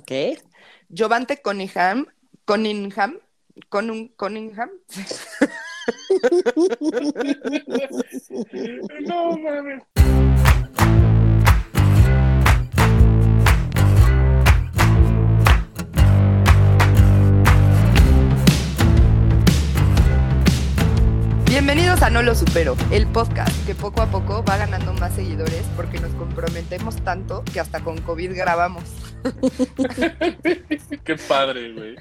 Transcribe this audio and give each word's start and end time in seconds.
Ok. 0.00 0.12
Jovante 0.88 1.42
Cunningham, 1.42 2.06
Cunningham, 2.46 3.18
Conun- 3.68 4.10
Cunningham, 4.16 4.70
No 9.06 9.36
mames. 9.36 9.82
Bienvenidos 21.62 22.00
a 22.00 22.08
No 22.08 22.22
Lo 22.22 22.34
Supero, 22.34 22.74
el 22.90 23.06
podcast 23.06 23.54
que 23.66 23.74
poco 23.74 24.00
a 24.00 24.10
poco 24.10 24.42
va 24.42 24.56
ganando 24.56 24.94
más 24.94 25.14
seguidores 25.14 25.62
porque 25.76 26.00
nos 26.00 26.10
comprometemos 26.14 26.96
tanto 27.04 27.44
que 27.52 27.60
hasta 27.60 27.84
con 27.84 28.00
COVID 28.00 28.34
grabamos. 28.34 28.84
Qué 31.04 31.16
padre, 31.28 31.74
güey. 31.74 31.96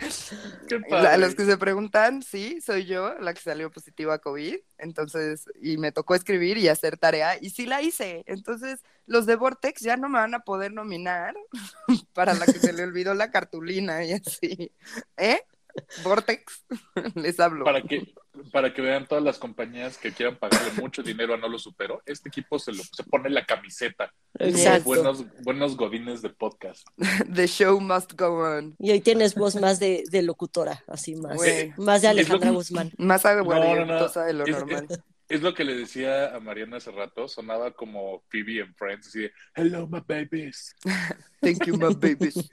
Qué 0.70 0.96
A 0.96 1.18
los 1.18 1.36
que 1.36 1.44
se 1.44 1.58
preguntan, 1.58 2.24
sí, 2.24 2.62
soy 2.62 2.86
yo 2.86 3.16
la 3.20 3.34
que 3.34 3.42
salió 3.42 3.70
positiva 3.70 4.14
a 4.14 4.20
COVID, 4.20 4.56
entonces, 4.78 5.44
y 5.62 5.76
me 5.76 5.92
tocó 5.92 6.16
escribir 6.16 6.58
y 6.58 6.70
hacer 6.70 6.98
tarea, 6.98 7.38
y 7.42 7.50
sí 7.50 7.66
la 7.66 7.82
hice. 7.82 8.24
Entonces, 8.28 8.80
los 9.08 9.26
de 9.26 9.36
Vortex 9.36 9.82
ya 9.82 9.98
no 9.98 10.08
me 10.08 10.20
van 10.20 10.36
a 10.36 10.40
poder 10.40 10.72
nominar 10.72 11.36
para 12.14 12.34
la 12.34 12.46
que 12.46 12.60
se 12.60 12.72
le 12.72 12.84
olvidó 12.84 13.14
la 13.14 13.30
cartulina 13.30 14.06
y 14.06 14.14
así. 14.14 14.72
¿Eh? 15.18 15.42
Vortex, 16.04 16.66
les 17.16 17.40
hablo. 17.40 17.66
Para 17.66 17.82
que, 17.82 18.14
para 18.52 18.74
que 18.74 18.82
vean 18.82 19.08
todas 19.08 19.24
las 19.24 19.38
compañías 19.38 19.98
que 19.98 20.12
quieran 20.12 20.38
pagarle 20.38 20.72
mucho 20.82 21.04
dinero 21.04 21.34
a 21.34 21.38
No 21.38 21.48
Lo 21.48 21.60
Supero, 21.60 22.02
este 22.06 22.30
equipo 22.30 22.60
se, 22.60 22.72
lo, 22.72 22.84
se 22.84 23.04
pone 23.04 23.30
la 23.30 23.46
camiseta. 23.46 24.14
Exacto. 24.38 24.86
Buenos, 24.86 25.26
buenos 25.44 25.78
godines 25.78 26.22
de 26.22 26.30
podcast. 26.30 26.86
The 27.34 27.48
show 27.48 27.80
must 27.80 28.14
go 28.20 28.44
on. 28.44 28.76
Y 28.80 28.92
hoy 28.92 29.02
tienes 29.02 29.36
voz 29.36 29.56
más 29.56 29.80
de, 29.80 30.04
de 30.10 30.22
locutora, 30.22 30.84
así 30.88 31.16
más. 31.16 31.38
Más 31.78 32.02
de 32.02 32.08
Alejandra 32.08 32.52
Guzmán. 32.52 32.92
Más 32.98 33.24
No, 33.24 33.30
no, 33.32 33.36
no. 33.44 33.52
aguardientosa 33.52 34.26
de 34.26 34.34
lo 34.34 34.44
Es- 34.46 34.52
normal. 34.52 34.88
Es 34.90 35.00
lo 35.42 35.54
que 35.54 35.64
le 35.64 35.76
decía 35.76 36.36
a 36.36 36.40
Mariana 36.40 36.78
hace 36.78 36.92
rato, 36.92 37.28
sonaba 37.28 37.72
como 37.72 38.24
Phoebe 38.30 38.62
en 38.62 38.74
Friends, 38.76 39.08
así 39.08 39.20
de, 39.20 39.32
hello 39.54 39.88
my 39.88 40.02
babies. 40.06 40.76
Thank 41.42 41.66
you, 41.66 41.78
my 41.78 41.94
babies. 41.94 42.36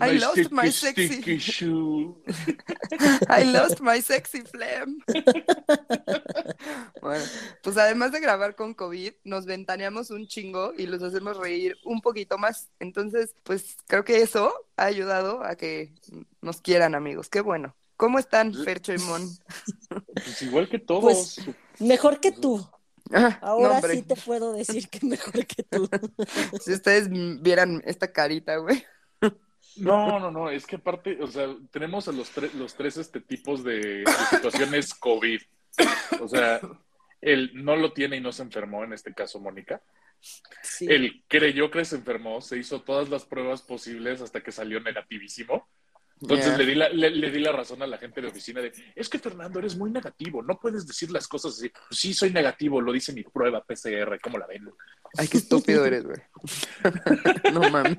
I 0.00 0.12
My 0.12 0.18
lost 0.18 0.32
sticky, 0.34 0.54
my 0.54 0.70
sexy, 0.70 1.08
sticky 1.08 1.38
shoe. 1.38 2.22
I 3.28 3.42
lost 3.44 3.80
my 3.80 4.00
sexy 4.00 4.42
phlegm. 4.42 5.02
Bueno, 7.00 7.24
pues 7.62 7.76
además 7.76 8.12
de 8.12 8.20
grabar 8.20 8.54
con 8.54 8.74
COVID, 8.74 9.12
nos 9.24 9.44
ventaneamos 9.46 10.10
un 10.10 10.28
chingo 10.28 10.72
y 10.76 10.86
los 10.86 11.02
hacemos 11.02 11.36
reír 11.36 11.76
un 11.84 12.00
poquito 12.00 12.38
más. 12.38 12.70
Entonces, 12.78 13.34
pues 13.42 13.76
creo 13.88 14.04
que 14.04 14.22
eso 14.22 14.52
ha 14.76 14.84
ayudado 14.84 15.42
a 15.42 15.56
que 15.56 15.92
nos 16.42 16.60
quieran, 16.60 16.94
amigos. 16.94 17.28
Qué 17.28 17.40
bueno. 17.40 17.74
¿Cómo 17.96 18.20
están, 18.20 18.54
Fercho 18.54 18.94
y 18.94 18.98
Mon? 18.98 19.28
Pues 20.14 20.42
igual 20.42 20.68
que 20.68 20.78
todos. 20.78 21.40
Pues, 21.44 21.56
Mejor 21.80 22.20
que 22.20 22.32
tú. 22.32 22.68
Ah, 23.12 23.38
Ahora 23.40 23.80
no, 23.80 23.88
sí 23.88 24.02
te 24.02 24.16
puedo 24.16 24.52
decir 24.52 24.88
que 24.88 25.06
mejor 25.06 25.46
que 25.46 25.62
tú. 25.62 25.88
Si 26.60 26.72
ustedes 26.72 27.08
vieran 27.42 27.82
esta 27.86 28.12
carita, 28.12 28.56
güey. 28.56 28.84
No, 29.76 30.18
no, 30.18 30.30
no, 30.30 30.50
es 30.50 30.66
que 30.66 30.76
aparte, 30.76 31.18
o 31.22 31.28
sea, 31.28 31.46
tenemos 31.70 32.08
a 32.08 32.12
los, 32.12 32.30
tres 32.30 32.52
los 32.54 32.74
tres 32.74 32.96
este, 32.96 33.20
tipos 33.20 33.62
de, 33.62 33.78
de 33.78 34.12
situaciones 34.30 34.92
COVID. 34.94 35.40
O 36.20 36.28
sea, 36.28 36.60
él 37.20 37.52
no 37.54 37.76
lo 37.76 37.92
tiene 37.92 38.16
y 38.16 38.20
no 38.20 38.32
se 38.32 38.42
enfermó, 38.42 38.84
en 38.84 38.92
este 38.92 39.14
caso 39.14 39.38
Mónica. 39.38 39.80
Sí. 40.62 40.86
Él 40.88 41.24
creyó 41.28 41.70
que 41.70 41.84
se 41.84 41.96
enfermó, 41.96 42.40
se 42.40 42.58
hizo 42.58 42.82
todas 42.82 43.08
las 43.08 43.24
pruebas 43.24 43.62
posibles 43.62 44.20
hasta 44.20 44.42
que 44.42 44.52
salió 44.52 44.80
negativísimo. 44.80 45.68
Entonces 46.20 46.58
le, 46.58 46.66
di 46.66 46.74
la, 46.74 46.88
le, 46.88 47.10
le 47.10 47.30
di 47.30 47.38
la 47.38 47.52
razón 47.52 47.82
a 47.82 47.86
la 47.86 47.98
gente 47.98 48.20
de 48.20 48.28
oficina 48.28 48.60
de, 48.60 48.72
es 48.94 49.08
que 49.08 49.18
Fernando, 49.18 49.58
eres 49.58 49.76
muy 49.76 49.90
negativo, 49.90 50.42
no 50.42 50.58
puedes 50.58 50.86
decir 50.86 51.10
las 51.10 51.28
cosas 51.28 51.54
así. 51.54 51.68
Pues 51.68 52.00
sí, 52.00 52.12
soy 52.12 52.30
negativo, 52.30 52.80
lo 52.80 52.92
dice 52.92 53.12
mi 53.12 53.22
prueba 53.22 53.62
PCR, 53.62 54.18
¿cómo 54.20 54.38
la 54.38 54.46
ven? 54.46 54.68
Ay, 55.16 55.28
qué 55.28 55.38
estúpido 55.38 55.84
eres, 55.84 56.04
güey. 56.04 56.18
No 57.52 57.60
mames. 57.70 57.98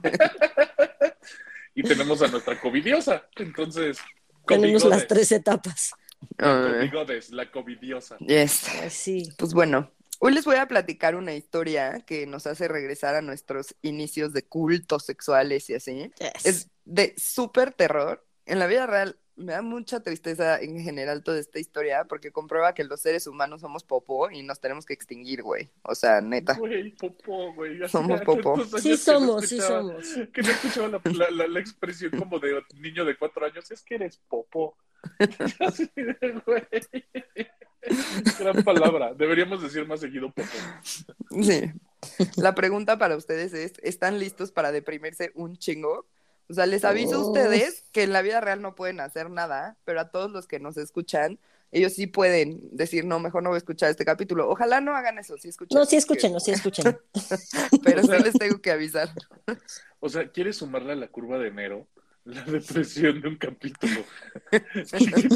Y 1.75 1.83
tenemos 1.83 2.21
a 2.21 2.27
nuestra 2.27 2.59
covidiosa, 2.59 3.27
entonces... 3.35 3.99
Tenemos 4.45 4.83
las 4.83 5.07
tres 5.07 5.31
etapas. 5.31 5.93
Ay, 6.37 6.89
covigodes, 6.89 7.31
la 7.31 7.49
covidiosa. 7.51 8.17
yes. 8.19 8.67
Ay, 8.81 8.89
sí. 8.89 9.29
Pues 9.37 9.53
bueno, 9.53 9.91
hoy 10.19 10.33
les 10.33 10.43
voy 10.43 10.57
a 10.57 10.67
platicar 10.67 11.15
una 11.15 11.33
historia 11.35 11.99
que 12.05 12.25
nos 12.25 12.47
hace 12.47 12.67
regresar 12.67 13.15
a 13.15 13.21
nuestros 13.21 13.75
inicios 13.81 14.33
de 14.33 14.43
cultos 14.43 15.05
sexuales 15.05 15.69
y 15.69 15.75
así. 15.75 16.11
Yes. 16.19 16.45
Es 16.45 16.69
de 16.89 17.13
súper 17.17 17.71
terror. 17.73 18.25
En 18.45 18.59
la 18.59 18.67
vida 18.67 18.87
real 18.87 19.17
me 19.35 19.53
da 19.53 19.61
mucha 19.61 20.01
tristeza 20.01 20.59
en 20.59 20.81
general 20.81 21.23
toda 21.23 21.39
esta 21.39 21.59
historia 21.59 22.03
porque 22.05 22.31
comprueba 22.31 22.73
que 22.73 22.83
los 22.83 22.99
seres 22.99 23.25
humanos 23.27 23.61
somos 23.61 23.83
popó 23.85 24.29
y 24.31 24.43
nos 24.43 24.59
tenemos 24.59 24.85
que 24.85 24.93
extinguir, 24.93 25.43
güey. 25.43 25.69
O 25.83 25.95
sea, 25.95 26.19
neta. 26.19 26.55
Güey, 26.55 26.91
popó, 26.95 27.53
güey. 27.53 27.87
Somos 27.87 28.21
popó. 28.21 28.61
Sí 28.79 28.97
somos, 28.97 29.47
sí 29.47 29.59
somos. 29.61 30.05
Que 30.33 30.41
no 30.41 30.49
escuchaba 30.49 30.87
la, 30.89 31.01
la- 31.13 31.29
la- 31.31 31.47
la 31.47 31.59
expresión 31.59 32.11
como 32.17 32.39
de 32.39 32.61
niño 32.79 33.05
de 33.05 33.15
cuatro 33.17 33.45
años. 33.45 33.69
Es 33.71 33.81
que 33.83 33.95
eres 33.95 34.17
popó. 34.27 34.75
Gran 38.39 38.63
palabra. 38.63 39.13
Deberíamos 39.13 39.61
decir 39.61 39.87
más 39.87 39.99
seguido 40.01 40.31
popó. 40.31 40.49
Sí. 41.41 41.71
La 42.37 42.55
pregunta 42.55 42.97
para 42.97 43.15
ustedes 43.15 43.53
es, 43.53 43.73
¿están 43.83 44.19
listos 44.19 44.51
para 44.51 44.71
deprimirse 44.71 45.31
un 45.35 45.55
chingo? 45.57 46.07
O 46.49 46.53
sea, 46.53 46.65
les 46.65 46.83
aviso 46.83 47.15
a 47.15 47.19
Oh. 47.19 47.27
ustedes 47.27 47.85
que 47.91 48.03
en 48.03 48.11
la 48.13 48.21
vida 48.21 48.41
real 48.41 48.61
no 48.61 48.75
pueden 48.75 48.99
hacer 48.99 49.29
nada, 49.29 49.77
pero 49.85 49.99
a 50.01 50.09
todos 50.09 50.31
los 50.31 50.47
que 50.47 50.59
nos 50.59 50.77
escuchan, 50.77 51.39
ellos 51.71 51.93
sí 51.93 52.07
pueden 52.07 52.59
decir, 52.75 53.05
no, 53.05 53.19
mejor 53.19 53.43
no 53.43 53.49
voy 53.49 53.57
a 53.57 53.59
escuchar 53.59 53.91
este 53.91 54.03
capítulo. 54.05 54.49
Ojalá 54.49 54.81
no 54.81 54.95
hagan 54.95 55.19
eso, 55.19 55.37
sí 55.37 55.49
escuchen. 55.49 55.77
No, 55.77 55.85
sí 55.85 55.95
escúchenos, 55.97 56.43
sí 56.43 56.51
escúchenos. 56.51 56.95
Pero 57.83 58.01
sí 58.01 58.23
les 58.23 58.33
tengo 58.33 58.59
que 58.59 58.71
avisar. 58.71 59.09
O 59.99 60.09
sea, 60.09 60.27
¿quieres 60.31 60.57
sumarle 60.57 60.93
a 60.93 60.95
la 60.95 61.07
curva 61.07 61.37
de 61.37 61.49
enero? 61.49 61.87
La 62.25 62.43
depresión 62.43 63.21
de 63.21 63.27
un 63.27 63.37
capítulo. 63.37 64.03
Qué 64.51 64.59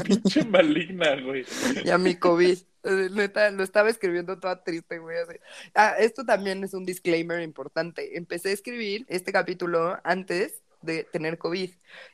pinche 0.03 0.44
maligna, 0.46 1.19
güey. 1.22 1.46
Y 1.84 1.90
a 1.90 1.97
mi 1.97 2.16
COVID. 2.16 2.57
Eh, 2.84 3.09
Neta, 3.13 3.50
lo 3.52 3.63
estaba 3.63 3.90
escribiendo 3.90 4.40
toda 4.40 4.63
triste, 4.63 4.97
güey. 5.00 5.18
así. 5.18 5.38
Ah, 5.73 5.96
esto 6.00 6.25
también 6.25 6.63
es 6.63 6.73
un 6.73 6.85
disclaimer 6.85 7.41
importante. 7.41 8.18
Empecé 8.18 8.50
a 8.50 8.53
escribir 8.53 9.06
este 9.07 9.31
capítulo 9.31 9.97
antes 10.03 10.62
de 10.84 11.04
tener 11.06 11.38
COVID 11.38 11.70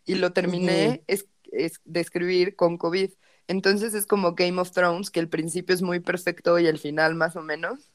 y 0.06 0.16
lo 0.16 0.32
terminé 0.34 1.04
es- 1.08 1.26
es- 1.52 1.82
de 1.86 2.00
escribir 2.00 2.56
con 2.56 2.78
COVID. 2.78 3.12
Entonces 3.48 3.94
es 3.96 4.06
como 4.06 4.36
Game 4.36 4.62
of 4.62 4.72
Thrones, 4.72 5.10
que 5.10 5.20
el 5.20 5.28
principio 5.28 5.74
es 5.74 5.82
muy 5.82 6.00
perfecto 6.00 6.60
y 6.60 6.68
el 6.68 6.78
final 6.78 7.16
más 7.16 7.36
o 7.36 7.42
menos. 7.42 7.92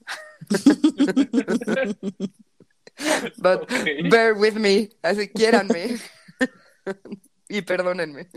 But 3.39 3.69
bear 4.11 4.35
with 4.35 4.55
me, 4.55 4.91
así 5.03 5.29
quiéranme. 5.29 5.97
y 7.49 7.63
perdónenme. 7.63 8.29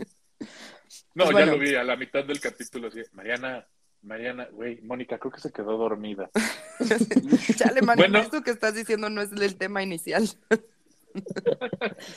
No, 1.14 1.24
Pues 1.26 1.36
ya 1.36 1.46
lo 1.46 1.58
vi 1.58 1.74
a 1.74 1.84
la 1.84 1.96
mitad 1.96 2.24
del 2.24 2.40
capítulo. 2.40 2.88
Así, 2.88 3.00
Mariana, 3.12 3.66
Mariana, 4.02 4.48
güey, 4.52 4.80
Mónica, 4.82 5.18
creo 5.18 5.32
que 5.32 5.40
se 5.40 5.52
quedó 5.52 5.76
dormida. 5.76 6.30
Chale, 7.56 7.82
man, 7.82 7.96
Bueno. 7.98 8.18
esto 8.20 8.42
que 8.42 8.50
estás 8.50 8.74
diciendo 8.74 9.10
no 9.10 9.20
es 9.22 9.30
el 9.32 9.56
tema 9.56 9.82
inicial. 9.82 10.28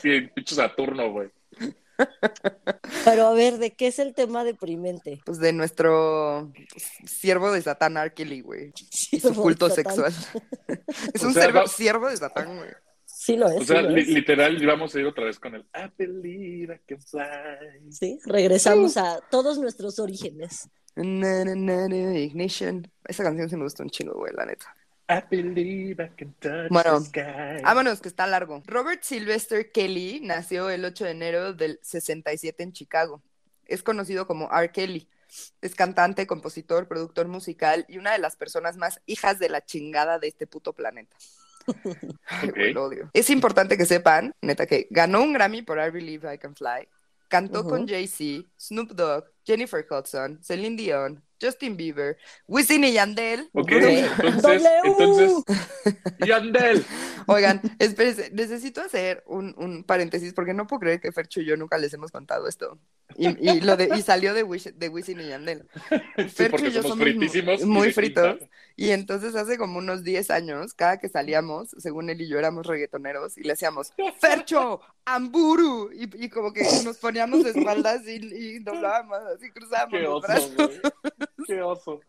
Sí, 0.00 0.20
pinche 0.34 0.54
Saturno, 0.54 1.10
güey. 1.12 1.30
Pero 3.04 3.26
a 3.26 3.32
ver, 3.34 3.58
¿de 3.58 3.72
qué 3.72 3.88
es 3.88 3.98
el 3.98 4.14
tema 4.14 4.44
deprimente? 4.44 5.20
Pues 5.24 5.38
de 5.38 5.52
nuestro 5.52 6.52
siervo 7.04 7.52
de 7.52 7.62
Satán, 7.62 7.96
R. 7.96 8.12
Kelly, 8.14 8.40
güey. 8.40 8.72
Y 9.12 9.20
su 9.20 9.34
culto 9.34 9.68
sexual. 9.70 10.12
es 11.14 11.22
O 11.22 11.26
un 11.28 11.34
sea, 11.34 11.44
servo- 11.44 11.60
va- 11.60 11.66
siervo 11.66 12.08
de 12.08 12.16
Satán, 12.16 12.56
güey. 12.56 12.70
Sí 13.04 13.36
lo 13.36 13.48
es. 13.48 13.60
O 13.60 13.64
sea, 13.64 13.76
sí, 13.76 13.82
lo 13.84 13.90
li- 13.90 14.00
es. 14.02 14.08
literal, 14.08 14.66
vamos 14.66 14.94
a 14.94 15.00
ir 15.00 15.06
otra 15.06 15.24
vez 15.24 15.38
con 15.38 15.54
el 15.54 15.62
I 15.74 15.92
believe 15.96 16.74
I 16.74 16.78
can 16.88 17.00
fly. 17.00 17.92
Sí, 17.92 18.18
regresamos 18.24 18.96
a 18.96 19.20
todos 19.30 19.58
nuestros 19.58 19.98
orígenes. 20.00 20.68
Na, 20.96 21.44
na, 21.44 21.54
na, 21.54 21.88
na, 21.88 22.18
ignition. 22.18 22.90
Esa 23.06 23.22
canción 23.22 23.48
se 23.48 23.56
me 23.56 23.64
gustó 23.64 23.82
un 23.84 23.90
chingo, 23.90 24.14
güey, 24.14 24.32
la 24.34 24.44
neta. 24.46 24.74
I 25.08 25.22
believe 25.30 26.02
I 26.02 26.08
can 26.16 26.32
touch 26.40 26.68
Bueno, 26.70 27.00
the 27.00 27.06
sky. 27.06 27.62
Vámonos, 27.62 28.00
que 28.00 28.08
está 28.08 28.26
largo. 28.26 28.62
Robert 28.66 29.02
Sylvester 29.02 29.70
Kelly 29.72 30.20
nació 30.22 30.70
el 30.70 30.84
8 30.84 31.04
de 31.04 31.10
enero 31.10 31.52
del 31.52 31.78
67 31.82 32.62
en 32.62 32.72
Chicago. 32.72 33.22
Es 33.66 33.82
conocido 33.82 34.26
como 34.26 34.50
R. 34.50 34.70
Kelly. 34.70 35.08
Es 35.60 35.74
cantante, 35.74 36.26
compositor, 36.26 36.86
productor 36.88 37.26
musical 37.28 37.84
y 37.88 37.98
una 37.98 38.12
de 38.12 38.18
las 38.18 38.36
personas 38.36 38.76
más 38.76 39.00
hijas 39.06 39.38
de 39.38 39.48
la 39.48 39.64
chingada 39.64 40.18
de 40.18 40.28
este 40.28 40.46
puto 40.46 40.72
planeta. 40.74 41.16
Ay, 42.26 42.48
Ok. 42.50 42.54
güey, 42.56 42.72
lo 42.72 42.84
odio. 42.84 43.10
Es 43.12 43.30
importante 43.30 43.76
que 43.78 43.86
sepan, 43.86 44.34
neta, 44.42 44.66
que 44.66 44.88
ganó 44.90 45.22
un 45.22 45.32
Grammy 45.32 45.62
por 45.62 45.78
I 45.78 45.90
Believe 45.90 46.34
I 46.34 46.38
Can 46.38 46.54
Fly. 46.54 46.88
Cantó 47.28 47.64
con 47.64 47.88
Jay-Z, 47.88 48.46
Snoop 48.58 48.90
Dogg, 48.92 49.24
Jennifer 49.44 49.86
Hudson, 49.90 50.42
Celine 50.44 50.76
Dion, 50.76 51.24
Justin 51.42 51.76
Bieber, 51.76 52.16
Wisin 52.46 52.84
y 52.84 52.92
Yandel. 52.92 53.50
Ok, 53.52 53.72
entonces, 53.72 54.62
entonces, 54.84 55.32
Yandel. 56.24 56.84
Oigan, 57.26 57.60
espérense, 57.78 58.30
necesito 58.32 58.80
hacer 58.80 59.22
un, 59.26 59.54
un 59.58 59.84
paréntesis 59.84 60.32
porque 60.34 60.54
no 60.54 60.66
puedo 60.66 60.80
creer 60.80 61.00
que 61.00 61.12
Fercho 61.12 61.40
y 61.40 61.46
yo 61.46 61.56
nunca 61.56 61.78
les 61.78 61.92
hemos 61.94 62.10
contado 62.10 62.48
esto. 62.48 62.78
Y, 63.16 63.28
y 63.48 63.60
lo 63.60 63.76
de, 63.76 63.90
y 63.94 64.02
salió 64.02 64.34
de, 64.34 64.42
Wish, 64.42 64.72
de 64.74 64.88
Wisin 64.88 65.20
y 65.20 65.28
Yandel. 65.28 65.68
Sí, 66.26 66.28
Fercho 66.28 66.50
porque 66.50 66.68
y 66.68 66.72
yo 66.72 66.82
somos 66.82 66.98
somos 66.98 66.98
fritísimos. 66.98 67.62
muy 67.64 67.92
fritos. 67.92 68.38
Y 68.76 68.90
entonces 68.90 69.34
hace 69.36 69.58
como 69.58 69.78
unos 69.78 70.02
10 70.02 70.30
años, 70.30 70.72
cada 70.74 70.98
que 70.98 71.08
salíamos, 71.08 71.70
según 71.78 72.08
él 72.10 72.20
y 72.22 72.28
yo 72.28 72.38
éramos 72.38 72.66
reggaetoneros, 72.66 73.36
y 73.36 73.42
le 73.42 73.52
hacíamos, 73.52 73.92
Fercho, 74.18 74.80
Amburu, 75.04 75.90
y, 75.92 76.24
y 76.24 76.28
como 76.30 76.52
que 76.52 76.62
nos 76.84 76.96
poníamos 76.98 77.44
de 77.44 77.50
espaldas 77.50 78.02
y, 78.06 78.14
y 78.34 78.58
doblábamos, 78.60 79.18
así 79.36 79.50
cruzábamos 79.52 80.00
Qué 80.00 80.00
los 80.00 80.24
oso, 80.24 80.26
brazos. 80.26 80.54
güey. 80.56 80.80
Qué 81.46 81.60
oso. 81.62 82.00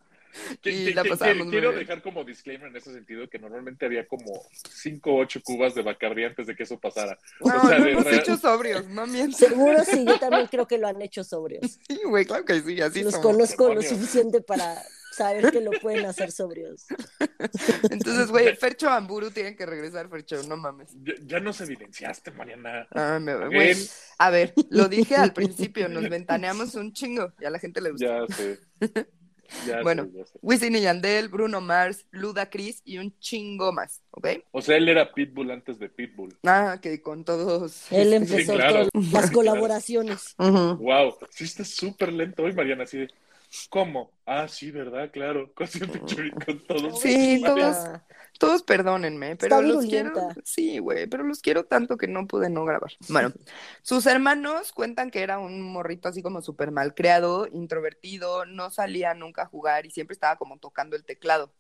Y 0.64 0.94
la 0.96 1.04
quiero 1.04 1.70
bien. 1.70 1.76
dejar 1.76 2.02
como 2.02 2.24
disclaimer 2.24 2.68
en 2.70 2.76
ese 2.76 2.92
sentido 2.92 3.30
que 3.30 3.38
normalmente 3.38 3.86
había 3.86 4.08
como 4.08 4.42
5 4.68 5.12
o 5.12 5.18
8 5.20 5.42
cubas 5.44 5.76
de 5.76 5.84
Bacardi 5.84 6.24
antes 6.24 6.48
de 6.48 6.56
que 6.56 6.64
eso 6.64 6.80
pasara. 6.80 7.20
No, 7.40 7.56
O 7.62 7.68
sea, 7.68 7.80
de 7.80 7.92
hemos 7.92 8.04
real- 8.04 8.20
hecho 8.20 8.36
sobrios, 8.38 8.88
no 8.88 9.06
mientas. 9.06 9.38
Seguro 9.38 9.84
sí, 9.86 10.04
yo 10.04 10.18
también 10.18 10.48
creo 10.48 10.68
que 10.68 10.80
lo 10.80 10.88
han 10.88 11.00
hecho 11.04 11.24
sobrios. 11.24 11.78
Sí, 11.88 12.00
güey, 12.06 12.26
claro 12.26 12.46
que 12.46 12.60
sí, 12.62 12.82
así 12.82 13.04
Los 13.04 13.14
somos. 13.14 13.28
conozco 13.32 13.76
lo 13.76 13.84
suficiente 13.84 14.42
para 14.42 14.82
saber 15.12 15.52
que 15.52 15.62
lo 15.62 15.70
pueden 15.80 16.08
hacer 16.08 16.32
sobrios. 16.32 16.88
Entonces, 17.92 18.30
güey, 18.32 18.56
Fercho 18.56 18.90
Amburu 18.90 19.30
tienen 19.30 19.56
que 19.56 19.68
regresar, 19.68 20.10
Fercho, 20.10 20.42
no 20.48 20.58
mames. 20.58 20.90
Ya, 21.04 21.14
ya 21.28 21.40
nos 21.42 21.62
evidenciaste, 21.62 22.32
Mariana. 22.32 22.88
Ah, 22.90 23.20
me- 23.22 23.36
güey, 23.50 23.76
a 24.18 24.30
ver, 24.32 24.56
lo 24.72 24.88
dije 24.88 25.16
al 25.16 25.32
principio, 25.32 25.88
nos 25.90 26.10
ventaneamos 26.10 26.74
un 26.74 26.92
chingo 26.92 27.34
y 27.40 27.46
a 27.46 27.52
la 27.52 27.60
gente 27.60 27.82
le 27.82 27.92
gusta. 27.92 28.26
Ya 28.28 28.36
sé. 28.36 28.60
Ya 29.68 29.82
Bueno. 29.82 30.06
sé, 30.06 30.26
sé. 30.26 30.40
Wisin 30.42 30.76
y 30.76 30.82
Yandel, 30.82 31.30
Bruno 31.30 31.62
Mars, 31.62 32.06
Luda 32.12 32.50
Chris 32.50 32.82
y 32.86 32.98
un 32.98 33.18
chingo 33.20 33.72
más, 33.72 34.02
¿ok? 34.12 34.28
O 34.52 34.62
sea, 34.62 34.78
él 34.78 34.90
era 34.90 35.14
Pitbull 35.14 35.52
antes 35.52 35.80
de 35.80 35.90
Pitbull. 35.90 36.36
Ah, 36.44 36.80
que 36.82 37.02
con 37.02 37.24
todos. 37.24 37.92
Él 37.92 38.14
este, 38.14 38.34
empezó 38.34 38.54
claro. 38.56 38.88
todas 38.90 39.12
las 39.12 39.32
colaboraciones. 39.32 40.36
Ujú. 40.38 40.78
Wow, 40.84 41.16
sí 41.30 41.44
está 41.46 41.64
súper 41.64 42.12
lento 42.14 42.44
hoy, 42.44 42.54
Mariana, 42.54 42.84
así 42.84 42.98
de, 43.00 43.08
¿cómo? 43.70 44.12
Ah, 44.26 44.48
sí, 44.48 44.72
¿verdad? 44.72 45.12
Claro, 45.12 45.52
con, 45.56 45.68
con 46.46 46.64
todos. 46.66 47.02
Sí, 47.02 47.42
todos, 47.44 47.78
todos 48.40 48.64
perdónenme, 48.64 49.36
pero 49.36 49.60
Está 49.60 49.68
los 49.68 49.86
quiero. 49.86 50.30
Sí, 50.44 50.80
güey, 50.80 51.08
pero 51.08 51.24
los 51.24 51.42
quiero 51.42 51.66
tanto 51.66 51.98
que 51.98 52.08
no 52.08 52.28
pude 52.28 52.50
no 52.50 52.66
grabar. 52.66 52.92
Bueno, 53.10 53.32
sus 53.82 54.06
hermanos 54.06 54.72
cuentan 54.72 55.12
que 55.12 55.22
era 55.22 55.40
un 55.40 55.62
morrito 55.62 56.10
así 56.10 56.22
como 56.22 56.42
súper 56.42 56.72
mal 56.72 56.94
creado, 56.96 57.48
introvertido, 57.52 58.46
no 58.46 58.70
salía 58.70 59.14
nunca 59.14 59.44
a 59.44 59.48
jugar 59.48 59.86
y 59.86 59.92
siempre 59.92 60.14
estaba 60.14 60.38
como 60.38 60.58
tocando 60.58 60.96
el 60.96 61.06
teclado. 61.06 61.52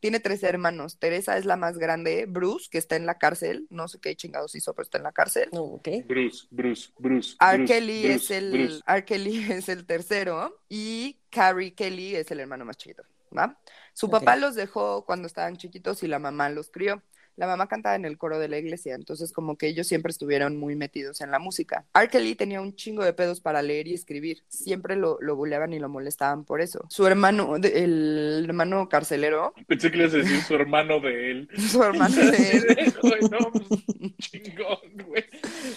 Tiene 0.00 0.20
tres 0.20 0.44
hermanos. 0.44 0.98
Teresa 0.98 1.38
es 1.38 1.44
la 1.44 1.56
más 1.56 1.76
grande, 1.76 2.26
Bruce, 2.26 2.68
que 2.70 2.78
está 2.78 2.94
en 2.94 3.04
la 3.04 3.18
cárcel, 3.18 3.66
no 3.68 3.88
sé 3.88 3.98
qué 4.00 4.14
chingados 4.14 4.54
hizo, 4.54 4.72
pero 4.72 4.84
está 4.84 4.98
en 4.98 5.04
la 5.04 5.12
cárcel. 5.12 5.48
No, 5.52 5.62
ok. 5.62 5.88
Bruce, 6.06 6.46
Bruce, 6.50 6.92
Bruce. 6.98 7.36
R. 7.40 7.58
Bruce, 7.58 7.74
Kelly 7.74 8.02
Bruce, 8.02 8.14
es 8.14 8.30
el 8.30 8.50
Bruce. 8.52 8.80
R. 8.86 9.04
Kelly 9.04 9.38
es 9.52 9.68
el 9.68 9.86
tercero 9.86 10.62
y 10.68 11.17
Carrie 11.30 11.74
Kelly 11.74 12.16
es 12.16 12.30
el 12.30 12.40
hermano 12.40 12.64
más 12.64 12.76
chiquito, 12.76 13.02
¿va? 13.36 13.58
Su 13.92 14.08
papá 14.10 14.36
los 14.36 14.54
dejó 14.54 15.04
cuando 15.04 15.26
estaban 15.26 15.56
chiquitos 15.56 16.02
y 16.02 16.08
la 16.08 16.18
mamá 16.18 16.48
los 16.50 16.70
crió. 16.70 17.02
La 17.38 17.46
mamá 17.46 17.68
cantaba 17.68 17.94
en 17.94 18.04
el 18.04 18.18
coro 18.18 18.40
de 18.40 18.48
la 18.48 18.58
iglesia, 18.58 18.96
entonces 18.96 19.32
como 19.32 19.56
que 19.56 19.68
ellos 19.68 19.86
siempre 19.86 20.10
estuvieron 20.10 20.56
muy 20.56 20.74
metidos 20.74 21.20
en 21.20 21.30
la 21.30 21.38
música. 21.38 21.86
R. 21.94 22.08
Kelly 22.08 22.34
tenía 22.34 22.60
un 22.60 22.74
chingo 22.74 23.04
de 23.04 23.12
pedos 23.12 23.40
para 23.40 23.62
leer 23.62 23.86
y 23.86 23.94
escribir. 23.94 24.42
Siempre 24.48 24.96
lo, 24.96 25.18
lo 25.20 25.36
buleaban 25.36 25.72
y 25.72 25.78
lo 25.78 25.88
molestaban 25.88 26.44
por 26.44 26.60
eso. 26.60 26.84
Su 26.88 27.06
hermano, 27.06 27.54
el 27.54 28.44
hermano 28.44 28.88
carcelero, 28.88 29.54
Pensé 29.68 29.92
que 29.92 29.98
le 29.98 30.02
ibas 30.04 30.14
a 30.14 30.18
decir 30.18 30.42
su 30.42 30.54
hermano 30.56 30.98
de 30.98 31.30
él. 31.30 31.48
su 31.70 31.80
hermano 31.80 32.16
de 32.16 32.36
él, 32.52 32.96
no, 33.30 33.52
pues, 33.52 34.16
chingón, 34.18 35.06
güey. 35.06 35.24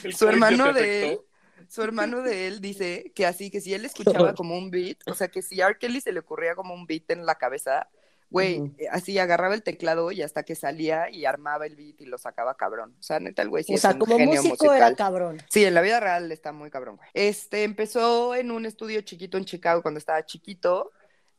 El 0.03 0.15
su 0.15 0.27
hermano 0.27 0.73
de 0.73 1.11
él. 1.11 1.19
Su 1.71 1.81
hermano 1.83 2.21
de 2.21 2.47
él 2.47 2.59
dice 2.59 3.13
que 3.15 3.25
así, 3.25 3.49
que 3.49 3.61
si 3.61 3.73
él 3.73 3.85
escuchaba 3.85 4.35
como 4.35 4.57
un 4.57 4.71
beat, 4.71 4.97
o 5.07 5.13
sea, 5.13 5.29
que 5.29 5.41
si 5.41 5.61
a 5.61 5.67
R. 5.67 5.77
Kelly 5.77 6.01
se 6.01 6.11
le 6.11 6.19
ocurría 6.19 6.53
como 6.53 6.73
un 6.73 6.85
beat 6.85 7.09
en 7.11 7.25
la 7.25 7.35
cabeza, 7.35 7.87
güey, 8.29 8.73
eh, 8.77 8.87
así 8.91 9.17
agarraba 9.17 9.55
el 9.55 9.63
teclado 9.63 10.11
y 10.11 10.21
hasta 10.21 10.43
que 10.43 10.53
salía 10.53 11.09
y 11.09 11.23
armaba 11.23 11.65
el 11.65 11.77
beat 11.77 12.01
y 12.01 12.07
lo 12.07 12.17
sacaba 12.17 12.57
cabrón. 12.57 12.93
O 12.99 13.03
sea, 13.03 13.21
neta, 13.21 13.41
el 13.41 13.47
güey 13.47 13.63
sí 13.63 13.71
O 13.71 13.75
es 13.75 13.81
sea, 13.83 13.91
un 13.91 13.99
como 13.99 14.17
genio 14.17 14.35
músico 14.35 14.65
musical. 14.65 14.75
era 14.75 14.95
cabrón. 14.95 15.37
Sí, 15.49 15.63
en 15.63 15.73
la 15.73 15.81
vida 15.81 16.01
real 16.01 16.29
está 16.33 16.51
muy 16.51 16.69
cabrón, 16.69 16.97
güey. 16.97 17.07
Este, 17.13 17.63
empezó 17.63 18.35
en 18.35 18.51
un 18.51 18.65
estudio 18.65 18.99
chiquito 18.99 19.37
en 19.37 19.45
Chicago 19.45 19.81
cuando 19.81 19.97
estaba 19.97 20.25
chiquito. 20.25 20.91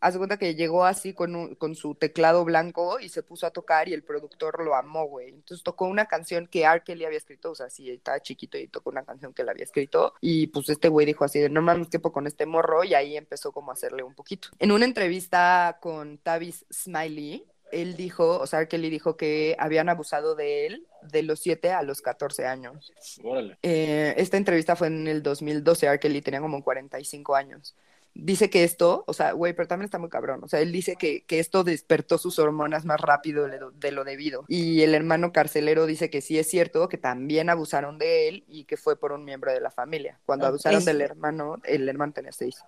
Haz 0.02 0.16
cuenta 0.18 0.36
que 0.36 0.54
llegó 0.56 0.84
así 0.84 1.12
con, 1.14 1.36
un- 1.36 1.54
con 1.54 1.74
su 1.76 1.94
teclado 1.94 2.44
blanco 2.44 2.98
y 2.98 3.08
se 3.08 3.22
puso 3.22 3.46
a 3.46 3.50
tocar 3.52 3.88
y 3.88 3.94
el 3.94 4.02
productor 4.02 4.62
lo 4.64 4.74
amó, 4.74 5.04
güey. 5.06 5.28
Entonces 5.28 5.62
tocó 5.62 5.86
una 5.86 6.06
canción 6.06 6.48
que 6.48 6.62
R. 6.64 6.82
Kelly 6.84 7.04
había 7.04 7.18
escrito, 7.18 7.52
o 7.52 7.54
sea, 7.54 7.70
sí, 7.70 7.88
estaba 7.88 8.20
chiquito 8.20 8.58
y 8.58 8.66
tocó 8.66 8.90
una 8.90 9.04
canción 9.04 9.32
que 9.32 9.42
él 9.42 9.48
había 9.48 9.64
escrito. 9.64 10.14
Y 10.20 10.48
pues 10.48 10.68
este 10.68 10.88
güey 10.88 11.06
dijo 11.06 11.24
así 11.24 11.38
de, 11.38 11.48
no 11.48 11.62
mames, 11.62 11.88
qué 11.88 11.98
poco 12.00 12.14
con 12.14 12.26
este 12.26 12.46
morro 12.46 12.82
y 12.84 12.94
ahí 12.94 13.16
empezó 13.16 13.52
como 13.52 13.70
a 13.70 13.74
hacerle 13.74 14.02
un 14.02 14.14
poquito. 14.14 14.48
En 14.58 14.72
una 14.72 14.84
entrevista 14.84 15.78
con 15.80 16.18
Tavis 16.18 16.66
Smiley, 16.72 17.46
él 17.70 17.96
dijo, 17.96 18.38
o 18.38 18.46
sea, 18.46 18.58
R. 18.58 18.68
Kelly 18.68 18.90
dijo 18.90 19.16
que 19.16 19.56
habían 19.58 19.88
abusado 19.88 20.34
de 20.34 20.66
él 20.66 20.86
de 21.10 21.22
los 21.22 21.40
7 21.40 21.70
a 21.70 21.82
los 21.82 22.02
14 22.02 22.44
años. 22.46 22.92
Órale. 23.24 23.56
Eh, 23.62 24.12
esta 24.18 24.36
entrevista 24.36 24.76
fue 24.76 24.88
en 24.88 25.08
el 25.08 25.22
2012, 25.22 25.86
R. 25.86 25.98
Kelly 25.98 26.20
tenía 26.20 26.40
como 26.40 26.62
45 26.62 27.34
años. 27.34 27.74
Dice 28.14 28.50
que 28.50 28.62
esto, 28.62 29.04
o 29.06 29.14
sea, 29.14 29.32
güey, 29.32 29.54
pero 29.54 29.66
también 29.68 29.86
está 29.86 29.98
muy 29.98 30.10
cabrón. 30.10 30.44
O 30.44 30.48
sea, 30.48 30.60
él 30.60 30.70
dice 30.70 30.96
que, 30.96 31.24
que 31.24 31.38
esto 31.38 31.64
despertó 31.64 32.18
sus 32.18 32.38
hormonas 32.38 32.84
más 32.84 33.00
rápido 33.00 33.48
de 33.48 33.58
lo, 33.58 33.70
de 33.70 33.90
lo 33.90 34.04
debido. 34.04 34.44
Y 34.48 34.82
el 34.82 34.94
hermano 34.94 35.32
carcelero 35.32 35.86
dice 35.86 36.10
que 36.10 36.20
sí 36.20 36.38
es 36.38 36.48
cierto, 36.48 36.88
que 36.88 36.98
también 36.98 37.48
abusaron 37.48 37.98
de 37.98 38.28
él 38.28 38.44
y 38.48 38.64
que 38.64 38.76
fue 38.76 38.96
por 38.98 39.12
un 39.12 39.24
miembro 39.24 39.50
de 39.52 39.60
la 39.60 39.70
familia. 39.70 40.18
Cuando 40.26 40.46
abusaron 40.46 40.80
es- 40.80 40.84
del 40.84 41.00
hermano, 41.00 41.56
el 41.64 41.88
hermano 41.88 42.12
tenía 42.12 42.32
seis. 42.32 42.62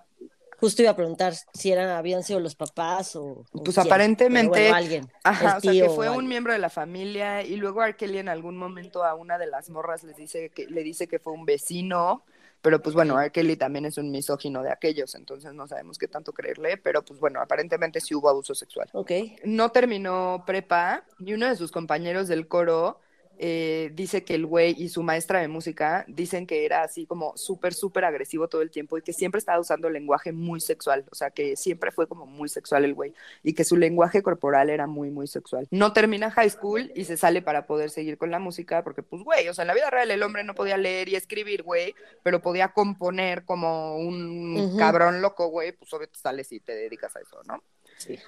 Justo 0.61 0.81
iba 0.83 0.93
a 0.93 0.97
preguntar 0.97 1.35
si 1.53 1.73
eran, 1.73 1.91
habían 1.91 2.23
sido 2.23 2.41
los 2.41 2.55
papás 2.55 3.17
o. 3.17 3.45
o 3.53 3.63
Pues 3.65 3.75
quién. 3.75 3.87
aparentemente- 3.87 4.49
bueno, 4.63 4.75
alguien. 4.77 5.11
Ajá, 5.25 5.59
o 5.59 5.61
sea, 5.61 5.73
que 5.73 5.91
fue 5.91 6.07
un 6.09 6.13
alguien. 6.15 6.29
miembro 6.29 6.53
de 6.55 6.59
la 6.59 6.71
familia 6.71 7.43
y 7.43 7.57
luego 7.57 7.83
R. 7.83 7.97
Kelly 7.97 8.19
en 8.19 8.29
algún 8.31 8.57
momento 8.57 9.05
a 9.05 9.15
una 9.15 9.37
de 9.37 9.47
las 9.49 9.69
morras 9.69 10.05
les 10.05 10.17
dice 10.17 10.49
que, 10.51 10.67
le 10.69 10.83
dice 10.83 11.07
que 11.09 11.19
fue 11.19 11.33
un 11.35 11.45
vecino, 11.45 12.25
pero 12.65 12.81
pues 12.81 12.95
bueno, 12.95 13.21
R. 13.21 13.31
Kelly 13.31 13.57
también 13.57 13.85
es 13.85 13.99
un 13.99 14.11
misógino 14.11 14.63
de 14.63 14.73
aquellos, 14.73 15.15
entonces 15.17 15.53
no 15.53 15.69
sabemos 15.69 15.99
qué 15.99 16.09
tanto 16.09 16.33
creerle, 16.33 16.79
pero 16.79 17.05
pues 17.05 17.21
bueno, 17.21 17.43
aparentemente 17.43 18.01
sí 18.01 18.15
hubo 18.15 18.31
abuso 18.31 18.55
sexual. 18.55 18.89
Ok. 18.95 19.11
No 19.45 19.71
terminó 19.71 20.45
prepa 20.47 21.05
y 21.19 21.35
uno 21.35 21.47
de 21.47 21.57
sus 21.57 21.71
compañeros 21.71 22.27
del 22.27 22.49
coro 22.49 23.01
eh, 23.39 23.91
dice 23.95 24.25
que 24.25 24.35
el 24.35 24.47
güey 24.47 24.75
y 24.79 24.89
su 24.89 25.03
maestra 25.03 25.41
de 25.41 25.49
música 25.49 26.05
dicen 26.09 26.47
que 26.47 26.65
era 26.65 26.83
así 26.83 27.07
como 27.07 27.37
súper, 27.37 27.75
súper 27.75 28.05
agresivo 28.05 28.49
todo 28.49 28.63
el 28.63 28.71
tiempo 28.71 28.97
y 28.97 29.03
que 29.03 29.13
siempre 29.13 29.39
estaba 29.39 29.59
usando 29.59 29.91
lenguaje 29.91 30.33
muy 30.33 30.61
sexual, 30.61 31.05
o 31.11 31.15
sea, 31.15 31.31
que 31.31 31.57
siempre 31.57 31.91
fue 31.91 32.07
como 32.07 32.27
muy 32.27 32.49
sexual 32.49 32.85
el 32.85 32.95
güey 32.95 33.13
y 33.43 33.55
que 33.55 33.65
su 33.65 33.77
lenguaje 33.77 34.23
corporal 34.23 34.71
era 34.71 34.87
muy, 34.87 35.11
muy 35.11 35.27
sexual. 35.27 35.67
No 35.71 35.93
termina 35.93 36.31
high 36.31 36.51
school 36.51 36.93
y 36.95 37.05
se 37.05 37.17
sale 37.17 37.43
para 37.43 37.67
poder 37.67 37.91
seguir 37.91 38.19
con 38.19 38.31
la 38.31 38.39
música 38.39 38.85
porque, 38.85 39.03
pues, 39.03 39.23
güey, 39.23 39.49
o 39.49 39.55
sea, 39.55 39.63
en 39.63 39.69
la 39.69 39.75
vida 39.75 39.91
real 39.91 40.11
el 40.11 40.23
hombre 40.23 40.45
no 40.45 40.55
podía 40.55 40.77
leer 40.77 41.09
y 41.09 41.17
escribir, 41.17 41.63
güey, 41.63 41.95
pero 42.23 42.41
podía 42.41 42.69
componer 42.69 43.45
como 43.45 43.99
un 43.99 44.77
cabrón 44.79 45.21
loco, 45.21 45.49
güey, 45.49 45.73
pues 45.73 45.93
obviamente 45.93 46.19
sales 46.19 46.53
y 46.53 46.61
te 46.61 46.75
dedicas 46.75 47.17
a 47.17 47.21
eso, 47.21 47.43
¿no? 47.45 47.63
Sí. 47.97 48.19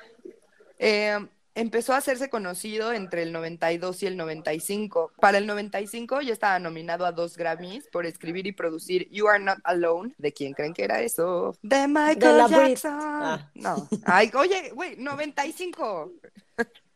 Eh, 0.79 1.19
empezó 1.57 1.95
a 1.95 1.97
hacerse 1.97 2.31
conocido 2.31 2.93
entre 2.93 3.23
el 3.23 3.33
92 3.33 4.03
y 4.03 4.07
el 4.07 4.17
95. 4.17 5.13
Para 5.21 5.39
el 5.39 5.47
95 5.47 6.21
ya 6.21 6.33
estaba 6.33 6.59
nominado 6.61 7.05
a 7.07 7.13
dos 7.13 7.37
Grammys 7.37 7.89
por 7.89 8.07
escribir 8.07 8.47
y 8.47 8.53
producir 8.53 9.09
You 9.11 9.27
Are 9.27 9.43
Not 9.43 9.59
Alone. 9.65 10.15
¿De 10.19 10.33
quién 10.33 10.53
creen 10.53 10.75
que 10.75 10.85
era 10.85 11.01
eso? 11.03 11.57
De 11.63 11.89
Michael 11.89 12.49
De. 12.49 12.49
Jackson. 12.69 12.93
Ah. 12.95 13.51
No. 13.55 13.89
Ay, 14.05 14.31
oye, 14.35 14.71
güey, 14.75 14.97
95. 14.97 16.13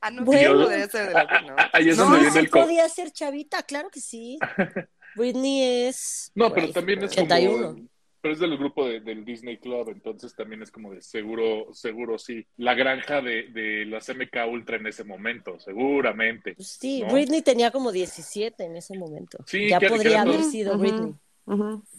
Ah, 0.02 0.11
no, 0.11 0.25
Bueno. 0.25 0.59
sí, 0.61 0.64
podría 0.64 0.88
ser 0.88 1.09
de 1.09 1.12
la 1.14 1.40
¿no? 1.43 1.57
Ahí 1.73 1.88
es 1.90 1.97
No, 1.97 2.05
donde 2.05 2.19
Sí, 2.19 2.25
viene 2.25 2.33
sí 2.33 2.38
el 2.38 2.50
podía 2.50 2.88
ser 2.88 3.11
chavita, 3.11 3.62
claro 3.64 3.90
que 3.90 4.00
sí. 4.00 4.38
Britney 5.17 5.87
es. 5.88 6.31
No, 6.35 6.52
pero 6.52 6.71
también 6.71 7.02
es 7.02 7.11
81. 7.12 7.67
como. 7.75 7.90
Pero 8.23 8.35
es 8.35 8.41
del 8.41 8.57
grupo 8.59 8.87
de- 8.87 9.00
del 9.00 9.25
Disney 9.25 9.57
Club, 9.59 9.89
entonces 9.91 10.35
también 10.35 10.62
es 10.62 10.71
como 10.71 10.93
de 10.93 11.00
seguro, 11.00 11.73
seguro 11.73 12.19
sí. 12.19 12.47
La 12.59 12.75
granja 12.75 13.23
de, 13.23 13.45
de 13.50 13.87
las 13.87 14.09
MK 14.11 14.47
Ultra 14.50 14.77
en 14.77 14.87
ese 14.87 15.05
momento, 15.05 15.59
seguramente. 15.59 16.55
Pues 16.55 16.69
sí, 16.81 17.03
¿no? 17.03 17.12
Britney 17.15 17.41
tenía 17.43 17.71
como 17.71 17.91
17 17.93 18.62
en 18.65 18.77
ese 18.77 18.99
momento. 18.99 19.39
Sí, 19.47 19.69
ya 19.71 19.79
que- 19.79 19.89
podría 19.89 20.23
haber 20.23 20.37
dos. 20.39 20.50
sido. 20.50 20.77
Britney. 20.79 21.15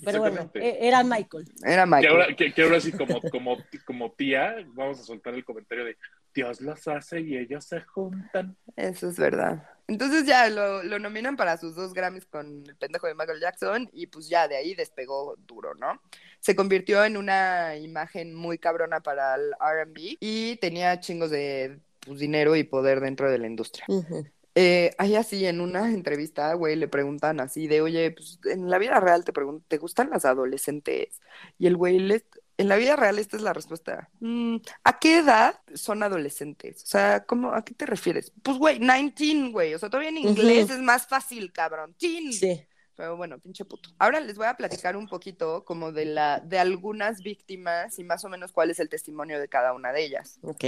Pero 0.05 0.19
bueno, 0.19 0.49
e- 0.53 0.77
era 0.81 1.03
Michael. 1.03 1.45
Era 1.65 1.83
Que 1.83 1.89
Michael. 1.89 2.07
ahora, 2.11 2.35
que, 2.35 2.53
que 2.53 2.61
ahora 2.63 2.79
sí, 2.79 2.91
como, 2.93 3.19
como, 3.31 3.57
como 3.85 4.11
tía, 4.11 4.55
vamos 4.67 4.99
a 4.99 5.03
soltar 5.03 5.33
el 5.33 5.43
comentario 5.43 5.83
de 5.83 5.97
Dios 6.33 6.61
los 6.61 6.87
hace 6.87 7.19
y 7.19 7.35
ellos 7.35 7.65
se 7.65 7.81
juntan. 7.81 8.55
Eso 8.77 9.09
es 9.09 9.17
verdad. 9.19 9.67
Entonces 9.87 10.25
ya 10.25 10.49
lo, 10.49 10.83
lo 10.83 10.99
nominan 10.99 11.35
para 11.35 11.57
sus 11.57 11.75
dos 11.75 11.93
Grammys 11.93 12.25
con 12.25 12.63
el 12.65 12.75
pendejo 12.75 13.07
de 13.07 13.15
Michael 13.15 13.39
Jackson 13.39 13.89
y 13.91 14.07
pues 14.07 14.29
ya 14.29 14.47
de 14.47 14.55
ahí 14.55 14.73
despegó 14.75 15.35
duro, 15.47 15.75
¿no? 15.75 16.01
Se 16.39 16.55
convirtió 16.55 17.03
en 17.03 17.17
una 17.17 17.75
imagen 17.77 18.33
muy 18.33 18.57
cabrona 18.57 19.01
para 19.01 19.35
el 19.35 19.51
RB 19.59 20.17
y 20.19 20.55
tenía 20.57 20.99
chingos 20.99 21.29
de 21.29 21.79
pues, 22.05 22.19
dinero 22.19 22.55
y 22.55 22.63
poder 22.63 22.99
dentro 22.99 23.29
de 23.29 23.37
la 23.37 23.47
industria. 23.47 23.85
Ujú. 23.87 24.25
Eh, 24.53 24.91
ahí 24.97 25.15
así, 25.15 25.45
en 25.45 25.61
una 25.61 25.89
entrevista, 25.89 26.53
güey, 26.55 26.75
le 26.75 26.89
preguntan 26.89 27.39
así 27.39 27.67
de, 27.67 27.81
oye, 27.81 28.11
pues 28.11 28.37
en 28.45 28.69
la 28.69 28.79
vida 28.79 28.99
real 28.99 29.23
te 29.23 29.31
preguntan, 29.31 29.65
¿te 29.69 29.77
gustan 29.77 30.09
las 30.09 30.25
adolescentes? 30.25 31.21
Y 31.57 31.67
el 31.67 31.77
güey, 31.77 31.99
les, 31.99 32.25
en 32.61 32.69
la 32.69 32.77
vida 32.77 32.95
real 32.95 33.19
esta 33.19 33.37
es 33.37 33.43
la 33.43 33.53
respuesta. 33.53 34.09
"Mm, 34.19 34.57
¿A 34.83 34.99
qué 34.99 35.17
edad 35.19 35.59
son 35.73 36.03
adolescentes? 36.03 36.83
O 36.83 36.87
sea, 36.87 37.23
¿cómo, 37.25 37.53
¿a 37.53 37.63
qué 37.63 37.73
te 37.73 37.85
refieres? 37.85 38.31
Pues, 38.43 38.57
güey, 38.57 38.79
19, 38.79 39.51
güey. 39.51 39.73
O 39.73 39.79
sea, 39.79 39.89
todavía 39.89 40.09
en 40.09 40.17
inglés 40.17 40.69
es 40.69 40.79
más 40.79 41.07
fácil, 41.07 41.51
cabrón. 41.51 41.95
Teen. 41.99 42.31
Sí. 42.33 42.65
Pero 42.95 43.17
bueno, 43.17 43.39
pinche 43.39 43.65
puto. 43.65 43.89
Ahora 43.97 44.19
les 44.19 44.35
voy 44.35 44.45
a 44.45 44.53
platicar 44.55 44.95
un 44.95 45.07
poquito 45.07 45.65
como 45.65 45.91
de 45.91 46.05
la, 46.05 46.39
de 46.39 46.59
algunas 46.59 47.23
víctimas 47.23 47.97
y 47.97 48.03
más 48.03 48.23
o 48.25 48.29
menos 48.29 48.51
cuál 48.51 48.69
es 48.69 48.79
el 48.79 48.89
testimonio 48.89 49.39
de 49.39 49.47
cada 49.47 49.73
una 49.73 49.91
de 49.91 50.03
ellas. 50.03 50.37
Ok. 50.43 50.63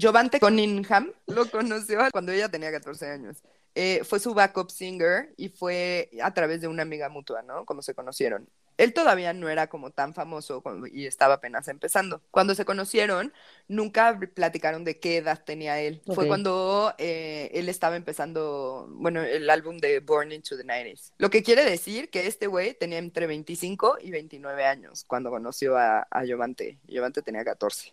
Jovante 0.00 0.40
Cunningham 0.40 1.12
lo 1.26 1.50
conoció 1.50 1.98
cuando 2.10 2.32
ella 2.32 2.48
tenía 2.48 2.70
14 2.70 3.06
años. 3.06 3.42
Eh, 3.74 4.02
fue 4.04 4.18
su 4.20 4.34
backup 4.34 4.70
singer 4.70 5.34
y 5.36 5.48
fue 5.48 6.10
a 6.22 6.32
través 6.32 6.60
de 6.60 6.68
una 6.68 6.82
amiga 6.82 7.08
mutua, 7.08 7.42
¿no? 7.42 7.64
Como 7.66 7.82
se 7.82 7.94
conocieron. 7.94 8.48
Él 8.78 8.94
todavía 8.94 9.32
no 9.32 9.48
era 9.48 9.68
como 9.68 9.90
tan 9.90 10.14
famoso 10.14 10.62
y 10.92 11.06
estaba 11.06 11.34
apenas 11.34 11.68
empezando. 11.68 12.22
Cuando 12.30 12.54
se 12.54 12.64
conocieron, 12.64 13.32
nunca 13.68 14.18
platicaron 14.34 14.84
de 14.84 14.98
qué 14.98 15.18
edad 15.18 15.42
tenía 15.44 15.80
él. 15.80 16.02
Fue 16.06 16.24
Ok. 16.24 16.26
cuando 16.28 16.94
eh, 16.98 17.50
él 17.54 17.68
estaba 17.68 17.96
empezando, 17.96 18.86
bueno, 18.90 19.22
el 19.22 19.48
álbum 19.50 19.78
de 19.78 20.00
Born 20.00 20.32
into 20.32 20.56
the 20.56 20.64
90s. 20.64 21.12
Lo 21.18 21.30
que 21.30 21.42
quiere 21.42 21.64
decir 21.64 22.10
que 22.10 22.26
este 22.26 22.46
güey 22.46 22.74
tenía 22.74 22.98
entre 22.98 23.26
25 23.26 23.98
y 24.00 24.10
29 24.10 24.64
años 24.64 25.04
cuando 25.06 25.30
conoció 25.30 25.76
a, 25.76 26.06
a 26.10 26.26
Jovante. 26.26 26.78
Y 26.86 26.96
Jovante 26.96 27.22
tenía 27.22 27.44
14. 27.44 27.92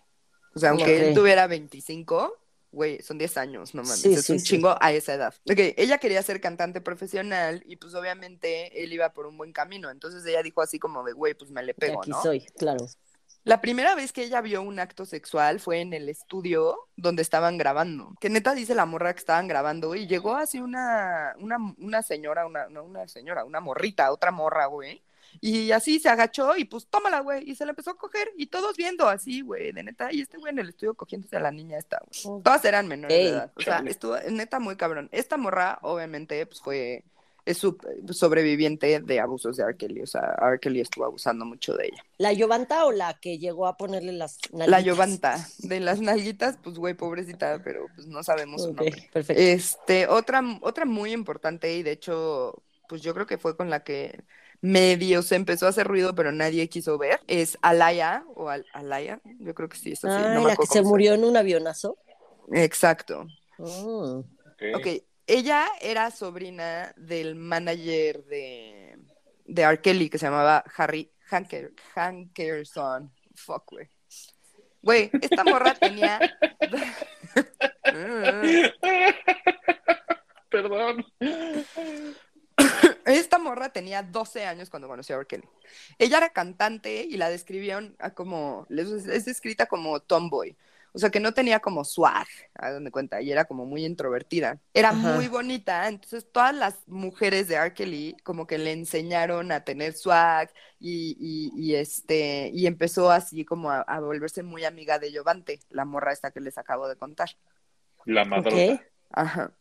O 0.55 0.59
sea, 0.59 0.71
aunque 0.71 1.09
él 1.09 1.13
tuviera 1.13 1.45
25, 1.47 2.35
güey, 2.71 3.01
son 3.01 3.17
10 3.17 3.37
años, 3.37 3.73
no 3.75 3.83
mames, 3.83 4.01
Sí, 4.01 4.13
es 4.13 4.25
sí, 4.25 4.33
un 4.33 4.39
sí. 4.39 4.45
chingo 4.45 4.75
a 4.79 4.91
esa 4.91 5.13
edad. 5.13 5.33
Ok, 5.49 5.57
ella 5.77 5.97
quería 5.97 6.21
ser 6.23 6.39
cantante 6.41 6.81
profesional 6.81 7.63
y 7.65 7.77
pues 7.77 7.93
obviamente 7.95 8.83
él 8.83 8.93
iba 8.93 9.11
por 9.13 9.25
un 9.25 9.37
buen 9.37 9.53
camino, 9.53 9.89
entonces 9.89 10.25
ella 10.25 10.43
dijo 10.43 10.61
así 10.61 10.79
como 10.79 11.03
de, 11.03 11.13
güey, 11.13 11.33
pues 11.33 11.51
me 11.51 11.63
le 11.63 11.73
pego, 11.73 11.99
aquí 12.01 12.11
¿no? 12.11 12.21
soy, 12.21 12.41
claro. 12.57 12.85
La 13.45 13.61
primera 13.61 13.95
vez 13.95 14.11
que 14.11 14.23
ella 14.23 14.41
vio 14.41 14.61
un 14.61 14.79
acto 14.79 15.05
sexual 15.05 15.59
fue 15.59 15.79
en 15.81 15.93
el 15.93 16.09
estudio 16.09 16.77
donde 16.95 17.21
estaban 17.21 17.57
grabando. 17.57 18.13
Que 18.19 18.29
neta 18.29 18.53
dice 18.53 18.75
la 18.75 18.85
morra 18.85 19.13
que 19.13 19.19
estaban 19.19 19.47
grabando 19.47 19.95
y 19.95 20.07
llegó 20.07 20.35
así 20.35 20.59
una, 20.59 21.33
una, 21.39 21.57
una 21.77 22.03
señora, 22.03 22.45
una, 22.45 22.67
no 22.69 22.83
una 22.83 23.07
señora, 23.07 23.45
una 23.45 23.61
morrita, 23.61 24.11
otra 24.11 24.31
morra, 24.31 24.65
güey. 24.67 25.01
Y 25.41 25.71
así 25.71 25.99
se 25.99 26.09
agachó 26.09 26.55
y 26.57 26.65
pues 26.65 26.87
tómala, 26.87 27.19
güey. 27.21 27.49
Y 27.49 27.55
se 27.55 27.65
la 27.65 27.71
empezó 27.71 27.91
a 27.91 27.97
coger 27.97 28.29
y 28.37 28.47
todos 28.47 28.75
viendo 28.77 29.07
así, 29.07 29.41
güey, 29.41 29.71
de 29.71 29.83
neta. 29.83 30.11
Y 30.11 30.21
este 30.21 30.37
güey 30.37 30.51
en 30.51 30.59
el 30.59 30.69
estudio 30.69 30.93
cogiéndose 30.93 31.37
a 31.37 31.39
la 31.39 31.51
niña 31.51 31.77
esta, 31.77 32.01
güey. 32.23 32.41
Todas 32.43 32.63
eran 32.65 32.87
menores 32.87 33.17
de 33.17 33.29
edad. 33.29 33.51
O 33.55 33.61
sea, 33.61 33.83
estuvo 33.85 34.17
neta 34.29 34.59
muy 34.59 34.75
cabrón. 34.75 35.09
Esta 35.11 35.37
morra, 35.37 35.79
obviamente, 35.81 36.45
pues 36.45 36.61
fue 36.61 37.03
es 37.45 37.57
su- 37.57 37.77
sobreviviente 38.11 38.99
de 38.99 39.19
abusos 39.19 39.57
de 39.57 39.63
R. 39.63 39.75
Kelly. 39.75 40.01
O 40.01 40.05
sea, 40.07 40.35
R. 40.39 40.59
Kelly 40.59 40.81
estuvo 40.81 41.05
abusando 41.05 41.45
mucho 41.45 41.73
de 41.75 41.87
ella. 41.87 42.03
¿La 42.17 42.31
Yovanta 42.33 42.85
o 42.85 42.91
la 42.91 43.19
que 43.19 43.39
llegó 43.39 43.65
a 43.65 43.75
ponerle 43.77 44.11
las 44.11 44.37
La 44.51 44.67
nalguitas? 44.67 44.83
Yovanta, 44.85 45.47
de 45.59 45.79
las 45.79 45.99
nalguitas, 46.01 46.57
pues 46.61 46.75
güey, 46.77 46.93
pobrecita, 46.93 47.59
pero 47.63 47.87
pues 47.95 48.07
no 48.07 48.21
sabemos 48.23 48.61
su 48.63 48.73
nombre. 48.73 49.09
perfecto. 49.11 49.41
Este, 49.41 50.07
otra, 50.07 50.41
otra 50.61 50.85
muy 50.85 51.11
importante, 51.11 51.73
y 51.75 51.81
de 51.81 51.91
hecho, 51.91 52.61
pues 52.87 53.01
yo 53.01 53.13
creo 53.15 53.25
que 53.25 53.37
fue 53.39 53.55
con 53.57 53.69
la 53.71 53.83
que 53.83 54.19
medio 54.61 55.21
se 55.21 55.35
empezó 55.35 55.65
a 55.65 55.69
hacer 55.69 55.87
ruido, 55.87 56.15
pero 56.15 56.31
nadie 56.31 56.67
quiso 56.69 56.97
ver, 56.97 57.19
es 57.27 57.57
Alaya, 57.61 58.23
o 58.35 58.49
Al- 58.49 58.65
Alaya, 58.73 59.21
yo 59.39 59.53
creo 59.53 59.69
que 59.69 59.77
sí, 59.77 59.91
es 59.93 60.03
así, 60.03 60.21
no 60.33 60.41
me 60.41 60.47
la 60.49 60.55
que 60.55 60.65
se 60.65 60.81
murió 60.81 61.13
en 61.13 61.23
un 61.23 61.37
avionazo. 61.37 61.97
Exacto. 62.51 63.25
Mm. 63.57 64.19
Ok. 64.19 64.63
Ok, 64.75 64.87
ella 65.27 65.67
era 65.81 66.11
sobrina 66.11 66.93
del 66.97 67.35
manager 67.35 68.23
de, 68.25 68.97
de 69.45 69.61
R. 69.61 69.79
Kelly, 69.81 70.09
que 70.09 70.17
se 70.17 70.25
llamaba 70.25 70.63
Harry 70.75 71.11
Hanker, 71.29 71.73
Hankerson. 71.95 73.13
Fuck, 73.35 73.71
güey. 73.71 73.87
Güey, 74.81 75.11
esta 75.21 75.43
morra 75.43 75.75
tenía... 75.75 76.19
Perdón. 80.49 81.05
Esta 83.05 83.39
morra 83.39 83.69
tenía 83.69 84.03
12 84.03 84.45
años 84.45 84.69
cuando 84.69 84.87
conoció 84.87 85.15
a 85.15 85.19
R. 85.19 85.27
Kelly. 85.27 85.47
Ella 85.97 86.17
era 86.17 86.29
cantante 86.29 87.03
y 87.03 87.17
la 87.17 87.29
describían 87.29 87.95
a 87.99 88.11
como, 88.13 88.67
es 88.69 89.07
es 89.07 89.25
descrita 89.25 89.65
como 89.67 89.99
tomboy. 89.99 90.55
O 90.91 90.97
sea, 90.97 91.11
que 91.11 91.19
no 91.19 91.33
tenía 91.33 91.59
como 91.59 91.85
swag, 91.85 92.27
a 92.55 92.71
donde 92.71 92.89
cuenta, 92.89 93.21
y 93.21 93.31
era 93.31 93.45
como 93.45 93.65
muy 93.65 93.85
introvertida. 93.85 94.59
Era 94.73 94.89
Ajá. 94.89 94.97
muy 95.15 95.27
bonita, 95.27 95.87
entonces 95.87 96.25
todas 96.31 96.53
las 96.55 96.87
mujeres 96.87 97.47
de 97.47 97.55
R. 97.55 97.73
Kelly 97.73 98.17
como 98.23 98.47
que 98.47 98.57
le 98.57 98.71
enseñaron 98.71 99.51
a 99.51 99.63
tener 99.63 99.93
swag 99.93 100.51
y, 100.79 101.15
y, 101.19 101.51
y, 101.55 101.75
este, 101.75 102.49
y 102.53 102.65
empezó 102.65 103.11
así 103.11 103.45
como 103.45 103.69
a, 103.69 103.81
a 103.81 103.99
volverse 103.99 104.41
muy 104.41 104.65
amiga 104.65 104.97
de 104.97 105.15
Jovante, 105.15 105.59
la 105.69 105.85
morra 105.85 106.11
esta 106.11 106.31
que 106.31 106.39
les 106.39 106.57
acabo 106.57 106.87
de 106.87 106.95
contar. 106.95 107.29
La 108.05 108.25
madrota. 108.25 108.73
Ok. 108.73 108.81
Ajá. 109.11 109.53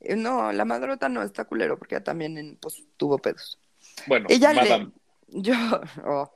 Eh, 0.00 0.16
No, 0.16 0.52
la 0.52 0.64
madrota 0.64 1.08
no 1.08 1.22
está 1.22 1.44
culero 1.44 1.78
porque 1.78 1.96
ella 1.96 2.04
también 2.04 2.58
pues, 2.60 2.84
tuvo 2.96 3.18
pedos. 3.18 3.58
Bueno, 4.06 4.26
Ella 4.28 4.52
madame. 4.52 4.92
le, 5.28 5.42
yo, 5.42 5.54
oh, 6.06 6.32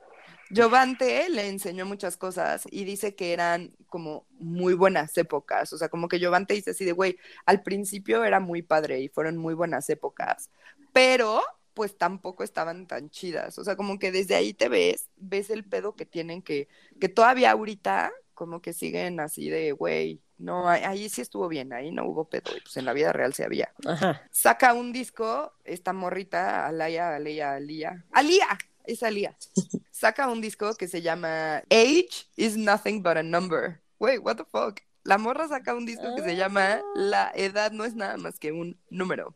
Jovante 0.55 1.29
le 1.29 1.47
enseñó 1.47 1.85
muchas 1.85 2.17
cosas 2.17 2.63
y 2.71 2.85
dice 2.85 3.15
que 3.15 3.33
eran 3.33 3.75
como 3.87 4.25
muy 4.39 4.73
buenas 4.73 5.17
épocas, 5.17 5.73
o 5.73 5.77
sea, 5.77 5.89
como 5.89 6.07
que 6.07 6.23
Jovante 6.23 6.53
dice 6.53 6.71
así 6.71 6.85
de, 6.85 6.93
güey, 6.93 7.17
al 7.45 7.63
principio 7.63 8.23
era 8.23 8.39
muy 8.39 8.61
padre 8.61 8.99
y 9.01 9.09
fueron 9.09 9.37
muy 9.37 9.53
buenas 9.53 9.89
épocas, 9.89 10.49
pero 10.93 11.41
pues 11.73 11.97
tampoco 11.97 12.43
estaban 12.43 12.87
tan 12.87 13.09
chidas, 13.09 13.57
o 13.59 13.63
sea, 13.63 13.75
como 13.75 13.99
que 13.99 14.11
desde 14.11 14.35
ahí 14.35 14.53
te 14.53 14.69
ves, 14.69 15.09
ves 15.17 15.49
el 15.49 15.63
pedo 15.65 15.95
que 15.95 16.05
tienen 16.05 16.41
que, 16.41 16.67
que 16.99 17.09
todavía 17.09 17.51
ahorita 17.51 18.11
como 18.33 18.61
que 18.61 18.73
siguen 18.73 19.19
así 19.19 19.49
de, 19.49 19.71
güey, 19.73 20.21
no, 20.37 20.69
ahí- 20.69 20.83
ahí 20.83 21.09
sí 21.09 21.21
estuvo 21.21 21.47
bien, 21.47 21.73
ahí 21.73 21.91
no 21.91 22.05
hubo 22.05 22.25
pedo, 22.29 22.51
pues 22.63 22.77
en 22.77 22.85
la 22.85 22.93
vida 22.93 23.11
real 23.13 23.33
se 23.33 23.43
había 23.43 23.71
Ajá. 23.85 24.21
saca 24.31 24.73
un 24.73 24.91
disco, 24.93 25.53
esta 25.63 25.93
morrita, 25.93 26.67
Alaya, 26.67 27.15
Alaya, 27.15 27.53
Alía, 27.55 28.05
Alía, 28.11 28.47
es 28.85 29.03
Alía, 29.03 29.35
saca 29.91 30.27
un 30.29 30.41
disco 30.41 30.73
que 30.75 30.87
se 30.87 31.01
llama 31.01 31.57
Age 31.69 32.09
is 32.35 32.55
Nothing 32.57 33.01
But 33.03 33.17
a 33.17 33.23
Number. 33.23 33.81
Wait, 33.99 34.19
what 34.19 34.35
the 34.37 34.45
fuck? 34.45 34.79
La 35.03 35.17
morra 35.17 35.47
saca 35.47 35.73
un 35.73 35.85
disco 35.85 36.13
que 36.15 36.21
se 36.21 36.35
llama 36.35 36.81
La 36.95 37.31
edad 37.33 37.71
no 37.71 37.85
es 37.85 37.95
nada 37.95 38.17
más 38.17 38.37
que 38.39 38.51
un 38.51 38.77
número. 38.89 39.33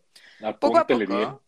Poco 0.59 0.77
a 0.77 0.85
poco, 0.85 0.97
bien. 1.17 1.39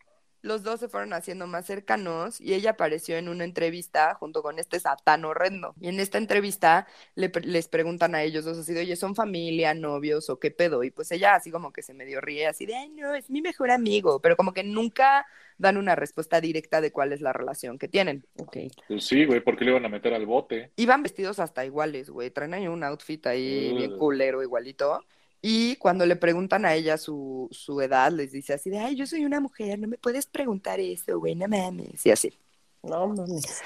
Los 0.44 0.62
dos 0.62 0.78
se 0.80 0.88
fueron 0.88 1.12
haciendo 1.14 1.46
más 1.46 1.66
cercanos 1.66 2.40
y 2.40 2.54
ella 2.54 2.70
apareció 2.72 3.16
en 3.16 3.28
una 3.28 3.44
entrevista 3.44 4.14
junto 4.14 4.42
con 4.42 4.58
este 4.58 4.78
Satán 4.78 5.24
horrendo. 5.24 5.74
Y 5.80 5.88
en 5.88 6.00
esta 6.00 6.18
entrevista 6.18 6.86
le 7.14 7.30
pre- 7.30 7.46
les 7.46 7.66
preguntan 7.68 8.14
a 8.14 8.22
ellos 8.22 8.44
dos 8.44 8.58
así 8.58 8.72
de, 8.74 8.80
oye, 8.80 8.96
¿son 8.96 9.14
familia, 9.14 9.74
novios 9.74 10.28
o 10.30 10.38
qué 10.38 10.50
pedo? 10.50 10.84
Y 10.84 10.90
pues 10.90 11.10
ella 11.12 11.34
así 11.34 11.50
como 11.50 11.72
que 11.72 11.82
se 11.82 11.94
medio 11.94 12.20
ríe, 12.20 12.46
así 12.46 12.66
de, 12.66 12.76
ay, 12.76 12.90
no, 12.90 13.14
es 13.14 13.30
mi 13.30 13.40
mejor 13.42 13.70
amigo, 13.70 14.20
pero 14.20 14.36
como 14.36 14.52
que 14.52 14.62
nunca 14.64 15.26
dan 15.56 15.76
una 15.76 15.94
respuesta 15.94 16.40
directa 16.40 16.80
de 16.80 16.92
cuál 16.92 17.12
es 17.12 17.20
la 17.20 17.32
relación 17.32 17.78
que 17.78 17.88
tienen. 17.88 18.26
Ok. 18.38 18.56
Pues 18.88 19.04
sí, 19.06 19.24
güey, 19.24 19.40
¿por 19.40 19.56
qué 19.56 19.64
le 19.64 19.70
iban 19.70 19.84
a 19.86 19.88
meter 19.88 20.12
al 20.14 20.26
bote? 20.26 20.72
Iban 20.76 21.02
vestidos 21.02 21.38
hasta 21.38 21.64
iguales, 21.64 22.10
güey, 22.10 22.30
traen 22.30 22.54
ahí 22.54 22.66
un 22.68 22.84
outfit 22.84 23.26
ahí 23.26 23.72
Mm. 23.72 23.76
bien 23.76 23.96
culero, 23.98 24.42
igualito. 24.42 25.04
Y 25.46 25.76
cuando 25.76 26.06
le 26.06 26.16
preguntan 26.16 26.64
a 26.64 26.72
ella 26.72 26.96
su, 26.96 27.50
su 27.50 27.78
edad, 27.82 28.10
les 28.10 28.32
dice 28.32 28.54
así 28.54 28.70
de, 28.70 28.78
ay, 28.78 28.96
yo 28.96 29.06
soy 29.06 29.26
una 29.26 29.40
mujer, 29.40 29.78
no 29.78 29.86
me 29.86 29.98
puedes 29.98 30.24
preguntar 30.24 30.80
eso, 30.80 31.18
güey, 31.18 31.34
no 31.34 31.46
mames, 31.46 32.06
y 32.06 32.10
así. 32.10 32.38
No 32.82 33.08
mames. 33.08 33.60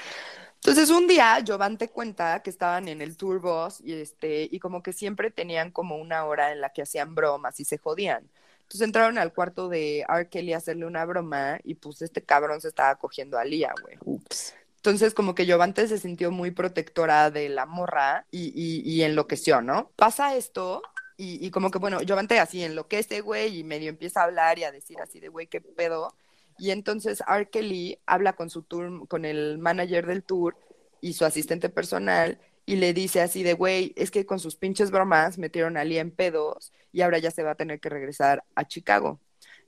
Entonces 0.55 0.89
un 0.89 1.07
día 1.07 1.41
Jovante 1.47 1.87
cuenta 1.87 2.43
que 2.43 2.49
estaban 2.49 2.89
en 2.89 3.01
el 3.01 3.15
tour 3.15 3.39
bus 3.39 3.79
y 3.79 3.93
este 3.93 4.49
y 4.51 4.59
como 4.59 4.83
que 4.83 4.91
siempre 4.91 5.31
tenían 5.31 5.71
como 5.71 5.95
una 5.95 6.25
hora 6.25 6.51
en 6.51 6.59
la 6.59 6.67
que 6.73 6.81
hacían 6.81 7.15
bromas 7.15 7.61
y 7.61 7.63
se 7.63 7.77
jodían. 7.77 8.29
Entonces 8.63 8.81
entraron 8.81 9.17
al 9.17 9.31
cuarto 9.31 9.69
de 9.69 10.01
R. 10.01 10.27
Kelly 10.27 10.51
a 10.51 10.57
hacerle 10.57 10.85
una 10.85 11.05
broma 11.05 11.59
y 11.63 11.75
pues 11.75 12.01
este 12.01 12.21
cabrón 12.21 12.59
se 12.59 12.67
estaba 12.67 12.95
cogiendo 12.95 13.37
a 13.37 13.45
Lía, 13.45 13.73
güey. 13.81 13.95
Ups. 14.03 14.53
Entonces 14.75 15.13
como 15.13 15.33
que 15.33 15.49
Jovante 15.49 15.87
se 15.87 15.97
sintió 15.97 16.29
muy 16.29 16.51
protectora 16.51 17.31
de 17.31 17.47
la 17.47 17.65
morra 17.65 18.25
y, 18.31 18.51
y, 18.53 18.81
y 18.81 19.03
enloqueció, 19.03 19.61
¿no? 19.61 19.91
Pasa 19.95 20.35
esto 20.35 20.81
y, 21.19 21.45
y 21.45 21.51
como 21.51 21.71
que 21.71 21.79
bueno, 21.79 21.99
Jovante 22.07 22.39
así 22.39 22.63
enloquece, 22.63 23.21
güey, 23.21 23.59
y 23.59 23.63
medio 23.65 23.89
empieza 23.89 24.21
a 24.21 24.25
hablar 24.25 24.59
y 24.59 24.63
a 24.65 24.71
decir 24.71 25.01
así 25.01 25.19
de, 25.19 25.29
güey, 25.29 25.47
qué 25.47 25.61
pedo. 25.61 26.15
Y 26.57 26.71
entonces 26.71 27.23
R. 27.27 27.49
Kelly 27.49 27.99
habla 28.05 28.33
con 28.33 28.49
su 28.49 28.63
tour, 28.63 29.07
con 29.07 29.25
el 29.25 29.57
manager 29.59 30.07
del 30.07 30.23
tour 30.23 30.57
y 31.01 31.13
su 31.13 31.25
asistente 31.25 31.69
personal 31.69 32.39
y 32.65 32.75
le 32.77 32.93
dice 32.93 33.21
así 33.21 33.43
de, 33.43 33.53
güey, 33.53 33.93
es 33.97 34.11
que 34.11 34.25
con 34.25 34.39
sus 34.39 34.55
pinches 34.55 34.91
bromas 34.91 35.37
metieron 35.37 35.77
a 35.77 35.83
Lee 35.85 35.99
en 35.99 36.11
pedos 36.11 36.71
y 36.93 37.01
ahora 37.01 37.19
ya 37.19 37.31
se 37.31 37.43
va 37.43 37.51
a 37.51 37.55
tener 37.55 37.79
que 37.79 37.89
regresar 37.89 38.43
a 38.55 38.65
Chicago. 38.67 39.19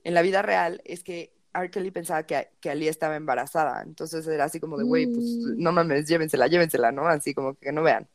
En 0.04 0.14
la 0.14 0.22
vida 0.22 0.42
real 0.42 0.80
es 0.84 1.02
que 1.04 1.32
R. 1.54 1.70
Kelly 1.70 1.90
pensaba 1.90 2.24
que, 2.26 2.50
que 2.60 2.70
Ali 2.70 2.88
estaba 2.88 3.16
embarazada, 3.16 3.82
entonces 3.82 4.26
era 4.26 4.44
así 4.44 4.60
como 4.60 4.78
de, 4.78 4.84
güey, 4.84 5.06
pues 5.06 5.26
Mm. 5.40 5.62
no 5.62 5.72
mames, 5.72 6.08
llévensela, 6.08 6.46
llévensela, 6.48 6.92
¿no? 6.92 7.06
Así 7.08 7.34
como 7.34 7.54
que 7.56 7.72
no 7.72 7.82
vean. 7.82 8.08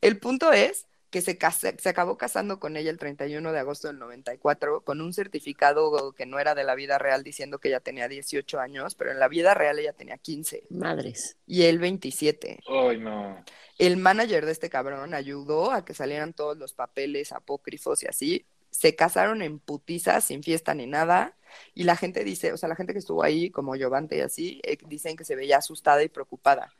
El 0.00 0.18
punto 0.18 0.52
es 0.52 0.86
que 1.16 1.22
se, 1.22 1.38
casa- 1.38 1.72
se 1.78 1.88
acabó 1.88 2.18
casando 2.18 2.60
con 2.60 2.76
ella 2.76 2.90
el 2.90 2.98
31 2.98 3.50
de 3.50 3.58
agosto 3.58 3.88
del 3.88 3.98
94 3.98 4.82
con 4.82 5.00
un 5.00 5.14
certificado 5.14 6.12
que 6.12 6.26
no 6.26 6.38
era 6.38 6.54
de 6.54 6.62
la 6.62 6.74
vida 6.74 6.98
real 6.98 7.24
diciendo 7.24 7.58
que 7.58 7.68
ella 7.68 7.80
tenía 7.80 8.06
18 8.06 8.60
años, 8.60 8.94
pero 8.94 9.12
en 9.12 9.18
la 9.18 9.26
vida 9.28 9.54
real 9.54 9.78
ella 9.78 9.94
tenía 9.94 10.18
15 10.18 10.64
Madres. 10.68 11.38
y 11.46 11.62
él 11.62 11.78
27. 11.78 12.60
Ay, 12.68 12.98
no. 12.98 13.42
El 13.78 13.96
manager 13.96 14.44
de 14.44 14.52
este 14.52 14.68
cabrón 14.68 15.14
ayudó 15.14 15.70
a 15.72 15.86
que 15.86 15.94
salieran 15.94 16.34
todos 16.34 16.58
los 16.58 16.74
papeles 16.74 17.32
apócrifos 17.32 18.02
y 18.02 18.08
así. 18.08 18.46
Se 18.70 18.94
casaron 18.94 19.40
en 19.40 19.58
putizas, 19.58 20.22
sin 20.22 20.42
fiesta 20.42 20.74
ni 20.74 20.86
nada. 20.86 21.34
Y 21.72 21.84
la 21.84 21.96
gente 21.96 22.24
dice, 22.24 22.52
o 22.52 22.58
sea, 22.58 22.68
la 22.68 22.76
gente 22.76 22.92
que 22.92 22.98
estuvo 22.98 23.22
ahí, 23.22 23.48
como 23.50 23.72
Giovante 23.74 24.18
y 24.18 24.20
así, 24.20 24.60
eh, 24.64 24.76
dicen 24.86 25.16
que 25.16 25.24
se 25.24 25.34
veía 25.34 25.56
asustada 25.56 26.02
y 26.02 26.10
preocupada. 26.10 26.74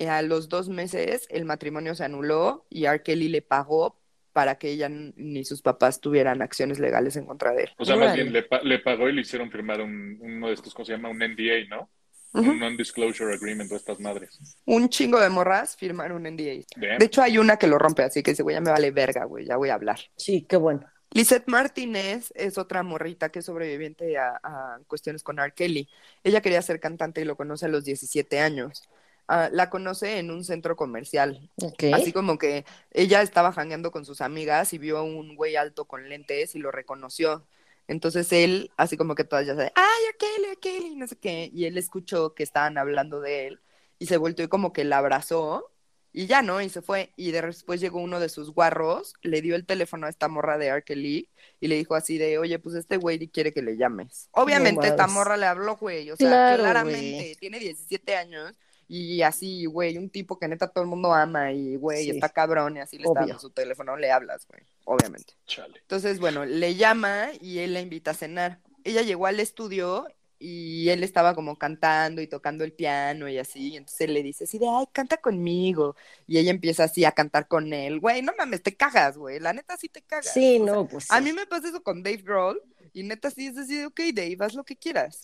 Eh, 0.00 0.08
a 0.08 0.22
los 0.22 0.48
dos 0.48 0.70
meses 0.70 1.26
el 1.28 1.44
matrimonio 1.44 1.94
se 1.94 2.04
anuló 2.04 2.64
y 2.70 2.86
R. 2.86 3.02
Kelly 3.02 3.28
le 3.28 3.42
pagó 3.42 4.00
para 4.32 4.56
que 4.56 4.70
ella 4.70 4.88
ni 4.88 5.44
sus 5.44 5.60
papás 5.60 6.00
tuvieran 6.00 6.40
acciones 6.40 6.78
legales 6.78 7.16
en 7.16 7.26
contra 7.26 7.52
de 7.52 7.64
él. 7.64 7.70
O 7.76 7.84
sea, 7.84 7.96
más 7.96 8.14
bien 8.14 8.32
le, 8.32 8.42
pa- 8.44 8.62
le 8.62 8.78
pagó 8.78 9.10
y 9.10 9.12
le 9.12 9.20
hicieron 9.20 9.50
firmar 9.50 9.82
un, 9.82 10.16
uno 10.22 10.48
de 10.48 10.54
estos, 10.54 10.72
¿cómo 10.72 10.86
se 10.86 10.92
llama? 10.92 11.10
Un 11.10 11.18
NDA, 11.18 11.68
¿no? 11.68 11.90
Un 12.32 12.60
Non-Disclosure 12.60 13.34
Agreement 13.34 13.70
o 13.72 13.76
estas 13.76 13.98
madres. 14.00 14.38
Un 14.64 14.88
chingo 14.88 15.20
de 15.20 15.28
morras 15.28 15.76
firmaron 15.76 16.22
NDA. 16.22 16.64
Damn. 16.76 16.98
De 16.98 17.04
hecho, 17.04 17.20
hay 17.22 17.36
una 17.38 17.58
que 17.58 17.66
lo 17.66 17.76
rompe, 17.76 18.04
así 18.04 18.22
que 18.22 18.30
dice, 18.30 18.42
güey, 18.44 18.54
ya 18.54 18.60
me 18.62 18.70
vale 18.70 18.90
verga, 18.92 19.24
güey, 19.24 19.44
ya 19.44 19.56
voy 19.56 19.68
a 19.68 19.74
hablar. 19.74 19.98
Sí, 20.16 20.46
qué 20.48 20.56
bueno. 20.56 20.86
Lisette 21.12 21.48
Martínez 21.48 22.32
es 22.36 22.56
otra 22.56 22.84
morrita 22.84 23.30
que 23.30 23.40
es 23.40 23.44
sobreviviente 23.44 24.16
a, 24.16 24.38
a 24.42 24.78
cuestiones 24.86 25.24
con 25.24 25.40
R. 25.40 25.52
Kelly. 25.52 25.88
Ella 26.22 26.40
quería 26.40 26.62
ser 26.62 26.78
cantante 26.78 27.20
y 27.20 27.24
lo 27.24 27.36
conoce 27.36 27.66
a 27.66 27.68
los 27.68 27.84
17 27.84 28.38
años. 28.38 28.88
Ah, 29.28 29.48
la 29.52 29.70
conoce 29.70 30.18
en 30.18 30.30
un 30.30 30.44
centro 30.44 30.74
comercial. 30.76 31.48
Así 31.92 32.12
como 32.12 32.36
que 32.36 32.64
ella 32.90 33.22
estaba 33.22 33.52
jangueando 33.52 33.92
con 33.92 34.04
sus 34.04 34.20
amigas 34.20 34.72
y 34.72 34.78
vio 34.78 34.98
a 34.98 35.02
un 35.02 35.36
güey 35.36 35.54
alto 35.56 35.84
con 35.86 36.08
lentes 36.08 36.54
y 36.54 36.58
lo 36.58 36.72
reconoció. 36.72 37.46
Entonces 37.86 38.32
él, 38.32 38.70
así 38.76 38.96
como 38.96 39.14
que 39.14 39.24
todas 39.24 39.46
ya 39.46 39.54
saben, 39.54 39.72
¡ay, 39.74 40.02
R. 40.20 40.56
Kelly! 40.60 40.94
No 40.96 41.06
sé 41.06 41.16
qué. 41.16 41.50
Y 41.52 41.64
él 41.64 41.76
escuchó 41.78 42.34
que 42.34 42.42
estaban 42.42 42.78
hablando 42.78 43.20
de 43.20 43.46
él 43.48 43.60
y 43.98 44.06
se 44.06 44.16
volteó 44.16 44.44
y 44.44 44.48
como 44.48 44.72
que 44.72 44.84
la 44.84 44.98
abrazó 44.98 45.72
y 46.12 46.26
ya, 46.26 46.42
¿no? 46.42 46.60
Y 46.60 46.68
se 46.68 46.82
fue. 46.82 47.12
Y 47.16 47.30
de- 47.30 47.42
después 47.42 47.80
llegó 47.80 48.00
uno 48.00 48.18
de 48.18 48.28
sus 48.28 48.52
guarros, 48.52 49.14
le 49.22 49.42
dio 49.42 49.54
el 49.54 49.64
teléfono 49.66 50.06
a 50.06 50.10
esta 50.10 50.26
morra 50.28 50.58
de 50.58 50.66
R. 50.66 50.82
Kelly 50.82 51.28
y 51.60 51.68
le 51.68 51.76
dijo 51.76 51.94
así 51.94 52.18
de, 52.18 52.38
oye, 52.38 52.58
pues 52.58 52.74
este 52.74 52.96
güey 52.96 53.28
quiere 53.28 53.52
que 53.52 53.62
le 53.62 53.76
llames. 53.76 54.28
Obviamente 54.32 54.88
esta 54.88 55.06
morra 55.06 55.36
le 55.36 55.46
habló, 55.46 55.76
güey, 55.76 56.10
o 56.10 56.16
sea, 56.16 56.28
Claro, 56.28 56.62
claramente, 56.62 57.14
güey. 57.14 57.34
tiene 57.36 57.58
17 57.60 58.16
años 58.16 58.54
y 58.92 59.22
así, 59.22 59.66
güey, 59.66 59.96
un 59.96 60.10
tipo 60.10 60.38
que 60.38 60.48
neta 60.48 60.68
todo 60.68 60.82
el 60.82 60.90
mundo 60.90 61.12
ama 61.14 61.52
y, 61.52 61.76
güey, 61.76 62.04
Sí. 62.04 62.10
está 62.10 62.28
cabrón 62.28 62.76
y 62.76 62.80
así 62.80 62.98
le 62.98 63.04
está 63.04 63.20
dando 63.20 63.38
su 63.38 63.50
teléfono, 63.50 63.96
le 63.96 64.10
hablas, 64.10 64.46
güey, 64.48 64.62
obviamente. 64.84 65.34
Chale. 65.46 65.78
Entonces, 65.80 66.18
bueno, 66.18 66.44
le 66.44 66.74
llama 66.74 67.28
y 67.40 67.58
él 67.60 67.72
la 67.74 67.80
invita 67.80 68.10
a 68.10 68.14
cenar. 68.14 68.58
Ella 68.82 69.02
llegó 69.02 69.26
al 69.26 69.38
estudio 69.38 70.06
y 70.42 70.88
él 70.88 71.04
estaba 71.04 71.34
como 71.34 71.56
cantando 71.58 72.22
y 72.22 72.26
tocando 72.26 72.64
el 72.64 72.72
piano 72.72 73.28
y 73.28 73.36
así, 73.38 73.74
y 73.74 73.76
entonces 73.76 74.00
él 74.00 74.14
le 74.14 74.22
dice 74.22 74.44
así 74.44 74.58
de, 74.58 74.66
ay, 74.68 74.86
canta 74.90 75.18
conmigo, 75.18 75.96
y 76.26 76.38
ella 76.38 76.50
empieza 76.50 76.84
así 76.84 77.04
a 77.04 77.12
cantar 77.12 77.46
con 77.46 77.72
él, 77.74 78.00
güey, 78.00 78.22
no 78.22 78.32
mames, 78.38 78.62
te 78.62 78.74
cagas, 78.74 79.18
güey, 79.18 79.38
la 79.38 79.52
neta 79.52 79.76
sí 79.76 79.90
te 79.90 80.00
cagas. 80.00 80.32
Sí, 80.32 80.58
O 80.58 80.64
sea, 80.64 80.74
no, 80.74 80.88
pues. 80.88 81.10
a 81.10 81.20
mí 81.20 81.34
me 81.34 81.44
pasa 81.46 81.68
eso 81.68 81.82
con 81.82 82.02
Dave 82.02 82.22
Grohl, 82.22 82.58
y 82.92 83.02
neta 83.02 83.30
sí 83.30 83.46
es 83.46 83.56
así 83.58 83.76
de, 83.78 83.86
ok, 83.86 84.00
Dave, 84.14 84.36
haz 84.40 84.54
lo 84.54 84.64
que 84.64 84.76
quieras. 84.76 85.20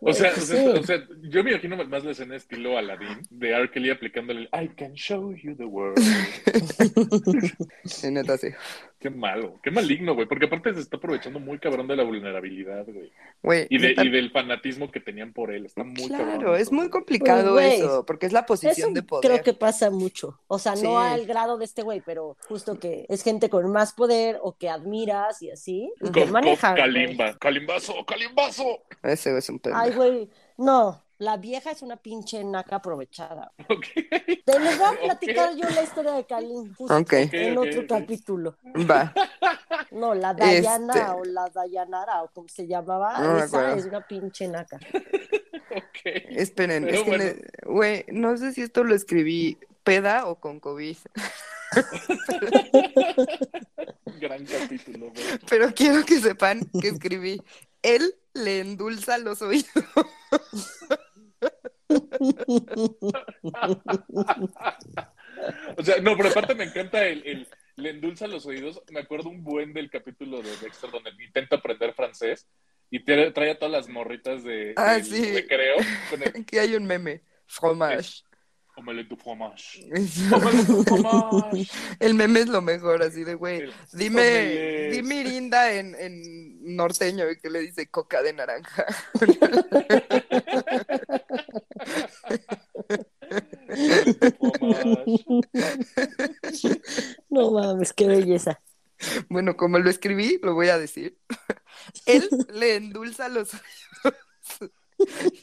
O 0.00 0.12
sea, 0.12 0.32
o 0.32 0.40
Sí. 0.40 0.46
sea, 0.46 0.70
o 0.70 0.82
sea, 0.82 1.06
yo 1.22 1.42
me 1.44 1.50
imagino 1.52 1.76
más 1.86 2.04
la 2.04 2.10
escena 2.12 2.36
estilo 2.36 2.76
Aladdin 2.78 3.20
de 3.30 3.50
R. 3.50 3.70
Kelly 3.70 3.90
aplicándole 3.90 4.48
el 4.52 4.64
I 4.64 4.68
can 4.68 4.94
show 4.94 5.34
you 5.34 5.54
the 5.56 5.64
world. 5.64 5.98
Sí, 7.84 8.10
neta 8.10 8.36
sí. 8.38 8.48
Qué 9.04 9.10
malo, 9.10 9.60
qué 9.62 9.70
maligno, 9.70 10.14
güey, 10.14 10.26
porque 10.26 10.46
aparte 10.46 10.72
se 10.72 10.80
está 10.80 10.96
aprovechando 10.96 11.38
muy 11.38 11.58
cabrón 11.58 11.86
de 11.86 11.94
la 11.94 12.04
vulnerabilidad, 12.04 12.86
güey. 12.86 13.12
Güey, 13.42 13.66
Y, 13.68 13.76
de- 13.76 13.94
y 14.02 14.08
del 14.08 14.30
fanatismo 14.30 14.90
que 14.90 14.98
tenían 14.98 15.34
por 15.34 15.52
él. 15.52 15.66
Está 15.66 15.84
muy 15.84 16.08
cabrón. 16.08 16.38
claro, 16.38 16.56
es 16.56 16.72
muy 16.72 16.88
complicado 16.88 17.52
güey, 17.52 17.80
eso, 17.80 18.06
porque 18.06 18.24
es 18.24 18.32
la 18.32 18.46
posición 18.46 18.92
Eso 18.92 18.94
de 18.94 19.02
poder. 19.02 19.30
creo 19.30 19.44
que 19.44 19.52
pasa 19.52 19.90
mucho. 19.90 20.40
O 20.46 20.58
sea, 20.58 20.74
Sí. 20.74 20.84
no 20.84 20.98
al 20.98 21.26
grado 21.26 21.58
de 21.58 21.66
este 21.66 21.82
güey, 21.82 22.00
pero 22.00 22.38
justo 22.48 22.78
que 22.78 23.04
es 23.10 23.22
gente 23.22 23.50
con 23.50 23.70
más 23.70 23.92
poder 23.92 24.38
o 24.40 24.56
que 24.56 24.70
admiras 24.70 25.42
y 25.42 25.50
así. 25.50 25.92
Y 26.00 26.04
Con, 26.04 26.12
que 26.12 26.22
con 26.22 26.32
maneja. 26.32 26.70
güey. 26.70 26.82
Kalimba. 26.82 27.34
Kalimbazo, 27.38 28.06
Kalimbazo. 28.06 28.64
Ese 29.02 29.36
es 29.36 29.50
un 29.50 29.58
pendejo. 29.58 29.84
Ay, 29.84 29.92
güey. 29.92 30.30
No, 30.56 31.03
la 31.18 31.36
vieja 31.36 31.70
es 31.70 31.82
una 31.82 31.96
pinche 31.96 32.42
naca 32.44 32.76
aprovechada. 32.76 33.52
Te 34.44 34.58
les 34.60 34.78
voy 34.78 34.86
a 34.86 35.00
platicar 35.00 35.54
yo 35.56 35.68
la 35.70 35.82
historia 35.82 36.12
de 36.12 36.24
justo 36.74 36.96
Ok. 36.96 37.12
en 37.12 37.56
otro 37.58 37.80
ok. 37.82 37.90
Va, 37.90 37.98
capítulo. 38.00 38.56
No, 39.90 40.14
la 40.14 40.34
Dayana 40.34 40.92
Este- 40.94 41.10
o 41.10 41.24
la 41.24 41.48
Dayanara 41.50 42.22
o 42.24 42.28
como 42.32 42.48
se 42.48 42.66
llamaba, 42.66 43.18
No 43.18 43.36
esa 43.38 43.44
acuerdo. 43.46 43.76
es 43.76 43.84
una 43.86 44.06
pinche 44.06 44.48
naca. 44.48 44.78
Esperen, 46.04 46.84
Pero 46.84 46.96
es 46.98 47.06
bueno. 47.06 47.24
güey, 47.66 48.04
no 48.08 48.36
sé 48.36 48.52
si 48.52 48.62
esto 48.62 48.82
lo 48.82 48.94
escribí 48.94 49.56
peda 49.84 50.26
o 50.26 50.40
con 50.40 50.58
COVID, 50.58 50.96
Gran 54.20 54.44
capítulo, 54.46 55.10
güey. 55.10 55.24
pero 55.48 55.72
quiero 55.74 56.04
que 56.04 56.18
sepan 56.20 56.60
que 56.80 56.88
escribí, 56.88 57.40
él 57.82 58.14
le 58.32 58.60
endulza 58.60 59.18
los 59.18 59.42
oídos. 59.42 59.68
O 65.76 65.82
sea, 65.82 66.00
no, 66.00 66.16
pero 66.16 66.28
aparte 66.30 66.54
me 66.54 66.64
encanta 66.64 67.04
el, 67.06 67.22
el- 67.26 67.48
le 67.76 67.90
endulza 67.90 68.26
los 68.28 68.46
oídos. 68.46 68.80
Me 68.90 69.00
acuerdo 69.00 69.30
un 69.30 69.42
buen 69.42 69.72
del 69.72 69.90
capítulo 69.90 70.40
de 70.42 70.56
Dexter 70.58 70.90
donde 70.90 71.10
intenta 71.24 71.56
aprender 71.56 71.92
francés 71.92 72.46
y 72.90 73.04
trae, 73.04 73.32
trae 73.32 73.50
a 73.50 73.58
todas 73.58 73.72
las 73.72 73.88
morritas 73.88 74.44
de, 74.44 74.74
Ah, 74.76 74.94
del 74.94 75.04
sí. 75.04 75.34
recreo 75.34 75.76
el 76.12 76.22
Aquí 76.42 76.58
hay 76.58 76.76
un 76.76 76.86
meme, 76.86 77.22
fromage. 77.46 78.22
omelette 78.76 79.08
du 79.08 79.16
fromage. 79.16 79.80
Omelette 80.32 80.66
du 80.68 80.84
fromage. 80.84 81.68
El 81.98 82.14
meme 82.14 82.40
es 82.40 82.48
lo 82.48 82.62
mejor, 82.62 83.02
así 83.02 83.24
de, 83.24 83.34
güey, 83.34 83.64
dime, 83.92 84.20
omelette. 84.20 84.90
di 84.92 85.02
mirinda 85.02 85.72
en, 85.74 85.96
en 85.96 86.76
norteño 86.76 87.24
que 87.42 87.50
le 87.50 87.58
dice 87.60 87.88
coca 87.88 88.22
de 88.22 88.32
naranja. 88.34 88.86
No 97.28 97.50
mames, 97.50 97.92
qué 97.92 98.06
belleza. 98.06 98.60
Bueno, 99.28 99.56
como 99.56 99.78
lo 99.78 99.90
escribí, 99.90 100.38
lo 100.42 100.54
voy 100.54 100.68
a 100.68 100.78
decir. 100.78 101.18
Él 102.06 102.28
le 102.52 102.76
endulza 102.76 103.28
los 103.28 103.50
oídos 103.54 104.72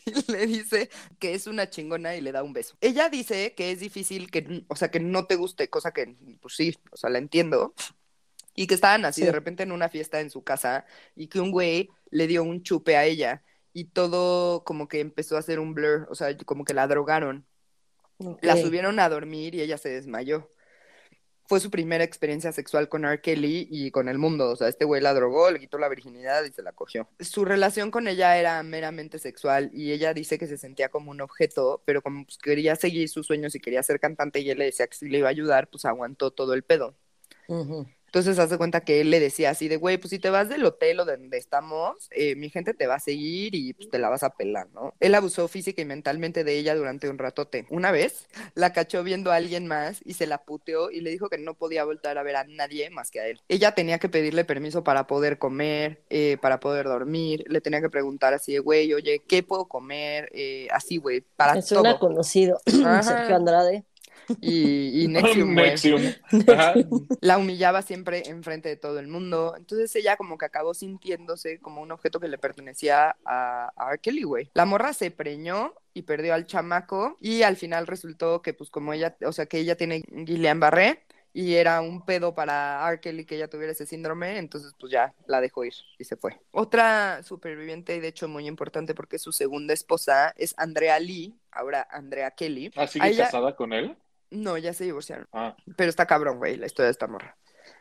y 0.06 0.32
le 0.32 0.48
dice 0.48 0.90
que 1.20 1.34
es 1.34 1.46
una 1.48 1.70
chingona 1.70 2.16
y 2.16 2.22
le 2.22 2.32
da 2.32 2.44
un 2.44 2.54
beso. 2.54 2.78
Ella 2.82 3.10
dice 3.10 3.54
que 3.56 3.72
es 3.72 3.80
difícil 3.80 4.32
que, 4.32 4.64
o 4.68 4.76
sea, 4.76 4.90
que 4.90 5.00
no 5.00 5.26
te 5.28 5.36
guste, 5.36 5.70
cosa 5.70 5.92
que, 5.92 6.16
pues 6.42 6.56
sí, 6.56 6.76
o 6.92 6.98
sea, 6.98 7.10
la 7.10 7.18
entiendo. 7.20 7.74
Y 8.56 8.68
que 8.68 8.74
estaban 8.76 9.06
así 9.06 9.22
Sí. 9.22 9.26
de 9.28 9.32
repente 9.32 9.64
en 9.64 9.72
una 9.72 9.90
fiesta 9.90 10.20
en 10.22 10.30
su 10.30 10.44
casa 10.44 10.86
y 11.16 11.28
que 11.28 11.40
un 11.40 11.52
güey 11.52 11.90
le 12.10 12.28
dio 12.28 12.44
un 12.44 12.64
chupe 12.64 12.98
a 12.98 13.06
ella 13.06 13.44
y 13.74 13.86
todo 13.86 14.64
como 14.64 14.88
que 14.88 15.00
empezó 15.00 15.36
a 15.36 15.40
hacer 15.40 15.60
un 15.60 15.74
blur, 15.74 16.08
o 16.10 16.16
sea, 16.16 16.36
como 16.46 16.66
que 16.66 16.74
la 16.74 16.88
drogaron. 16.88 17.46
La 18.42 18.56
subieron 18.56 19.00
a 19.00 19.10
dormir 19.10 19.56
y 19.56 19.62
ella 19.62 19.78
se 19.78 19.90
desmayó. 19.90 20.52
Fue 21.48 21.60
su 21.60 21.70
primera 21.70 22.04
experiencia 22.04 22.52
sexual 22.52 22.88
con 22.88 23.04
R. 23.04 23.20
Kelly 23.20 23.68
y 23.70 23.92
con 23.92 24.08
el 24.08 24.18
mundo. 24.18 24.52
O 24.52 24.56
sea, 24.56 24.70
este 24.70 24.86
güey 24.86 25.02
la 25.02 25.14
drogó, 25.14 25.52
le 25.52 25.60
quitó 25.60 25.78
la 25.78 25.90
virginidad 25.90 26.44
y 26.46 26.52
se 26.52 26.62
la 26.62 26.72
cogió. 26.72 27.10
Su 27.20 27.44
relación 27.44 27.92
con 27.92 28.08
ella 28.08 28.38
era 28.38 28.62
meramente 28.64 29.20
sexual 29.20 29.70
y 29.74 29.92
ella 29.92 30.14
dice 30.14 30.38
que 30.38 30.48
se 30.48 30.58
sentía 30.58 30.90
como 30.90 31.12
un 31.12 31.20
objeto, 31.20 31.82
pero 31.84 32.02
como 32.02 32.26
pues, 32.26 32.38
quería 32.38 32.76
seguir 32.76 33.10
sus 33.10 33.28
sueños 33.28 33.54
y 33.56 33.60
quería 33.60 33.84
ser 33.84 34.00
cantante 34.00 34.40
y 34.40 34.50
él 34.50 34.60
le 34.60 34.66
decía 34.66 34.88
que 34.88 34.96
sí 34.96 35.10
le 35.10 35.18
iba 35.18 35.28
a 35.28 35.32
ayudar, 35.32 35.68
pues 35.70 35.84
aguantó 35.84 36.32
todo 36.32 36.54
el 36.54 36.64
pedo. 36.64 36.96
Ujú. 37.48 37.86
Entonces 38.12 38.40
hace 38.40 38.58
cuenta 38.58 38.82
que 38.82 39.00
él 39.00 39.10
le 39.10 39.22
decía 39.22 39.52
así 39.52 39.70
de, 39.70 39.78
güey, 39.78 39.98
pues 39.98 40.10
si 40.10 40.20
te 40.20 40.30
vas 40.30 40.50
del 40.50 40.66
hotel 40.66 41.00
o 41.00 41.06
de 41.06 41.16
donde 41.16 41.38
estamos, 41.38 42.10
eh, 42.12 42.36
mi 42.36 42.50
gente 42.50 42.74
te 42.74 42.86
va 42.86 42.96
a 42.96 43.00
seguir 43.00 43.56
y 43.56 43.72
pues, 43.72 43.90
te 43.90 44.00
la 44.00 44.10
vas 44.10 44.24
a 44.24 44.32
pelar, 44.32 44.68
¿no? 44.74 44.94
Él 45.00 45.16
abusó 45.16 45.48
física 45.48 45.82
y 45.82 45.86
mentalmente 45.86 46.44
de 46.44 46.58
ella 46.58 46.76
durante 46.76 47.08
un 47.10 47.18
ratote. 47.18 47.66
Una 47.70 47.92
vez 47.92 48.28
la 48.54 48.74
cachó 48.74 49.02
viendo 49.06 49.32
a 49.32 49.36
alguien 49.36 49.66
más 49.66 50.02
y 50.04 50.16
se 50.16 50.28
la 50.28 50.40
puteó 50.40 50.92
y 50.92 51.00
le 51.00 51.10
dijo 51.10 51.30
que 51.30 51.38
no 51.38 51.54
podía 51.54 51.86
voltar 51.86 52.18
a 52.18 52.24
ver 52.24 52.36
a 52.36 52.44
nadie 52.44 52.90
más 52.90 53.12
que 53.12 53.22
a 53.22 53.28
él. 53.28 53.40
Ella 53.48 53.72
tenía 53.76 53.98
que 53.98 54.10
pedirle 54.10 54.44
permiso 54.44 54.84
para 54.84 55.08
poder 55.08 55.38
comer, 55.38 56.02
eh, 56.10 56.38
para 56.42 56.60
poder 56.60 56.88
dormir, 56.88 57.46
le 57.48 57.62
tenía 57.62 57.80
que 57.80 57.90
preguntar 57.90 58.34
así 58.34 58.52
de, 58.52 58.60
güey, 58.60 58.94
oye, 58.94 59.24
¿qué 59.26 59.42
puedo 59.42 59.70
comer? 59.70 60.30
Eh, 60.34 60.68
así, 60.72 60.98
güey, 60.98 61.22
para 61.38 61.54
Me 61.54 61.62
suena 61.62 61.92
todo. 61.92 62.00
conocido. 62.00 62.60
Ajá. 62.84 63.04
Sergio 63.04 63.38
Andrade. 63.38 63.86
Y, 64.40 65.04
y 65.04 65.08
Nexium, 65.10 65.56
la 67.22 67.38
humillaba 67.38 67.82
siempre 67.82 68.24
enfrente 68.30 68.70
de 68.70 68.78
todo 68.78 69.00
el 69.00 69.08
mundo. 69.08 69.56
Entonces 69.58 69.96
ella 69.96 70.18
como 70.18 70.38
que 70.38 70.46
acabó 70.46 70.74
sintiéndose 70.74 71.60
como 71.60 71.82
un 71.82 71.92
objeto 71.92 72.20
que 72.20 72.28
le 72.28 72.38
pertenecía 72.38 73.18
a, 73.26 73.72
a 73.76 73.90
R. 73.92 74.00
Kelly, 74.00 74.24
güey. 74.24 74.52
La 74.54 74.66
morra 74.66 74.94
se 74.94 75.12
preñó 75.12 75.74
y 75.94 76.04
perdió 76.04 76.34
al 76.34 76.46
chamaco 76.46 77.18
y 77.20 77.44
al 77.44 77.58
final 77.58 77.88
resultó 77.88 78.42
que 78.42 78.54
pues 78.54 78.70
como 78.70 78.94
ella, 78.94 79.16
o 79.26 79.32
sea, 79.34 79.46
que 79.46 79.60
ella 79.60 79.76
tiene 79.76 80.02
Guillain-Barré 80.08 81.04
y 81.34 81.56
era 81.56 81.80
un 81.82 82.06
pedo 82.06 82.36
para 82.36 82.86
R. 82.90 83.00
Kelly 83.00 83.26
que 83.26 83.36
ella 83.36 83.50
tuviera 83.50 83.72
ese 83.72 83.86
síndrome, 83.86 84.38
entonces 84.38 84.74
pues 84.80 84.92
ya 84.92 85.14
la 85.28 85.40
dejó 85.40 85.64
ir 85.64 85.74
y 85.98 86.04
se 86.04 86.18
fue. 86.18 86.40
Otra 86.52 87.24
superviviente, 87.24 87.96
y 87.96 88.00
de 88.02 88.10
hecho 88.10 88.28
muy 88.28 88.48
importante 88.48 88.94
porque 88.94 89.18
su 89.18 89.32
segunda 89.32 89.74
esposa, 89.74 90.34
es 90.38 90.54
Andrea 90.58 91.00
Lee, 91.00 91.34
ahora 91.52 91.88
Andrea 91.90 92.32
Kelly. 92.32 92.72
¿Ah, 92.76 92.88
sigue 92.88 93.08
ella- 93.10 93.26
casada 93.26 93.56
con 93.56 93.72
él? 93.74 93.96
No, 94.32 94.58
ya 94.58 94.74
se 94.74 94.86
divorciaron, 94.86 95.28
Ah, 95.34 95.56
pero 95.76 95.90
está 95.90 96.06
cabrón, 96.08 96.38
güey, 96.38 96.56
la 96.58 96.66
historia 96.66 96.88
de 96.88 96.92
esta 96.92 97.08
morra. 97.08 97.38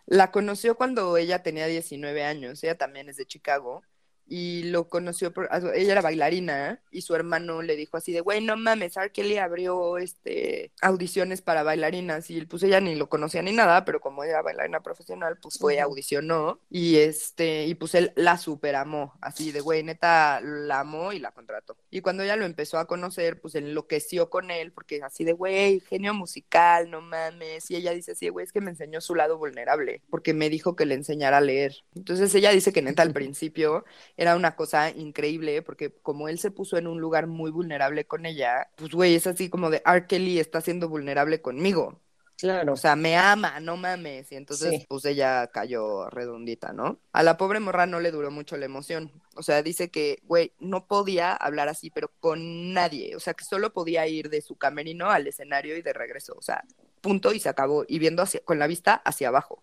La 0.07 0.31
conoció 0.33 0.77
cuando 0.77 1.17
ella 1.17 1.43
tenía 1.43 1.67
19 1.67 2.25
años, 2.25 2.63
ella 2.65 2.77
también 2.77 3.09
es 3.09 3.17
de 3.17 3.27
Chicago, 3.27 3.83
y 4.31 4.63
lo 4.63 4.89
conoció, 4.89 5.33
por, 5.33 5.49
ah, 5.51 5.61
ella 5.75 5.91
era 5.93 6.03
bailarina, 6.03 6.81
y 6.93 7.03
su 7.03 7.17
hermano 7.17 7.63
le 7.63 7.75
dijo 7.75 7.97
así 7.97 8.13
de, 8.13 8.21
güey, 8.21 8.41
no 8.41 8.57
mames, 8.57 8.97
R. 8.97 9.11
Kelly 9.11 9.39
abrió 9.39 9.99
este, 9.99 10.71
audiciones 10.81 11.43
para 11.43 11.65
bailarinas, 11.65 12.31
y 12.31 12.47
pues 12.47 12.63
ella 12.63 12.81
ni 12.81 12.95
lo 12.95 13.09
conocía 13.09 13.43
ni 13.43 13.53
nada, 13.53 13.85
pero 13.85 14.01
como 14.01 14.23
era 14.23 14.41
bailarina 14.41 14.85
profesional, 14.85 15.37
pues 15.43 15.59
fue, 15.59 15.81
audicionó, 15.81 16.61
y 16.71 16.99
este, 16.99 17.67
y 17.67 17.75
pues 17.75 17.97
él 17.97 18.13
la 18.15 18.39
super 18.39 18.77
amó, 18.77 19.19
así 19.21 19.51
de, 19.51 19.61
güey, 19.61 19.83
neta, 19.83 20.41
la 20.41 20.81
amó 20.81 21.13
y 21.13 21.19
la 21.19 21.33
contrató. 21.33 21.77
Y 21.91 22.01
cuando 22.01 22.23
ella 22.23 22.37
lo 22.37 22.45
empezó 22.45 22.79
a 22.79 22.87
conocer, 22.87 23.41
pues 23.41 23.57
enloqueció 23.57 24.31
con 24.31 24.53
él, 24.53 24.71
porque 24.71 25.03
así 25.03 25.25
de, 25.25 25.33
güey, 25.33 25.81
genio 25.81 26.15
musical, 26.15 26.89
no 26.89 27.01
mames, 27.01 27.69
y 27.69 27.75
ella 27.75 27.91
dice 27.91 28.13
así, 28.13 28.29
güey, 28.29 28.45
es 28.45 28.53
que 28.53 28.61
me 28.61 28.71
enseñó 28.71 29.01
su 29.01 29.17
lado 29.17 29.39
vulnerable, 29.39 30.03
porque 30.09 30.35
me 30.35 30.51
dijo 30.51 30.77
que 30.77 30.87
le 30.87 30.95
enseñara 30.95 31.39
a 31.39 31.41
leer. 31.41 31.75
Entonces 31.97 32.33
ella 32.37 32.53
dice 32.53 32.73
que 32.73 32.81
neta 32.81 33.03
al 33.03 33.13
principio 33.13 33.85
era 34.21 34.37
una 34.37 34.55
cosa 34.55 34.91
increíble, 34.91 35.63
porque 35.63 35.91
como 36.03 36.29
él 36.29 36.39
se 36.39 36.51
puso 36.51 36.77
en 36.77 36.87
un 36.87 37.01
lugar 37.01 37.27
muy 37.27 37.51
vulnerable 37.51 38.05
con 38.05 38.27
ella, 38.27 38.69
pues 38.77 38.91
güey, 38.93 39.15
es 39.15 39.27
así 39.27 39.49
como 39.49 39.71
de, 39.71 39.83
R. 39.87 40.07
Kelly 40.07 40.39
está 40.39 40.61
siendo 40.61 40.91
vulnerable 40.91 41.41
conmigo. 41.41 41.99
Claro. 42.37 42.75
O 42.75 42.77
sea, 42.77 42.97
me 42.97 43.17
ama, 43.17 43.61
no 43.61 43.79
mames. 43.79 44.31
Y 44.33 44.37
entonces, 44.37 44.71
Sí. 44.71 44.87
pues 44.89 45.07
ella 45.07 45.47
cayó 45.49 46.09
redondita, 46.11 46.73
¿no? 46.75 46.99
A 47.13 47.23
la 47.23 47.39
pobre 47.39 47.61
morra 47.61 47.87
no 47.87 47.99
le 48.01 48.11
duró 48.11 48.31
mucho 48.31 48.59
la 48.59 48.67
emoción. 48.67 49.11
O 49.37 49.43
sea, 49.43 49.63
dice 49.63 49.91
que, 49.91 50.21
güey, 50.25 50.53
no 50.59 50.87
podía 50.87 51.33
hablar 51.33 51.69
así, 51.69 51.89
pero 51.91 52.11
con 52.21 52.73
nadie. 52.75 53.17
O 53.17 53.21
sea, 53.21 53.33
que 53.35 53.45
solo 53.45 53.73
podía 53.73 54.07
ir 54.07 54.29
de 54.29 54.43
su 54.43 54.57
camerino 54.57 55.11
al 55.11 55.27
escenario 55.27 55.77
y 55.79 55.83
de 55.83 55.93
regreso. 55.95 56.35
O 56.39 56.43
sea, 56.43 56.65
punto 57.01 57.33
y 57.33 57.41
se 57.41 57.49
acabó. 57.49 57.85
Y 57.89 57.99
viendo 57.99 58.23
hacia, 58.23 58.41
con 58.41 58.59
la 58.59 58.67
vista 58.67 58.95
hacia 58.95 59.29
abajo. 59.29 59.63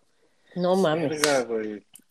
no 0.56 0.74
mames. 0.74 1.20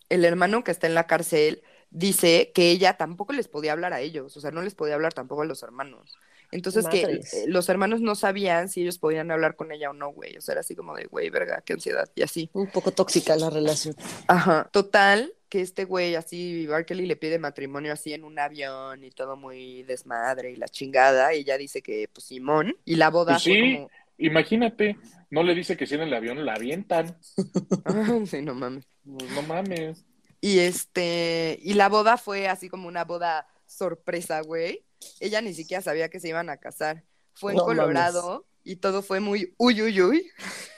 El 0.08 0.24
hermano 0.24 0.64
que 0.64 0.70
está 0.70 0.86
en 0.86 0.94
la 0.94 1.06
cárcel 1.06 1.62
dice 1.90 2.52
que 2.54 2.70
ella 2.70 2.96
tampoco 2.96 3.32
les 3.32 3.48
podía 3.48 3.72
hablar 3.72 3.92
a 3.92 4.00
ellos. 4.00 4.36
O 4.36 4.40
sea, 4.40 4.50
no 4.50 4.62
les 4.62 4.74
podía 4.74 4.94
hablar 4.94 5.14
tampoco 5.14 5.42
a 5.42 5.46
los 5.46 5.62
hermanos. 5.62 6.18
Entonces 6.50 6.86
que 6.88 7.02
eh, 7.02 7.20
los 7.46 7.68
hermanos 7.68 8.00
no 8.00 8.14
sabían 8.14 8.68
si 8.70 8.80
ellos 8.80 8.98
podían 8.98 9.30
hablar 9.30 9.54
con 9.54 9.70
ella 9.70 9.90
o 9.90 9.92
no, 9.92 10.12
güey. 10.12 10.36
O 10.36 10.40
sea, 10.40 10.52
era 10.52 10.60
así 10.60 10.74
como 10.74 10.94
de, 10.94 11.04
güey, 11.04 11.28
verga, 11.28 11.62
qué 11.64 11.74
ansiedad. 11.74 12.08
Y 12.14 12.22
así. 12.22 12.48
Un 12.54 12.70
poco 12.70 12.90
tóxica 12.90 13.36
la 13.36 13.50
relación. 13.50 13.94
Ajá, 14.28 14.68
total, 14.72 15.34
que 15.50 15.60
este 15.60 15.84
güey 15.84 16.14
así, 16.14 16.66
Barkley 16.66 17.06
le 17.06 17.16
pide 17.16 17.38
matrimonio 17.38 17.92
así 17.92 18.14
en 18.14 18.24
un 18.24 18.38
avión 18.38 19.04
y 19.04 19.10
todo 19.10 19.36
muy 19.36 19.82
desmadre 19.82 20.52
y 20.52 20.56
la 20.56 20.68
chingada, 20.68 21.34
y 21.34 21.40
ella 21.40 21.58
dice 21.58 21.82
que, 21.82 22.08
pues, 22.12 22.26
Simón, 22.26 22.76
y 22.84 22.96
la 22.96 23.10
boda 23.10 23.34
Pues 23.34 23.42
sí. 23.42 23.74
como, 23.76 23.90
Imagínate, 24.18 24.96
no 25.30 25.42
le 25.44 25.54
dice 25.54 25.76
que 25.76 25.86
si 25.86 25.94
en 25.94 26.02
el 26.02 26.12
avión 26.12 26.44
la 26.44 26.54
avientan. 26.54 27.16
Sí, 28.26 28.42
no 28.42 28.54
mames. 28.54 28.84
Pues, 29.04 29.30
no 29.30 29.42
mames. 29.42 30.04
Y 30.40 30.60
este, 30.60 31.58
y 31.62 31.74
la 31.74 31.88
boda 31.88 32.16
fue 32.16 32.48
así 32.48 32.68
como 32.68 32.86
una 32.88 33.04
boda 33.04 33.46
sorpresa, 33.66 34.40
güey. 34.42 34.84
Ella 35.20 35.40
ni 35.40 35.54
siquiera 35.54 35.82
sabía 35.82 36.08
que 36.08 36.20
se 36.20 36.28
iban 36.28 36.50
a 36.50 36.56
casar. 36.58 37.04
Fue 37.34 37.52
en 37.52 37.58
No 37.58 37.66
mames. 37.66 37.78
Colorado 37.80 38.46
y 38.64 38.76
todo 38.76 39.02
fue 39.02 39.20
muy 39.20 39.54
uy, 39.58 39.82
uy, 39.82 40.02
uy. 40.02 40.30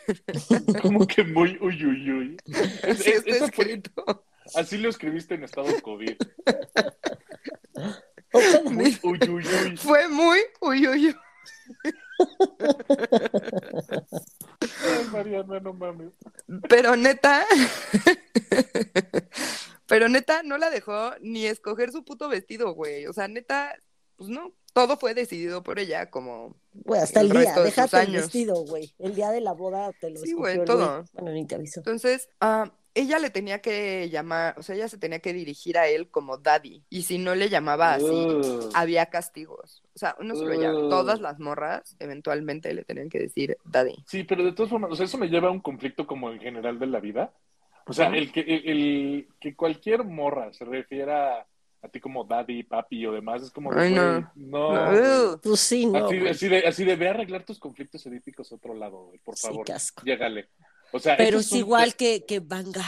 Como 0.83 1.07
que 1.07 1.25
muy 1.25 1.59
uy, 1.61 1.85
uy, 1.87 2.11
uy. 2.13 2.37
Es- 2.83 2.99
Sí, 2.99 3.11
es- 3.11 3.27
está 3.27 3.39
fue- 3.39 3.47
escrito. 3.47 4.25
así 4.55 4.79
lo 4.79 4.89
escribiste 4.89 5.35
en 5.35 5.45
estado 5.45 5.69
COVID. 5.83 6.17
Muy 8.71 8.97
uy, 9.03 9.19
uy, 9.29 9.45
uy. 9.65 9.77
Fue 9.77 10.07
muy 10.09 10.39
uy, 10.61 10.87
uy, 10.87 11.07
uy. 11.09 11.17
Ay, 14.61 15.07
Mariana, 15.13 15.61
no 15.61 15.73
mames. 15.73 16.13
Pero 16.69 16.97
neta, 16.97 17.45
pero 19.87 20.09
neta 20.09 20.43
no 20.43 20.59
la 20.59 20.71
dejó 20.71 21.13
ni 21.21 21.47
escoger 21.47 21.93
su 21.93 22.05
puto 22.05 22.29
vestido, 22.29 22.73
güey. 22.75 23.07
O 23.07 23.13
sea, 23.13 23.29
neta, 23.29 23.75
pues 24.17 24.29
no, 24.31 24.53
todo 24.73 24.97
fue 24.97 25.15
decidido 25.15 25.63
por 25.63 25.79
ella, 25.79 26.11
como, 26.11 26.57
Güey, 26.73 27.01
hasta 27.01 27.21
El 27.21 27.27
el, 27.27 27.33
día, 27.33 27.41
resto 27.41 27.61
de 27.61 27.67
déjate 27.67 28.01
el 28.03 28.13
vestido, 28.13 28.55
güey. 28.65 28.93
El 28.99 29.15
día 29.15 29.31
de 29.31 29.41
la 29.41 29.53
boda 29.53 29.93
te 30.01 30.11
lo 30.11 30.21
Sí, 30.21 30.33
güey, 30.33 30.65
todo. 30.65 31.05
Bueno, 31.15 31.33
ni 31.33 31.47
te 31.47 31.55
aviso. 31.57 31.81
entonces, 31.81 32.29
ah, 32.41 32.71
ella 32.95 33.19
le 33.19 33.31
tenía 33.31 33.61
que 33.61 34.09
llamar, 34.11 34.59
o 34.59 34.63
sea, 34.63 34.75
ella 34.75 34.89
se 34.89 34.99
tenía 34.99 35.21
que 35.21 35.33
dirigir 35.33 35.79
a 35.79 35.87
él 35.89 36.11
como 36.11 36.39
daddy. 36.39 36.85
Y 36.89 37.03
si 37.03 37.19
no 37.19 37.35
le 37.35 37.49
llamaba 37.49 37.95
así, 37.95 38.05
Ugh. 38.05 38.71
había 38.75 39.07
castigos. 39.07 39.83
O 39.95 39.99
sea, 39.99 40.17
no 40.21 40.35
solo 40.35 40.53
ella, 40.53 40.73
todas 40.73 41.21
las 41.21 41.39
morras 41.39 41.97
eventualmente 41.99 42.73
le 42.75 42.85
tenían 42.85 43.09
que 43.09 43.19
decir 43.21 43.57
daddy. 43.65 44.05
Sí, 44.07 44.25
pero 44.25 44.45
de 44.45 44.53
todas 44.53 44.71
formas, 44.71 44.91
o 44.93 44.97
sea, 44.97 45.07
eso 45.07 45.19
me 45.19 45.29
lleva 45.29 45.49
a 45.49 45.53
un 45.53 45.61
conflicto 45.61 46.07
como 46.07 46.31
en 46.31 46.41
general 46.41 46.79
de 46.79 46.87
la 46.87 47.01
vida. 47.01 47.33
O 47.87 47.93
sea, 47.93 48.09
el 48.09 48.31
que, 48.31 48.41
el, 48.41 48.69
el 48.69 49.29
que 49.41 49.55
cualquier 49.57 50.05
morra 50.05 50.53
se 50.53 50.65
refiera 50.65 51.47
a 51.83 51.89
ti 51.89 51.99
como 51.99 52.25
daddy, 52.25 52.63
papi 52.65 53.07
o 53.07 53.13
demás, 53.13 53.43
es 53.43 53.51
como 53.51 53.73
Ay, 53.73 53.95
no. 53.95 54.31
no. 54.35 54.91
Ugh. 54.93 55.41
Pues 55.43 55.61
sí, 55.61 55.87
no. 55.87 56.07
Así, 56.07 56.29
así, 56.29 56.49
de, 56.49 56.59
así 56.67 56.85
de 56.85 56.95
ve 56.97 57.09
a 57.09 57.13
arreglar 57.13 57.45
tus 57.45 57.59
conflictos 57.59 58.05
edípicos 58.07 58.53
a 58.53 58.57
otro 58.57 58.75
lado, 58.75 59.07
güey, 59.07 59.19
por 59.21 59.37
Sí, 59.37 59.47
favor. 59.49 59.65
qué 59.65 59.73
asco. 59.73 60.03
Llégale. 60.05 60.51
O 60.93 60.99
sea, 60.99 61.17
Pero 61.17 61.39
es 61.39 61.53
un 61.53 61.59
igual 61.59 61.95
que, 61.97 62.25
que 62.27 62.41
Vanguard. 62.41 62.85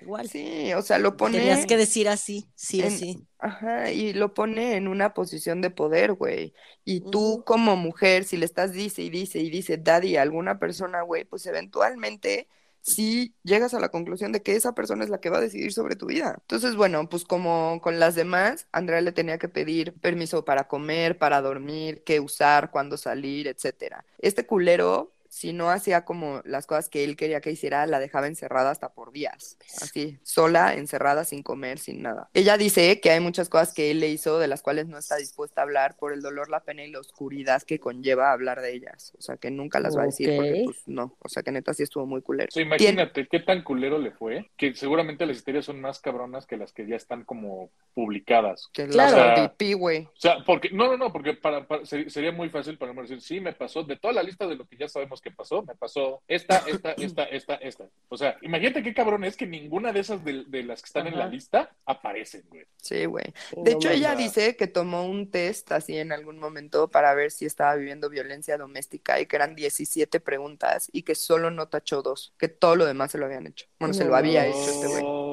Igual. 0.00 0.28
Sí, 0.28 0.72
o 0.74 0.82
sea, 0.82 0.98
lo 0.98 1.16
pone... 1.16 1.38
Tenías 1.38 1.64
que 1.64 1.76
decir 1.76 2.08
así, 2.08 2.48
sí 2.56 2.82
en- 2.82 2.90
sí. 2.90 3.18
Ajá, 3.38 3.90
y 3.90 4.12
lo 4.12 4.34
pone 4.34 4.76
en 4.76 4.88
una 4.88 5.14
posición 5.14 5.60
de 5.60 5.70
poder, 5.70 6.12
güey. 6.12 6.54
Y 6.84 7.00
tú 7.00 7.34
Ujú. 7.34 7.44
como 7.44 7.76
mujer, 7.76 8.24
si 8.24 8.36
le 8.36 8.44
estás 8.44 8.72
dice 8.72 9.02
y 9.02 9.10
dice 9.10 9.38
y 9.40 9.50
dice 9.50 9.78
daddy 9.78 10.16
a 10.16 10.22
alguna 10.22 10.58
persona, 10.58 11.02
güey, 11.02 11.24
pues 11.24 11.46
eventualmente 11.46 12.48
sí 12.80 13.34
llegas 13.44 13.74
a 13.74 13.80
la 13.80 13.90
conclusión 13.90 14.32
de 14.32 14.42
que 14.42 14.56
esa 14.56 14.74
persona 14.74 15.04
es 15.04 15.10
la 15.10 15.20
que 15.20 15.30
va 15.30 15.38
a 15.38 15.40
decidir 15.40 15.72
sobre 15.72 15.94
tu 15.96 16.06
vida. 16.06 16.36
Entonces, 16.40 16.74
bueno, 16.74 17.08
pues 17.08 17.24
como 17.24 17.80
con 17.80 18.00
las 18.00 18.14
demás, 18.16 18.66
Andrea 18.72 19.00
le 19.00 19.12
tenía 19.12 19.38
que 19.38 19.48
pedir 19.48 19.92
permiso 20.00 20.44
para 20.44 20.66
comer, 20.68 21.18
para 21.18 21.40
dormir, 21.40 22.02
qué 22.04 22.18
usar, 22.20 22.70
cuándo 22.72 22.96
salir, 22.96 23.46
etcétera. 23.48 24.04
Este 24.18 24.46
culero 24.46 25.12
si 25.34 25.54
no 25.54 25.70
hacía 25.70 26.04
como 26.04 26.42
las 26.44 26.66
cosas 26.66 26.90
que 26.90 27.04
él 27.04 27.16
quería 27.16 27.40
que 27.40 27.50
hiciera, 27.50 27.86
la 27.86 28.00
dejaba 28.00 28.26
encerrada 28.26 28.70
hasta 28.70 28.90
por 28.92 29.12
días. 29.12 29.56
Así, 29.80 30.18
sola, 30.22 30.74
encerrada, 30.74 31.24
sin 31.24 31.42
comer, 31.42 31.78
sin 31.78 32.02
nada. 32.02 32.28
Ella 32.34 32.58
dice 32.58 33.00
que 33.00 33.10
hay 33.10 33.20
muchas 33.20 33.48
cosas 33.48 33.72
que 33.72 33.90
él 33.90 34.00
le 34.00 34.10
hizo 34.10 34.38
de 34.38 34.46
las 34.46 34.60
cuales 34.60 34.88
no 34.88 34.98
está 34.98 35.16
dispuesta 35.16 35.62
a 35.62 35.64
hablar 35.64 35.96
por 35.96 36.12
el 36.12 36.20
dolor, 36.20 36.50
la 36.50 36.60
pena 36.60 36.84
y 36.84 36.90
la 36.90 37.00
oscuridad 37.00 37.62
que 37.62 37.80
conlleva 37.80 38.30
hablar 38.30 38.60
de 38.60 38.74
ellas. 38.74 39.14
O 39.18 39.22
sea, 39.22 39.38
que 39.38 39.50
nunca 39.50 39.80
las 39.80 39.96
va 39.96 40.02
a 40.02 40.06
decir 40.06 40.36
porque, 40.36 40.62
pues, 40.66 40.82
no. 40.86 41.16
O 41.20 41.30
sea, 41.30 41.42
que 41.42 41.50
neta 41.50 41.72
sí 41.72 41.82
estuvo 41.82 42.04
muy 42.04 42.20
culero. 42.20 42.48
O 42.48 42.52
sea, 42.52 42.62
imagínate 42.62 43.26
qué 43.26 43.40
tan 43.40 43.62
culero 43.64 43.98
le 43.98 44.10
fue, 44.10 44.50
que 44.58 44.74
seguramente 44.74 45.24
las 45.24 45.38
historias 45.38 45.64
son 45.64 45.80
más 45.80 45.98
cabronas 45.98 46.46
que 46.46 46.58
las 46.58 46.74
que 46.74 46.86
ya 46.86 46.96
están 46.96 47.24
como 47.24 47.70
publicadas. 47.94 48.68
Que 48.72 48.86
Claro. 48.86 49.16
la 49.16 49.32
O 49.32 49.36
sea, 49.36 49.48
pipí, 49.48 49.72
güey. 49.72 50.02
O 50.04 50.10
sea, 50.20 50.36
porque, 50.44 50.68
no, 50.72 50.88
no, 50.88 50.96
no, 50.98 51.10
porque 51.10 51.32
para, 51.32 51.66
para- 51.66 51.86
ser- 51.86 52.10
sería 52.10 52.32
muy 52.32 52.50
fácil 52.50 52.76
para 52.76 52.92
mí 52.92 53.00
decir, 53.00 53.20
sí, 53.22 53.40
me 53.40 53.52
pasó, 53.54 53.82
de 53.82 53.96
toda 53.96 54.12
la 54.12 54.22
lista 54.22 54.46
de 54.46 54.56
lo 54.56 54.66
que 54.66 54.76
ya 54.76 54.88
sabemos 54.88 55.21
que 55.22 55.30
pasó, 55.30 55.62
me 55.62 55.74
pasó 55.74 56.22
esta, 56.28 56.58
esta, 56.66 56.92
esta, 56.92 57.24
esta, 57.24 57.54
esta. 57.54 57.88
O 58.08 58.16
sea, 58.16 58.36
imagínate 58.42 58.82
qué 58.82 58.92
cabrón 58.92 59.24
es 59.24 59.36
que 59.36 59.46
ninguna 59.46 59.92
de 59.92 60.00
esas 60.00 60.24
de, 60.24 60.44
de 60.46 60.62
las 60.64 60.82
que 60.82 60.86
están 60.86 61.06
en 61.06 61.16
la 61.16 61.26
lista 61.26 61.74
aparecen, 61.86 62.44
güey. 62.48 62.64
Sí, 62.76 63.06
güey. 63.06 63.24
Sí, 63.50 63.56
De 63.62 63.72
no 63.72 63.76
hecho, 63.78 63.90
ella 63.90 64.14
dice 64.14 64.56
que 64.56 64.66
tomó 64.66 65.06
un 65.06 65.30
test 65.30 65.72
así 65.72 65.96
en 65.96 66.12
algún 66.12 66.38
momento 66.38 66.88
para 66.88 67.14
ver 67.14 67.30
si 67.30 67.46
estaba 67.46 67.74
viviendo 67.76 68.10
violencia 68.10 68.58
doméstica 68.58 69.20
y 69.20 69.26
que 69.26 69.36
eran 69.36 69.54
17 69.54 70.20
preguntas 70.20 70.88
y 70.92 71.02
que 71.02 71.14
solo 71.14 71.50
no 71.50 71.68
tachó 71.68 72.02
dos, 72.02 72.34
que 72.36 72.48
todo 72.48 72.76
lo 72.76 72.84
demás 72.84 73.12
se 73.12 73.18
lo 73.18 73.26
habían 73.26 73.46
hecho. 73.46 73.66
Bueno, 73.78 73.94
se 73.94 74.04
lo 74.04 74.16
había 74.16 74.46
hecho 74.46 74.58
este 74.58 74.86
güey. 74.88 75.31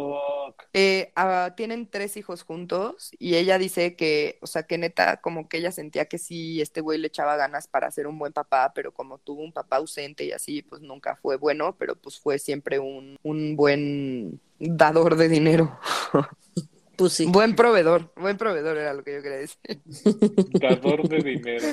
Eh, 0.74 1.12
ah, 1.16 1.54
tienen 1.56 1.88
tres 1.90 2.18
hijos 2.18 2.44
juntos 2.44 3.12
y 3.18 3.36
ella 3.36 3.58
dice 3.58 3.96
que, 3.96 4.38
o 4.42 4.48
sea, 4.48 4.64
que 4.64 4.78
neta, 4.78 5.18
como 5.18 5.50
que 5.50 5.58
ella 5.58 5.72
sentía 5.72 6.06
que 6.06 6.18
sí, 6.18 6.62
este 6.62 6.82
güey 6.82 7.00
le 7.00 7.08
echaba 7.08 7.36
ganas 7.36 7.68
para 7.68 7.92
ser 7.92 8.08
un 8.08 8.20
buen 8.20 8.34
papá, 8.34 8.72
pero 8.74 8.94
como 8.94 9.18
tuvo 9.18 9.42
un 9.42 9.52
papá 9.52 9.78
ausente 9.78 10.26
y 10.26 10.32
así, 10.32 10.62
pues 10.62 10.82
nunca 10.82 11.16
fue 11.16 11.38
bueno, 11.38 11.76
pero 11.78 11.96
pues 11.96 12.20
fue 12.20 12.40
siempre 12.40 12.80
un, 12.80 13.18
un 13.24 13.56
buen 13.56 14.40
dador 14.60 15.16
de 15.16 15.30
dinero. 15.30 15.80
Pues 17.00 17.14
sí. 17.14 17.28
Buen 17.28 17.56
proveedor, 17.56 18.12
buen 18.18 18.36
proveedor 18.38 18.76
era 18.76 18.94
lo 18.94 19.06
que 19.06 19.14
yo 19.14 19.22
quería 19.22 19.38
decir. 19.38 19.58
Dador 20.60 21.08
de 21.08 21.18
dinero. 21.24 21.68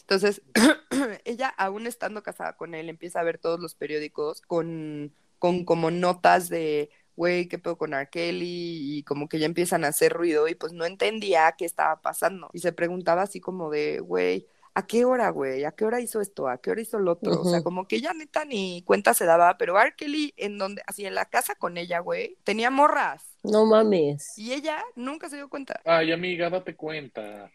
Entonces, 0.00 0.42
ella, 1.24 1.48
aún 1.48 1.86
estando 1.86 2.24
casada 2.24 2.56
con 2.56 2.74
él, 2.74 2.88
empieza 2.88 3.20
a 3.20 3.22
ver 3.22 3.38
todos 3.38 3.60
los 3.60 3.76
periódicos 3.76 4.40
con, 4.40 5.12
con 5.38 5.64
como 5.64 5.90
notas 5.90 6.48
de, 6.48 6.90
güey, 7.14 7.48
¿qué 7.48 7.58
pedo 7.58 7.76
con 7.78 7.94
R. 7.94 8.08
Kelly? 8.10 8.98
Y 8.98 9.02
como 9.04 9.28
que 9.28 9.38
ya 9.38 9.46
empiezan 9.46 9.84
a 9.84 9.88
hacer 9.88 10.12
ruido 10.12 10.48
y 10.48 10.54
pues 10.54 10.72
no 10.72 10.84
entendía 10.84 11.54
qué 11.56 11.64
estaba 11.64 12.00
pasando. 12.00 12.50
Y 12.52 12.60
se 12.60 12.72
preguntaba 12.72 13.22
así 13.22 13.40
como 13.40 13.70
de, 13.70 14.00
güey, 14.00 14.46
¿a 14.74 14.86
qué 14.86 15.04
hora, 15.04 15.30
güey? 15.30 15.64
¿A 15.64 15.72
qué 15.72 15.84
hora 15.86 16.00
hizo 16.00 16.20
esto? 16.20 16.48
¿A 16.48 16.58
qué 16.58 16.70
hora 16.70 16.80
hizo 16.82 16.98
lo 16.98 17.12
otro? 17.12 17.40
O 17.40 17.44
sea, 17.50 17.62
como 17.62 17.88
que 17.88 17.96
ella 17.96 18.12
neta 18.12 18.44
ni 18.44 18.82
cuenta 18.84 19.14
se 19.14 19.24
daba, 19.24 19.56
pero 19.58 19.80
R. 19.80 19.94
Kelly, 19.96 20.34
en 20.36 20.58
donde, 20.58 20.82
así 20.86 21.06
en 21.06 21.14
la 21.14 21.24
casa 21.26 21.54
con 21.54 21.78
ella, 21.78 22.00
güey, 22.00 22.36
tenía 22.44 22.70
morras. 22.70 23.24
No 23.42 23.64
mames. 23.64 24.36
Y 24.36 24.52
ella 24.52 24.82
nunca 24.94 25.28
se 25.30 25.36
dio 25.36 25.48
cuenta. 25.48 25.80
Ay, 25.84 26.12
amiga, 26.12 26.50
date 26.50 26.74
cuenta. 26.76 27.50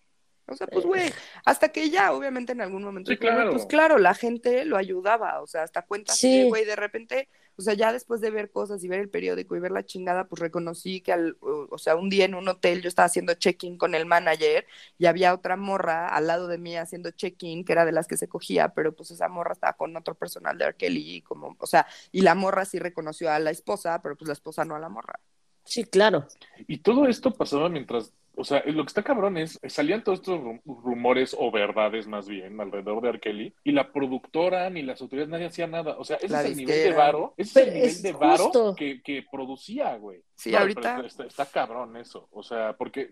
O 0.48 0.56
sea, 0.56 0.68
pues, 0.68 0.86
güey, 0.86 1.14
hasta 1.46 1.70
que 1.70 1.84
ella, 1.84 2.12
obviamente, 2.12 2.52
en 2.52 2.62
algún 2.62 2.84
momento, 2.84 3.12
Sí, 3.12 3.18
güey, 3.18 3.32
claro. 3.32 3.52
pues 3.52 3.66
claro, 3.68 3.98
la 4.00 4.14
gente 4.16 4.66
lo 4.66 4.76
ayudaba, 4.76 5.42
o 5.42 5.48
sea, 5.48 5.64
hasta 5.64 5.84
cuenta, 5.84 6.14
sí. 6.14 6.44
güey, 6.50 6.66
de 6.66 6.76
repente, 6.76 7.30
o 7.58 7.62
sea, 7.62 7.74
ya 7.74 7.94
después 7.94 8.22
de 8.22 8.32
ver 8.32 8.52
cosas 8.52 8.84
y 8.84 8.88
ver 8.88 9.00
el 9.00 9.10
periódico 9.10 9.56
y 9.56 9.60
ver 9.60 9.72
la 9.72 9.86
chingada, 9.86 10.28
pues 10.28 10.40
reconocí 10.40 11.02
que, 11.02 11.12
al, 11.12 11.38
o 11.42 11.78
sea, 11.78 11.96
un 11.96 12.10
día 12.10 12.26
en 12.26 12.36
un 12.36 12.48
hotel 12.48 12.82
yo 12.82 12.88
estaba 12.88 13.06
haciendo 13.06 13.34
check-in 13.34 13.78
con 13.78 13.96
el 13.96 14.06
manager 14.06 14.66
y 14.98 15.06
había 15.06 15.34
otra 15.34 15.56
morra 15.58 16.08
al 16.08 16.28
lado 16.28 16.48
de 16.48 16.58
mí 16.58 16.76
haciendo 16.76 17.12
check-in, 17.12 17.64
que 17.66 17.74
era 17.74 17.86
de 17.86 17.92
las 17.92 18.08
que 18.08 18.18
se 18.18 18.28
cogía, 18.28 18.70
pero 18.70 18.96
pues 18.96 19.12
esa 19.12 19.28
morra 19.28 19.54
estaba 19.54 19.74
con 19.74 19.96
otro 19.96 20.16
personal 20.16 20.58
de 20.58 20.66
R. 20.66 20.76
Kelly, 20.76 21.16
y 21.16 21.22
como, 21.22 21.56
o 21.60 21.68
sea, 21.68 21.86
y 22.12 22.22
la 22.22 22.36
morra 22.36 22.66
sí 22.66 22.80
reconoció 22.80 23.32
a 23.32 23.40
la 23.40 23.52
esposa, 23.52 24.02
pero 24.02 24.16
pues 24.16 24.28
la 24.28 24.34
esposa 24.34 24.66
no 24.66 24.76
a 24.76 24.80
la 24.80 24.90
morra. 24.90 25.20
Sí, 25.64 25.84
claro. 25.84 26.28
Y 26.68 26.80
todo 26.80 27.06
esto 27.08 27.32
pasaba 27.34 27.70
mientras, 27.70 28.14
o 28.36 28.44
sea, 28.44 28.64
lo 28.66 28.84
que 28.84 28.88
está 28.88 29.04
cabrón 29.04 29.38
es, 29.38 29.60
salían 29.68 30.04
todos 30.04 30.20
estos 30.20 30.40
rum- 30.40 30.62
rumores 30.66 31.36
o 31.38 31.52
verdades 31.52 32.08
más 32.08 32.28
bien 32.28 32.60
alrededor 32.60 33.02
de 33.02 33.10
R. 33.10 33.20
Kelly 33.20 33.54
y 33.64 33.72
la 33.72 33.92
productora 33.92 34.70
ni 34.70 34.82
las 34.82 35.02
autoridades, 35.02 35.30
nadie 35.30 35.46
hacía 35.48 35.68
nada. 35.68 35.98
O 35.98 36.04
sea, 36.04 36.18
ese 36.18 36.30
La 36.30 36.42
es 36.44 36.52
el 36.52 36.58
nivel 36.58 36.84
de 36.84 36.92
varo, 36.94 37.34
ese 37.38 37.62
es 37.62 37.68
el 37.68 37.74
nivel 37.74 37.90
es 37.90 38.02
de 38.04 38.12
varo 38.14 38.44
justo. 38.46 38.76
que, 38.76 39.02
que 39.02 39.26
producía, 39.32 39.96
güey. 39.98 40.22
Sí, 40.36 40.52
No, 40.52 40.60
ahorita- 40.60 40.96
pero 40.96 41.08
Está, 41.08 41.26
está 41.26 41.46
cabrón 41.46 41.98
eso, 41.98 42.28
o 42.32 42.42
sea, 42.42 42.74
porque 42.78 43.10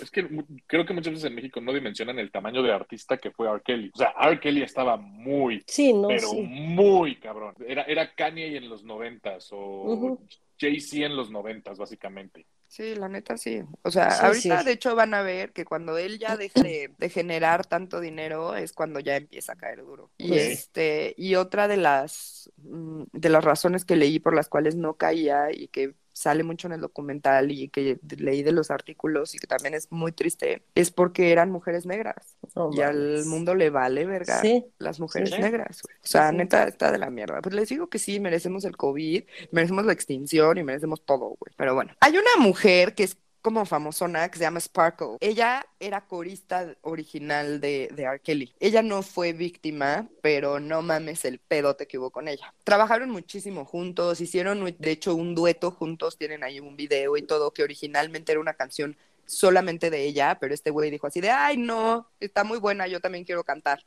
es 0.00 0.10
que 0.10 0.26
creo 0.66 0.84
que 0.84 0.94
muchas 0.94 1.12
veces 1.12 1.28
en 1.28 1.34
México 1.36 1.60
no 1.60 1.72
dimensionan 1.72 2.18
el 2.18 2.30
tamaño 2.32 2.62
de 2.62 2.72
artista 2.72 3.18
que 3.18 3.30
fue 3.30 3.48
R. 3.48 3.60
Kelly. 3.64 3.90
O 3.94 3.98
sea, 3.98 4.14
R. 4.20 4.40
Kelly 4.40 4.62
estaba 4.62 4.96
muy, 4.96 5.62
Sí, 5.66 5.92
no, 5.92 6.08
pero 6.08 6.28
sí. 6.28 6.42
muy 6.42 7.16
cabrón. 7.16 7.54
Era, 7.66 7.82
era 7.82 8.12
Kanye 8.14 8.56
en 8.56 8.68
los 8.68 8.82
noventas 8.84 9.48
o 9.52 9.82
Ujú. 9.84 10.26
Jay-Z 10.58 11.04
en 11.06 11.16
los 11.16 11.30
noventas, 11.30 11.78
básicamente. 11.78 12.46
Sí, 12.72 12.94
la 12.94 13.06
neta 13.08 13.36
sí. 13.36 13.62
O 13.82 13.90
sea, 13.90 14.08
Sí, 14.08 14.26
ahorita 14.26 14.62
sí. 14.62 14.64
de 14.64 14.72
hecho 14.72 14.94
van 14.96 15.12
a 15.12 15.20
ver 15.20 15.52
que 15.52 15.66
cuando 15.66 15.98
él 15.98 16.18
ya 16.18 16.38
deje 16.38 16.62
de, 16.62 16.94
de 16.96 17.10
generar 17.10 17.66
tanto 17.66 18.00
dinero 18.00 18.56
es 18.56 18.72
cuando 18.72 18.98
ya 18.98 19.16
empieza 19.16 19.52
a 19.52 19.56
caer 19.56 19.80
duro. 19.84 20.10
Y 20.16 20.38
este, 20.38 21.14
y 21.18 21.34
otra 21.34 21.68
de 21.68 21.76
las 21.76 22.50
mm, 22.56 23.02
de 23.12 23.28
las 23.28 23.44
razones 23.44 23.84
que 23.84 23.96
leí 23.96 24.18
por 24.20 24.34
las 24.34 24.48
cuales 24.48 24.74
no 24.74 24.96
caía 24.96 25.48
y 25.52 25.68
que 25.68 25.94
sale 26.12 26.42
mucho 26.44 26.66
en 26.66 26.74
el 26.74 26.80
documental 26.80 27.50
y 27.50 27.68
que 27.68 27.98
leí 28.16 28.42
de 28.42 28.52
los 28.52 28.70
artículos 28.70 29.34
y 29.34 29.38
que 29.38 29.46
también 29.46 29.74
es 29.74 29.90
muy 29.90 30.12
triste, 30.12 30.62
es 30.74 30.90
porque 30.90 31.32
eran 31.32 31.50
mujeres 31.50 31.86
negras. 31.86 32.36
Y 32.72 32.80
al 32.82 33.24
mundo 33.24 33.54
le 33.54 33.70
vale 33.70 34.04
verga 34.06 34.40
Sí. 34.40 34.64
las 34.78 35.00
mujeres 35.00 35.30
Sí. 35.30 35.40
negras. 35.40 35.80
güey. 35.82 35.96
O 35.96 36.06
sea, 36.06 36.30
Sí. 36.30 36.36
neta, 36.36 36.64
está 36.68 36.90
de 36.92 36.98
la 36.98 37.10
mierda. 37.10 37.40
Pues 37.40 37.54
les 37.54 37.68
digo 37.68 37.88
que 37.88 37.98
sí, 37.98 38.20
merecemos 38.20 38.64
el 38.64 38.76
COVID, 38.76 39.24
merecemos 39.52 39.84
la 39.86 39.92
extinción 39.92 40.58
y 40.58 40.62
merecemos 40.64 41.04
todo, 41.04 41.36
güey. 41.38 41.52
Pero 41.56 41.74
bueno, 41.74 41.92
hay 42.00 42.12
una 42.12 42.36
mujer 42.44 42.94
que 42.94 43.04
es 43.04 43.16
como 43.42 43.66
famosona 43.66 44.28
que 44.30 44.38
se 44.38 44.44
llama 44.44 44.60
Sparkle. 44.60 45.16
Ella 45.20 45.66
era 45.80 46.06
corista 46.06 46.74
original 46.82 47.60
de, 47.60 47.88
de 47.92 48.04
R. 48.04 48.20
Kelly. 48.20 48.54
Ella 48.60 48.82
no 48.82 49.02
fue 49.02 49.32
víctima, 49.32 50.08
pero 50.22 50.60
no 50.60 50.80
mames 50.80 51.24
el 51.24 51.40
pedote 51.40 51.86
que 51.86 51.98
hubo 51.98 52.10
con 52.10 52.28
ella. 52.28 52.54
Trabajaron 52.64 53.10
muchísimo 53.10 53.64
juntos, 53.64 54.20
hicieron 54.20 54.64
de 54.78 54.90
hecho 54.90 55.14
un 55.14 55.34
dueto 55.34 55.72
juntos, 55.72 56.16
tienen 56.16 56.44
ahí 56.44 56.60
un 56.60 56.76
video 56.76 57.16
y 57.16 57.22
todo, 57.22 57.50
que 57.50 57.64
originalmente 57.64 58.32
era 58.32 58.40
una 58.40 58.54
canción 58.54 58.96
solamente 59.26 59.90
de 59.90 60.04
ella, 60.04 60.38
pero 60.40 60.54
este 60.54 60.70
güey 60.70 60.90
dijo 60.90 61.08
así 61.08 61.20
de, 61.20 61.30
ay 61.30 61.56
no, 61.56 62.08
está 62.20 62.44
muy 62.44 62.58
buena, 62.58 62.86
yo 62.86 63.00
también 63.00 63.24
quiero 63.24 63.44
cantar. 63.44 63.84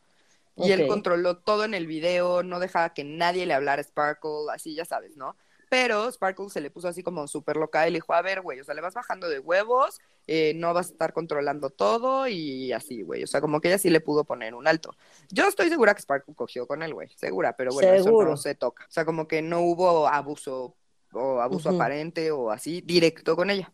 Y 0.57 0.71
él 0.71 0.87
controló 0.87 1.37
todo 1.37 1.65
en 1.65 1.73
el 1.73 1.85
video, 1.85 2.41
no 2.41 2.59
dejaba 2.59 2.93
que 2.93 3.03
nadie 3.03 3.45
le 3.45 3.53
hablara 3.53 3.81
a 3.81 3.83
Sparkle, 3.83 4.51
así 4.53 4.73
ya 4.73 4.85
sabes, 4.85 5.17
¿no? 5.17 5.35
Pero 5.69 6.11
Sparkle 6.11 6.49
se 6.49 6.61
le 6.61 6.69
puso 6.69 6.87
así 6.87 7.03
como 7.03 7.27
súper 7.27 7.57
loca 7.57 7.87
y 7.87 7.91
le 7.91 7.97
dijo, 7.97 8.13
a 8.13 8.21
ver, 8.21 8.41
güey, 8.41 8.59
o 8.59 8.63
sea, 8.63 8.75
le 8.75 8.81
vas 8.81 8.93
bajando 8.93 9.27
de 9.27 9.39
huevos, 9.39 9.99
eh, 10.27 10.53
no 10.55 10.73
vas 10.73 10.89
a 10.89 10.91
estar 10.91 11.13
controlando 11.13 11.69
todo 11.69 12.27
y 12.27 12.71
así, 12.71 13.01
güey. 13.01 13.23
O 13.23 13.27
sea, 13.27 13.41
como 13.41 13.61
que 13.61 13.69
ella 13.69 13.77
sí 13.77 13.89
le 13.89 14.01
pudo 14.01 14.23
poner 14.23 14.55
un 14.55 14.67
alto. 14.67 14.95
Yo 15.29 15.47
estoy 15.47 15.69
segura 15.69 15.93
que 15.93 16.01
Sparkle 16.01 16.35
cogió 16.35 16.67
con 16.67 16.83
él, 16.83 16.93
güey, 16.93 17.09
segura, 17.15 17.55
pero 17.55 17.71
bueno, 17.71 18.03
Seguro. 18.03 18.21
eso 18.21 18.29
no 18.31 18.37
se 18.37 18.55
toca. 18.55 18.85
O 18.85 18.91
sea, 18.91 19.05
como 19.05 19.27
que 19.27 19.41
no 19.41 19.61
hubo 19.61 20.07
abuso 20.07 20.75
o 21.11 21.39
abuso 21.39 21.69
aparente 21.69 22.31
o 22.31 22.51
así 22.51 22.81
directo 22.81 23.35
con 23.35 23.49
ella. 23.49 23.73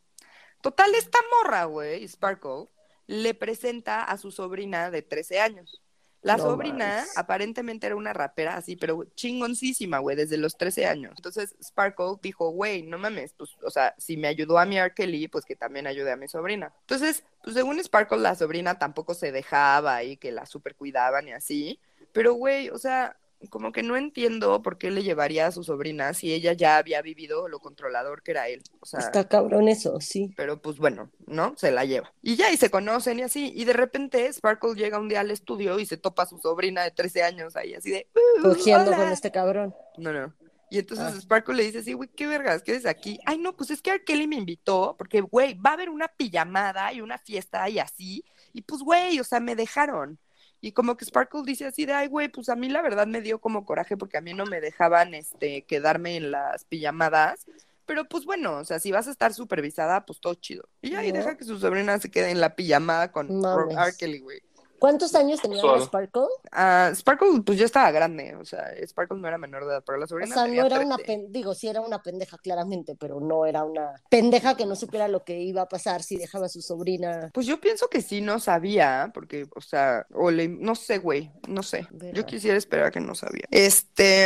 Total, 0.61 0.93
esta 0.93 1.17
morra, 1.31 1.65
güey, 1.65 2.07
Sparkle, 2.07 2.67
le 3.07 3.33
presenta 3.33 4.03
a 4.03 4.17
su 4.17 4.31
sobrina 4.31 4.91
de 4.91 5.01
13 5.01 5.39
años. 5.39 5.81
La 6.21 6.37
No 6.37 6.43
sobrina 6.43 7.03
aparentemente 7.15 7.87
era 7.87 7.95
una 7.95 8.13
rapera 8.13 8.55
así, 8.55 8.75
pero 8.75 9.05
chingoncísima, 9.15 9.97
güey, 9.97 10.15
desde 10.15 10.37
los 10.37 10.55
13 10.55 10.85
años. 10.85 11.13
Entonces 11.17 11.55
Sparkle 11.63 12.17
dijo, 12.21 12.51
güey, 12.51 12.83
no 12.83 12.99
mames, 12.99 13.33
pues, 13.33 13.57
o 13.63 13.71
sea, 13.71 13.95
si 13.97 14.17
me 14.17 14.27
ayudó 14.27 14.59
a 14.59 14.65
mi 14.65 14.77
R. 14.77 14.93
Kelly, 14.93 15.27
pues 15.27 15.45
que 15.45 15.55
también 15.55 15.87
ayude 15.87 16.11
a 16.11 16.17
mi 16.17 16.27
sobrina. 16.27 16.71
Entonces, 16.81 17.23
pues 17.43 17.55
según 17.55 17.83
Sparkle, 17.83 18.19
la 18.19 18.35
sobrina 18.35 18.77
tampoco 18.77 19.15
se 19.15 19.31
dejaba 19.31 20.03
y 20.03 20.17
que 20.17 20.31
la 20.31 20.45
super 20.45 20.75
cuidaban 20.75 21.27
y 21.27 21.31
así. 21.31 21.79
Pero, 22.11 22.33
güey, 22.33 22.69
o 22.69 22.77
sea, 22.77 23.17
como 23.49 23.71
que 23.71 23.83
no 23.83 23.97
entiendo 23.97 24.61
por 24.61 24.77
qué 24.77 24.91
le 24.91 25.03
llevaría 25.03 25.47
a 25.47 25.51
su 25.51 25.63
sobrina 25.63 26.13
si 26.13 26.33
ella 26.33 26.53
ya 26.53 26.77
había 26.77 27.01
vivido 27.01 27.47
lo 27.47 27.59
controlador 27.59 28.21
que 28.23 28.31
era 28.31 28.47
él. 28.47 28.61
O 28.79 28.85
sea, 28.85 28.99
Está 28.99 29.27
cabrón 29.27 29.67
eso, 29.67 29.99
sí. 29.99 30.33
pero 30.37 30.61
pues 30.61 30.77
bueno, 30.77 31.09
¿no? 31.27 31.53
Se 31.57 31.71
la 31.71 31.85
lleva. 31.85 32.13
Y 32.21 32.35
ya, 32.35 32.51
y 32.51 32.57
se 32.57 32.69
conocen 32.69 33.19
y 33.19 33.23
así. 33.23 33.51
Y 33.55 33.65
de 33.65 33.73
repente 33.73 34.31
Sparkle 34.31 34.75
llega 34.75 34.99
un 34.99 35.09
día 35.09 35.21
al 35.21 35.31
estudio 35.31 35.79
y 35.79 35.85
se 35.85 35.97
topa 35.97 36.23
a 36.23 36.27
su 36.27 36.37
sobrina 36.37 36.83
de 36.83 36.91
13 36.91 37.23
años 37.23 37.55
ahí, 37.55 37.73
así 37.73 37.89
de. 37.91 38.07
"Uh, 38.39 38.43
Cogiendo 38.49 38.87
hola". 38.91 38.97
con 38.97 39.07
este 39.11 39.31
cabrón. 39.31 39.75
No, 39.97 40.11
no. 40.13 40.33
Y 40.69 40.79
entonces 40.79 41.05
Ah. 41.17 41.19
Sparkle 41.19 41.55
le 41.55 41.63
dice 41.63 41.79
así, 41.79 41.91
güey, 41.91 42.07
¿qué 42.15 42.27
vergas? 42.27 42.63
¿Qué 42.63 42.73
es 42.75 42.85
aquí? 42.85 43.19
Ay, 43.25 43.37
no, 43.37 43.57
pues 43.57 43.71
es 43.71 43.81
que 43.81 43.89
R. 43.91 44.03
Kelly 44.05 44.25
me 44.25 44.37
invitó 44.37 44.95
porque, 44.97 45.19
güey, 45.19 45.53
va 45.55 45.71
a 45.71 45.73
haber 45.73 45.89
una 45.89 46.07
pijamada 46.07 46.93
y 46.93 47.01
una 47.01 47.17
fiesta 47.17 47.67
y 47.69 47.77
así. 47.79 48.23
Y 48.53 48.61
pues, 48.61 48.81
güey, 48.81 49.19
o 49.19 49.23
sea, 49.25 49.41
me 49.41 49.55
dejaron. 49.57 50.17
Y 50.61 50.73
como 50.73 50.95
que 50.95 51.05
Sparkle 51.05 51.41
dice 51.43 51.65
así 51.65 51.85
de, 51.85 51.93
ay, 51.93 52.07
güey, 52.07 52.29
pues 52.29 52.47
a 52.49 52.55
mí 52.55 52.69
la 52.69 52.81
verdad 52.83 53.07
me 53.07 53.21
dio 53.21 53.39
como 53.39 53.65
coraje 53.65 53.97
porque 53.97 54.17
a 54.17 54.21
mí 54.21 54.33
no 54.33 54.45
me 54.45 54.61
dejaban, 54.61 55.13
este, 55.15 55.63
quedarme 55.63 56.15
en 56.17 56.29
las 56.31 56.65
pijamadas. 56.65 57.45
Pero 57.87 58.05
pues 58.05 58.25
bueno, 58.25 58.57
o 58.57 58.63
sea, 58.63 58.79
si 58.79 58.91
vas 58.91 59.07
a 59.07 59.11
estar 59.11 59.33
supervisada, 59.33 60.05
pues 60.05 60.19
todo 60.21 60.35
chido. 60.35 60.69
Y 60.81 60.91
No. 60.91 61.01
deja 61.01 61.35
que 61.35 61.43
su 61.43 61.59
sobrina 61.59 61.97
se 61.99 62.11
quede 62.11 62.29
en 62.29 62.39
la 62.39 62.55
pijamada 62.55 63.11
con 63.11 63.41
Mames. 63.41 63.75
R. 63.75 63.93
Kelly, 63.97 64.19
güey. 64.19 64.41
¿Cuántos 64.81 65.13
años 65.13 65.39
tenía 65.39 65.63
la 65.63 65.79
Sparkle? 65.79 66.23
Ah, 66.51 66.91
Sparkle, 66.95 67.43
pues 67.45 67.59
ya 67.59 67.65
estaba 67.65 67.91
grande, 67.91 68.35
o 68.35 68.43
sea, 68.43 68.73
Sparkle 68.83 69.19
no 69.19 69.27
era 69.27 69.37
menor 69.37 69.63
de 69.67 69.73
edad, 69.73 69.83
pero 69.85 69.99
la 69.99 70.05
O 70.05 70.07
sobrina 70.07 70.33
sea, 70.33 70.45
tenía 70.45 70.61
no 70.61 70.65
era 70.65 70.79
una 70.79 70.95
13. 70.95 71.05
pendeja, 71.05 71.31
digo, 71.31 71.53
sí 71.53 71.67
era 71.67 71.81
una 71.81 72.01
pendeja 72.01 72.39
claramente, 72.39 72.95
pero 72.95 73.19
no 73.19 73.45
era 73.45 73.63
una 73.63 73.93
pendeja 74.09 74.57
que 74.57 74.65
no 74.65 74.75
supiera 74.75 75.07
lo 75.07 75.23
que 75.23 75.39
iba 75.39 75.61
a 75.61 75.69
pasar 75.69 76.01
si 76.01 76.17
dejaba 76.17 76.47
a 76.47 76.49
su 76.49 76.63
sobrina. 76.63 77.29
Pues 77.31 77.45
yo 77.45 77.61
pienso 77.61 77.89
que 77.89 78.01
sí 78.01 78.21
no 78.21 78.39
sabía, 78.39 79.11
porque, 79.13 79.47
o 79.55 79.61
sea, 79.61 80.07
o 80.15 80.31
le, 80.31 80.47
no 80.47 80.73
sé, 80.73 80.97
güey, 80.97 81.31
no 81.47 81.61
sé. 81.61 81.87
Yo 82.13 82.25
quisiera 82.25 82.57
esperar 82.57 82.91
que 82.91 83.01
no 83.01 83.13
sabía. 83.13 83.45
Este, 83.51 84.25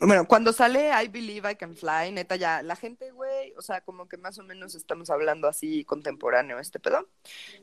bueno, 0.00 0.26
cuando 0.26 0.52
sale 0.52 0.90
I 0.90 1.08
Believe 1.08 1.50
I 1.52 1.56
Can 1.56 1.76
Fly, 1.76 2.12
neta 2.12 2.36
ya, 2.36 2.62
la 2.62 2.74
gente, 2.74 3.10
güey, 3.10 3.52
o 3.56 3.62
sea, 3.62 3.82
como 3.82 4.08
que 4.08 4.16
más 4.16 4.38
o 4.38 4.42
menos 4.42 4.74
estamos 4.74 5.10
hablando 5.10 5.46
así 5.46 5.84
contemporáneo 5.84 6.58
este 6.58 6.80
pedo. 6.80 7.08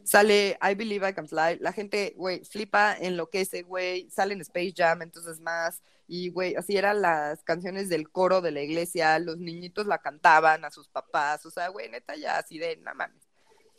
Sale 0.03 0.57
I 0.61 0.75
Believe 0.75 1.09
I 1.09 1.13
Can 1.13 1.27
Fly, 1.27 1.57
la 1.59 1.73
gente, 1.73 2.13
güey, 2.15 2.45
flipa, 2.45 2.95
enloquece, 2.95 3.63
güey, 3.63 4.09
sale 4.11 4.35
en 4.35 4.41
Space 4.41 4.73
Jam, 4.75 5.01
entonces 5.01 5.39
más, 5.39 5.81
y, 6.07 6.29
güey, 6.29 6.55
así 6.55 6.77
eran 6.77 7.01
las 7.01 7.43
canciones 7.43 7.89
del 7.89 8.09
coro 8.09 8.41
de 8.41 8.51
la 8.51 8.61
iglesia, 8.61 9.17
los 9.19 9.37
niñitos 9.39 9.87
la 9.87 9.97
cantaban 9.97 10.63
a 10.63 10.71
sus 10.71 10.87
papás, 10.89 11.45
o 11.45 11.51
sea, 11.51 11.69
güey, 11.69 11.89
neta 11.89 12.15
ya, 12.15 12.37
así 12.37 12.59
de, 12.59 12.77
no 12.77 12.93
mames. 12.95 13.26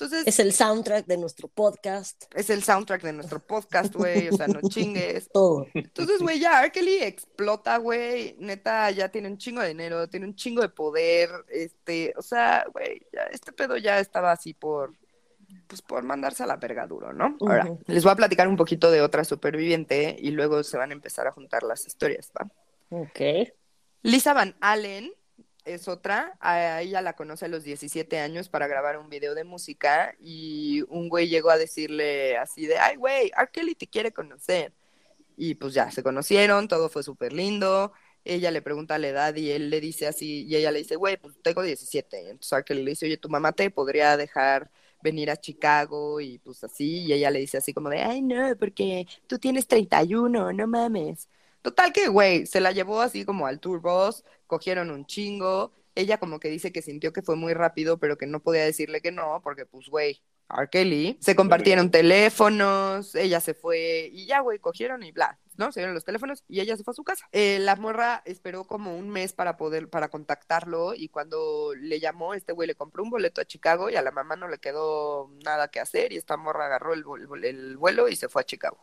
Entonces, 0.00 0.28
Es 0.28 0.38
el 0.38 0.52
soundtrack 0.52 1.06
de 1.06 1.16
nuestro 1.16 1.48
podcast. 1.48 2.32
es 2.37 2.50
el 2.50 2.62
soundtrack 2.62 3.02
de 3.02 3.12
nuestro 3.12 3.40
podcast, 3.40 3.92
güey, 3.96 4.28
o 4.28 4.32
sea, 4.32 4.46
no 4.46 4.61
chingues. 4.68 5.28
Todo. 5.32 5.66
Entonces, 5.74 6.20
güey, 6.20 6.38
ya 6.38 6.61
R. 6.62 6.70
Kelly 6.70 6.98
explota, 7.02 7.78
güey, 7.78 8.37
neta, 8.38 8.92
ya 8.92 9.08
tiene 9.08 9.26
un 9.26 9.38
chingo 9.38 9.61
de 9.61 9.68
dinero, 9.68 10.08
tiene 10.08 10.26
un 10.26 10.37
chingo 10.37 10.62
de 10.62 10.68
poder, 10.68 11.30
este, 11.48 12.14
o 12.16 12.22
sea, 12.22 12.64
güey, 12.72 13.04
ya 13.12 13.22
este 13.32 13.52
pedo 13.52 13.76
ya 13.76 13.98
estaba 13.98 14.30
así 14.30 14.54
por, 14.54 14.96
pues 15.66 15.82
por 15.82 16.04
mandarse 16.04 16.44
a 16.44 16.46
la 16.46 16.58
verga 16.58 16.87
duro, 16.87 17.12
¿no? 17.12 17.37
Ahora, 17.40 17.76
les 17.87 18.04
voy 18.04 18.12
a 18.12 18.16
platicar 18.16 18.46
un 18.46 18.56
poquito 18.56 18.92
de 18.92 19.02
otra 19.02 19.24
superviviente 19.24 20.14
y 20.16 20.30
luego 20.30 20.62
se 20.62 20.76
van 20.76 20.90
a 20.90 20.94
empezar 20.94 21.26
a 21.26 21.32
juntar 21.32 21.64
las 21.64 21.88
historias, 21.88 22.30
¿va? 22.38 22.48
Ok. 22.90 23.50
Lisa 24.02 24.32
Van 24.32 24.54
Allen 24.61 25.11
es 25.68 25.88
otra, 25.88 26.37
a 26.40 26.83
ella 26.83 27.02
la 27.02 27.14
conoce 27.14 27.44
a 27.46 27.48
los 27.48 27.64
17 27.64 28.18
años 28.18 28.48
para 28.48 28.66
grabar 28.66 28.98
un 28.98 29.09
video 29.09 29.35
de 29.35 29.44
música 29.44 30.14
y 30.20 30.83
un 30.88 31.09
güey 31.09 31.28
llegó 31.28 31.50
a 31.50 31.59
decirle 31.59 32.37
así 32.38 32.66
de, 32.66 32.78
ay 32.78 32.96
güey, 32.96 33.31
R. 33.37 33.74
Te 33.74 33.87
quiere 33.87 34.12
conocer. 34.12 34.72
Y 35.37 35.54
pues 35.54 35.74
ya, 35.74 35.90
se 35.90 36.02
conocieron, 36.02 36.68
todo 36.68 36.88
fue 36.88 37.02
súper 37.02 37.33
lindo. 37.33 37.92
Ella 38.24 38.50
le 38.50 38.62
pregunta 38.62 38.98
la 38.98 39.09
edad 39.09 39.35
y 39.37 39.50
él 39.50 39.70
le 39.70 39.81
dice 39.81 40.07
así, 40.09 40.44
y 40.46 40.57
ella 40.57 40.70
le 40.72 40.81
dice, 40.81 40.96
güey, 40.96 41.16
pues 41.16 41.37
tengo 41.42 41.62
17. 41.62 42.31
Entonces 42.31 42.52
R. 42.52 42.64
Kelly 42.64 42.83
le 42.83 42.90
dice, 42.92 43.07
oye, 43.07 43.16
tu 43.18 43.28
mamá 43.28 43.52
te 43.52 43.70
podría 43.70 44.16
dejar 44.16 44.70
venir 45.02 45.31
a 45.31 45.37
Chicago 45.37 46.20
y 46.20 46.38
pues 46.38 46.64
así, 46.64 47.04
y 47.04 47.12
ella 47.12 47.31
le 47.31 47.40
dice 47.40 47.59
así 47.59 47.72
como 47.72 47.88
de, 47.88 48.00
ay 48.02 48.22
no, 48.22 48.57
porque 48.59 49.07
tú 49.26 49.38
tienes 49.38 49.66
31, 49.68 50.52
no 50.52 50.66
mames. 50.66 51.28
Total 51.62 51.92
que, 51.92 52.09
güey, 52.09 52.46
se 52.46 52.61
la 52.61 52.72
llevó 52.72 53.00
así 53.00 53.24
como 53.24 53.46
al 53.46 53.61
tour 53.61 53.81
bus, 53.81 54.24
cogieron 54.48 54.90
un 54.90 55.06
chingo, 55.06 55.72
ella 55.94 56.18
como 56.18 56.40
que 56.40 56.48
dice 56.48 56.72
que 56.72 56.82
sintió 56.82 57.12
que 57.12 57.22
fue 57.22 57.37
muy 57.37 57.54
rápido, 57.54 57.98
pero 57.98 58.18
que 58.18 58.26
no 58.26 58.40
podía 58.40 58.64
decirle 58.64 59.00
que 59.00 59.12
no, 59.12 59.40
porque 59.42 59.66
pues, 59.66 59.88
güey, 59.88 60.20
R. 60.50 60.68
Kelly, 60.70 61.18
se 61.20 61.37
compartieron 61.37 61.90
teléfonos, 61.90 63.14
ella 63.14 63.40
se 63.40 63.52
fue 63.52 64.08
y 64.12 64.24
ya, 64.26 64.40
güey, 64.40 64.58
cogieron 64.58 65.02
y 65.02 65.12
bla, 65.12 65.38
¿no? 65.56 65.72
Se 65.72 65.80
dieron 65.80 65.94
los 65.94 66.04
teléfonos 66.04 66.44
y 66.48 66.61
ella 66.61 66.76
se 66.76 66.84
fue 66.84 66.92
a 66.92 66.94
su 66.94 67.04
casa. 67.04 67.28
Eh, 67.32 67.58
la 67.61 67.76
morra 67.76 68.22
esperó 68.24 68.64
como 68.64 68.96
un 68.96 69.11
mes 69.11 69.32
para 69.32 69.56
poder, 69.56 69.90
para 69.90 70.08
contactarlo 70.08 70.94
y 70.94 71.08
cuando 71.08 71.74
le 71.74 72.00
llamó, 72.00 72.32
este 72.32 72.52
güey 72.52 72.66
le 72.66 72.74
compró 72.74 73.02
un 73.02 73.11
boleto 73.11 73.40
a 73.40 73.44
Chicago 73.44 73.90
y 73.90 73.96
a 73.96 74.02
la 74.02 74.11
mamá 74.11 74.37
no 74.37 74.48
le 74.48 74.58
quedó 74.58 75.30
nada 75.44 75.68
que 75.68 75.80
hacer 75.80 76.12
y 76.12 76.16
esta 76.16 76.37
morra 76.37 76.66
agarró 76.66 76.94
el, 76.94 77.04
el 77.44 77.76
vuelo 77.76 78.08
y 78.08 78.16
se 78.16 78.28
fue 78.28 78.42
a 78.42 78.46
Chicago. 78.46 78.78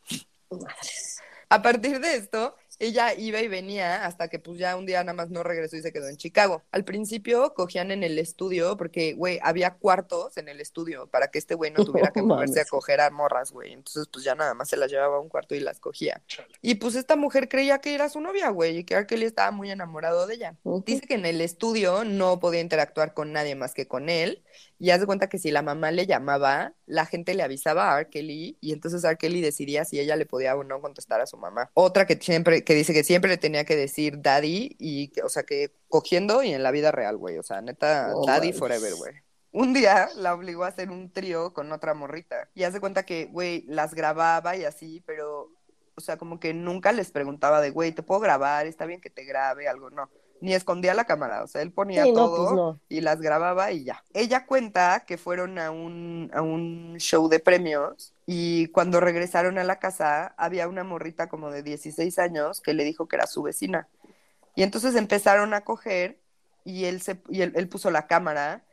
Madres. 0.52 1.22
A 1.50 1.62
partir 1.62 2.00
de 2.00 2.16
esto, 2.16 2.56
ella 2.80 3.14
iba 3.14 3.42
y 3.42 3.48
venía 3.48 4.06
hasta 4.06 4.28
que 4.28 4.40
pues 4.40 4.58
ya 4.58 4.76
un 4.76 4.86
día 4.86 5.04
nada 5.04 5.14
más 5.14 5.30
no 5.30 5.44
regresó 5.44 5.78
y 5.78 5.82
se 5.82 5.94
quedó 5.94 6.08
en 6.08 6.18
Chicago. 6.18 6.64
Al 6.72 6.84
principio 6.84 7.54
cogían 7.54 7.92
en 7.92 8.04
el 8.04 8.20
estudio 8.20 8.78
porque, 8.78 9.14
güey, 9.14 9.40
había 9.42 9.76
cuartos 9.76 10.38
en 10.38 10.50
el 10.50 10.62
estudio 10.62 11.08
para 11.08 11.30
que 11.30 11.40
este 11.40 11.56
güey 11.56 11.72
no 11.72 11.86
tuviera 11.86 12.12
que 12.12 12.22
moverse 12.22 12.62
a 12.62 12.66
coger 12.66 13.02
a 13.02 13.10
morras, 13.10 13.52
güey. 13.52 13.74
Entonces 13.74 14.08
pues 14.12 14.26
ya 14.26 14.36
nada 14.36 14.54
más 14.54 14.70
se 14.70 14.78
las 14.78 14.92
llevaba 14.92 15.18
a 15.18 15.20
un 15.20 15.30
cuarto 15.30 15.56
y 15.56 15.60
las 15.60 15.80
cogía. 15.80 16.22
Y 16.62 16.76
pues 16.76 16.96
esta 16.96 17.16
mujer 17.16 17.50
creía 17.50 17.80
que 17.80 17.94
era 17.94 18.10
su 18.10 18.20
novia, 18.20 18.50
güey, 18.50 18.78
y 18.80 18.84
que 18.84 18.96
R. 18.96 19.08
Kelly 19.08 19.26
estaba 19.26 19.52
muy 19.52 19.72
enamorado 19.72 20.28
de 20.28 20.36
ella. 20.36 20.56
Dice 20.86 21.08
que 21.08 21.16
en 21.16 21.26
el 21.26 21.42
estudio 21.42 22.04
no 22.04 22.40
podía 22.40 22.62
interactuar 22.62 23.14
con 23.14 23.32
nadie 23.32 23.56
más 23.56 23.74
que 23.74 23.88
con 23.88 24.10
él. 24.10 24.44
Y 24.78 24.90
haz 24.90 25.00
de 25.00 25.06
cuenta 25.06 25.30
que 25.30 25.40
si 25.40 25.52
la 25.52 25.62
mamá 25.62 25.92
le 25.92 26.06
llamaba, 26.06 26.74
la 26.86 27.06
gente 27.06 27.34
le 27.34 27.44
avisaba 27.44 27.96
a 27.96 28.02
R. 28.02 28.10
Kelly 28.10 28.58
y 28.60 28.74
entonces 28.74 29.04
R. 29.04 29.18
Kelly 29.18 29.42
decidía 29.42 29.86
si 29.86 30.00
ella 30.00 30.16
le 30.16 30.26
podía 30.26 30.56
o 30.56 30.64
no 30.64 30.82
contestar 30.82 31.22
a 31.22 31.26
su 31.28 31.38
mamá. 31.38 31.70
Otra 31.74 32.06
que 32.06 32.16
siempre, 32.16 32.64
que 32.64 32.74
dice 32.76 32.94
que 32.94 33.04
siempre 33.04 33.30
le 33.30 33.38
tenía 33.38 33.64
que 33.64 33.76
decir 33.76 34.22
daddy 34.22 34.76
y, 34.80 35.10
que- 35.10 35.24
o 35.24 35.30
sea, 35.30 35.44
que 35.44 35.72
cogiendo 35.88 36.44
y 36.44 36.52
en 36.54 36.64
la 36.64 36.72
vida 36.72 36.92
real, 36.92 37.16
güey. 37.18 37.38
O 37.38 37.44
sea, 37.44 37.62
neta, 37.62 38.14
daddy 38.28 38.52
forever, 38.54 38.96
güey. 38.96 39.14
Un 39.52 39.74
día 39.74 40.10
la 40.16 40.34
obligó 40.34 40.66
a 40.66 40.68
hacer 40.68 40.90
un 40.92 41.10
trío 41.14 41.54
con 41.54 41.72
otra 41.72 41.94
morrita. 41.94 42.50
Y 42.54 42.64
hace 42.64 42.82
cuenta 42.82 43.04
que, 43.06 43.26
güey, 43.28 43.64
las 43.68 43.94
grababa 43.94 44.58
y 44.58 44.66
así, 44.66 45.02
pero, 45.06 45.50
o 45.96 46.02
sea, 46.02 46.18
como 46.18 46.42
que 46.42 46.54
nunca 46.54 46.92
les 46.92 47.12
preguntaba 47.12 47.62
de, 47.62 47.70
güey, 47.70 47.94
¿te 47.94 48.04
puedo 48.04 48.20
grabar? 48.20 48.68
¿Está 48.68 48.86
bien 48.86 49.00
que 49.00 49.10
te 49.10 49.24
grabe? 49.24 49.70
Algo, 49.70 49.90
no. 49.90 50.10
Ni 50.42 50.54
escondía 50.54 50.94
la 50.94 51.06
cámara, 51.06 51.44
o 51.44 51.48
sea, 51.48 51.62
él 51.62 51.72
ponía 51.72 52.04
Sí, 52.04 52.12
no, 52.12 52.16
todo 52.26 52.46
pues 52.46 52.52
no. 52.56 52.80
y 52.90 53.02
las 53.02 53.22
grababa 53.22 53.72
y 53.72 53.86
ya. 53.86 54.04
Ella 54.14 54.46
cuenta 54.46 55.06
que 55.08 55.18
fueron 55.18 55.58
a 55.60 55.72
un, 55.72 56.30
a 56.34 56.42
un 56.42 56.96
show 56.98 57.30
de 57.30 57.40
premios 57.40 58.14
y 58.26 58.68
cuando 58.68 59.00
regresaron 59.00 59.58
a 59.58 59.64
la 59.64 59.80
casa 59.80 60.36
había 60.38 60.68
una 60.68 60.84
morrita 60.84 61.30
como 61.30 61.52
de 61.52 61.64
16 61.64 62.20
años 62.20 62.62
que 62.62 62.74
le 62.74 62.84
dijo 62.84 63.08
que 63.08 63.16
era 63.16 63.28
su 63.28 63.44
vecina. 63.44 63.88
Y 64.56 64.64
entonces 64.64 64.96
empezaron 64.96 65.54
a 65.54 65.62
coger 65.62 66.20
y 66.66 66.86
él, 66.86 67.02
se, 67.02 67.22
y 67.30 67.42
él, 67.42 67.54
él 67.56 67.70
puso 67.70 67.90
la 67.90 68.08
cámara 68.08 68.64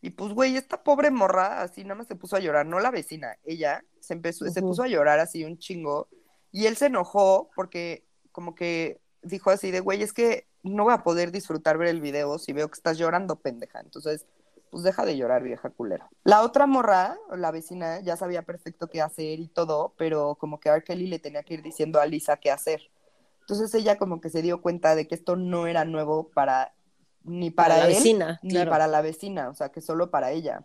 y 0.00 0.10
pues, 0.10 0.32
güey, 0.34 0.56
esta 0.56 0.82
pobre 0.82 1.12
morra 1.12 1.62
así 1.62 1.84
nada 1.84 1.94
más 1.94 2.08
se 2.08 2.16
puso 2.16 2.34
a 2.34 2.40
llorar, 2.40 2.66
no 2.66 2.80
la 2.80 2.90
vecina, 2.90 3.36
ella 3.44 3.84
se, 4.00 4.14
empezó, 4.14 4.44
se 4.50 4.60
puso 4.60 4.82
a 4.82 4.88
llorar 4.88 5.20
así 5.20 5.44
un 5.44 5.58
chingo 5.58 6.08
y 6.50 6.66
él 6.66 6.76
se 6.76 6.86
enojó 6.86 7.50
porque 7.54 8.04
como 8.32 8.54
que 8.56 9.00
dijo 9.22 9.50
así 9.50 9.70
de, 9.70 9.78
güey, 9.78 10.02
es 10.02 10.12
que 10.12 10.48
no 10.62 10.84
voy 10.84 10.94
a 10.94 11.02
poder 11.02 11.32
disfrutar 11.32 11.78
ver 11.78 11.88
el 11.88 12.00
video 12.00 12.38
si 12.38 12.52
veo 12.52 12.68
que 12.68 12.76
estás 12.76 12.98
llorando, 12.98 13.36
pendeja. 13.36 13.80
Entonces, 13.80 14.26
pues 14.70 14.84
deja 14.84 15.04
de 15.04 15.16
llorar, 15.16 15.42
vieja 15.42 15.70
culera. 15.70 16.08
La 16.24 16.42
otra 16.42 16.66
morra, 16.66 17.18
la 17.36 17.50
vecina, 17.50 18.00
ya 18.00 18.16
sabía 18.16 18.42
perfecto 18.42 18.88
qué 18.88 19.02
hacer 19.02 19.38
y 19.38 19.48
todo, 19.48 19.94
pero 19.98 20.36
como 20.36 20.60
que 20.60 20.70
R. 20.70 20.82
Kelly 20.82 21.06
le 21.06 21.18
tenía 21.18 21.42
que 21.42 21.54
ir 21.54 21.62
diciendo 21.62 22.00
a 22.00 22.06
Lisa 22.06 22.38
qué 22.38 22.50
hacer. 22.50 22.80
Entonces 23.40 23.74
ella 23.74 23.98
como 23.98 24.20
que 24.20 24.30
se 24.30 24.40
dio 24.40 24.62
cuenta 24.62 24.94
de 24.94 25.06
que 25.06 25.14
esto 25.14 25.36
no 25.36 25.66
era 25.66 25.84
nuevo 25.84 26.28
para 26.28 26.72
ni 27.24 27.50
para, 27.50 27.76
la 27.76 27.86
él 27.86 27.94
vecina, 27.94 28.40
ni 28.42 28.50
claro. 28.50 28.70
para 28.70 28.86
la 28.86 29.00
vecina, 29.00 29.48
o 29.48 29.54
sea, 29.54 29.70
que 29.70 29.80
solo 29.80 30.10
para 30.10 30.32
ella. 30.32 30.64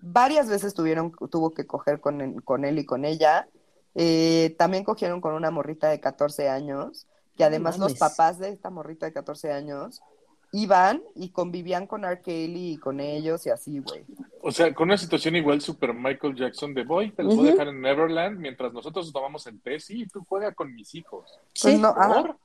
Varias 0.00 0.48
veces 0.48 0.74
tuvieron, 0.74 1.12
tuvo 1.30 1.52
que 1.52 1.66
coger 1.66 2.00
con, 2.00 2.40
con 2.40 2.64
él 2.64 2.78
y 2.78 2.86
con 2.86 3.04
ella. 3.04 3.48
Eh, 3.94 4.54
también 4.58 4.84
cogieron 4.84 5.20
con 5.20 5.34
una 5.34 5.50
morrita 5.50 5.88
de 5.88 6.00
14 6.00 6.48
años, 6.48 7.06
que 7.38 7.44
además 7.44 7.78
los 7.78 7.94
papás 7.94 8.38
de 8.38 8.50
esta 8.50 8.68
morrita 8.68 9.06
de 9.06 9.12
14 9.12 9.52
años 9.52 10.02
iban 10.50 11.02
y 11.14 11.30
convivían 11.30 11.86
con 11.86 12.04
R. 12.04 12.20
Kelly 12.20 12.72
y 12.72 12.76
con 12.78 12.98
ellos 12.98 13.46
y 13.46 13.50
así, 13.50 13.78
güey. 13.78 14.04
O 14.42 14.50
sea, 14.50 14.74
con 14.74 14.88
una 14.88 14.98
situación 14.98 15.36
igual 15.36 15.60
super 15.60 15.94
Michael 15.94 16.34
Jackson 16.34 16.74
de 16.74 16.82
voy, 16.82 17.12
te 17.12 17.22
los 17.22 17.36
voy 17.36 17.48
a 17.48 17.50
dejar 17.52 17.68
en 17.68 17.80
Neverland 17.80 18.40
mientras 18.40 18.72
nosotros 18.72 19.12
tomamos 19.12 19.46
el 19.46 19.60
té, 19.60 19.78
sí, 19.78 20.06
tú 20.06 20.24
juega 20.28 20.52
con 20.52 20.74
mis 20.74 20.94
hijos. 20.96 21.30
Sí, 21.54 21.68
Pues 21.68 21.78
no, 21.78 22.38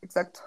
exacto. 0.00 0.40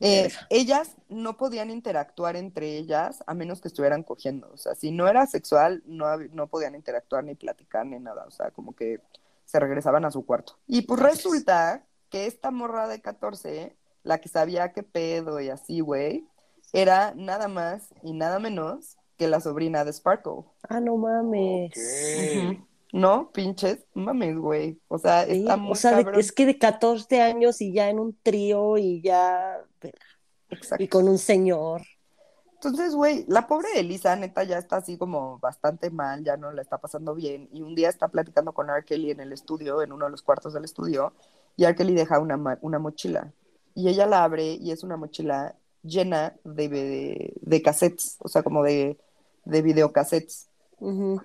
Eh, 0.00 0.30
ellas 0.50 0.94
no 1.08 1.36
podían 1.36 1.70
interactuar 1.70 2.36
entre 2.36 2.76
ellas 2.76 3.22
a 3.26 3.34
menos 3.34 3.60
que 3.60 3.68
estuvieran 3.68 4.02
cogiendo. 4.02 4.50
O 4.52 4.56
sea, 4.56 4.74
si 4.74 4.90
no 4.90 5.08
era 5.08 5.26
sexual, 5.26 5.82
no, 5.86 6.16
no 6.32 6.46
podían 6.46 6.74
interactuar 6.74 7.24
ni 7.24 7.34
platicar 7.34 7.84
ni 7.86 7.98
nada. 7.98 8.24
O 8.26 8.30
sea, 8.30 8.50
como 8.50 8.74
que 8.74 9.00
se 9.44 9.60
regresaban 9.60 10.04
a 10.04 10.10
su 10.10 10.24
cuarto. 10.24 10.58
Y 10.66 10.82
pues 10.82 11.00
resulta 11.00 11.84
que 12.10 12.26
esta 12.26 12.50
morra 12.50 12.88
de 12.88 13.00
14, 13.00 13.76
la 14.02 14.18
que 14.20 14.28
sabía 14.28 14.72
qué 14.72 14.82
pedo 14.82 15.40
y 15.40 15.48
así, 15.48 15.80
güey, 15.80 16.26
era 16.72 17.12
nada 17.14 17.48
más 17.48 17.88
y 18.02 18.12
nada 18.12 18.38
menos 18.38 18.96
que 19.16 19.28
la 19.28 19.40
sobrina 19.40 19.84
de 19.84 19.92
Sparkle. 19.92 20.44
Ah, 20.68 20.80
no 20.80 20.96
mames. 20.96 21.72
No, 22.92 23.30
pinches, 23.32 23.84
mames, 23.94 24.36
güey. 24.38 24.80
O 24.88 24.98
sea, 24.98 25.24
Sí, 25.26 25.40
está 25.40 25.56
muy 25.56 25.72
o 25.72 25.74
sea, 25.74 26.02
de- 26.02 26.20
es 26.20 26.32
que 26.32 26.46
de 26.46 26.58
14 26.58 27.20
años 27.20 27.60
y 27.60 27.72
ya 27.72 27.88
en 27.90 27.98
un 27.98 28.16
trío 28.22 28.78
y 28.78 29.02
ya 29.02 29.58
Exacto. 30.50 30.82
y 30.82 30.88
con 30.88 31.08
un 31.08 31.18
señor. 31.18 31.82
Entonces, 32.54 32.94
güey, 32.94 33.24
la 33.28 33.46
pobre 33.46 33.68
Elisa, 33.76 34.16
neta, 34.16 34.42
ya 34.44 34.58
está 34.58 34.76
así 34.76 34.96
como 34.96 35.38
bastante 35.40 35.90
mal, 35.90 36.24
ya 36.24 36.36
no 36.36 36.52
la 36.52 36.62
está 36.62 36.78
pasando 36.78 37.14
bien. 37.14 37.48
Y 37.52 37.60
un 37.62 37.74
día 37.74 37.88
está 37.90 38.08
platicando 38.08 38.52
con 38.52 38.70
R. 38.70 38.84
Kelly 38.84 39.10
en 39.10 39.20
el 39.20 39.32
estudio, 39.32 39.82
en 39.82 39.92
uno 39.92 40.06
de 40.06 40.10
los 40.12 40.22
cuartos 40.22 40.54
del 40.54 40.64
estudio, 40.64 41.12
y 41.56 41.64
R. 41.64 41.74
Kelly 41.74 41.94
deja 41.94 42.18
una, 42.20 42.36
ma- 42.36 42.58
una 42.60 42.78
mochila. 42.78 43.32
Y 43.74 43.88
ella 43.88 44.06
la 44.06 44.24
abre 44.24 44.54
y 44.54 44.70
es 44.70 44.82
una 44.82 44.96
mochila 44.96 45.54
llena 45.82 46.34
de, 46.44 46.68
de, 46.68 47.32
de 47.40 47.62
cassettes, 47.62 48.16
o 48.20 48.28
sea, 48.28 48.42
como 48.42 48.62
de, 48.62 48.98
de 49.44 49.62
videocassettes. 49.62 50.48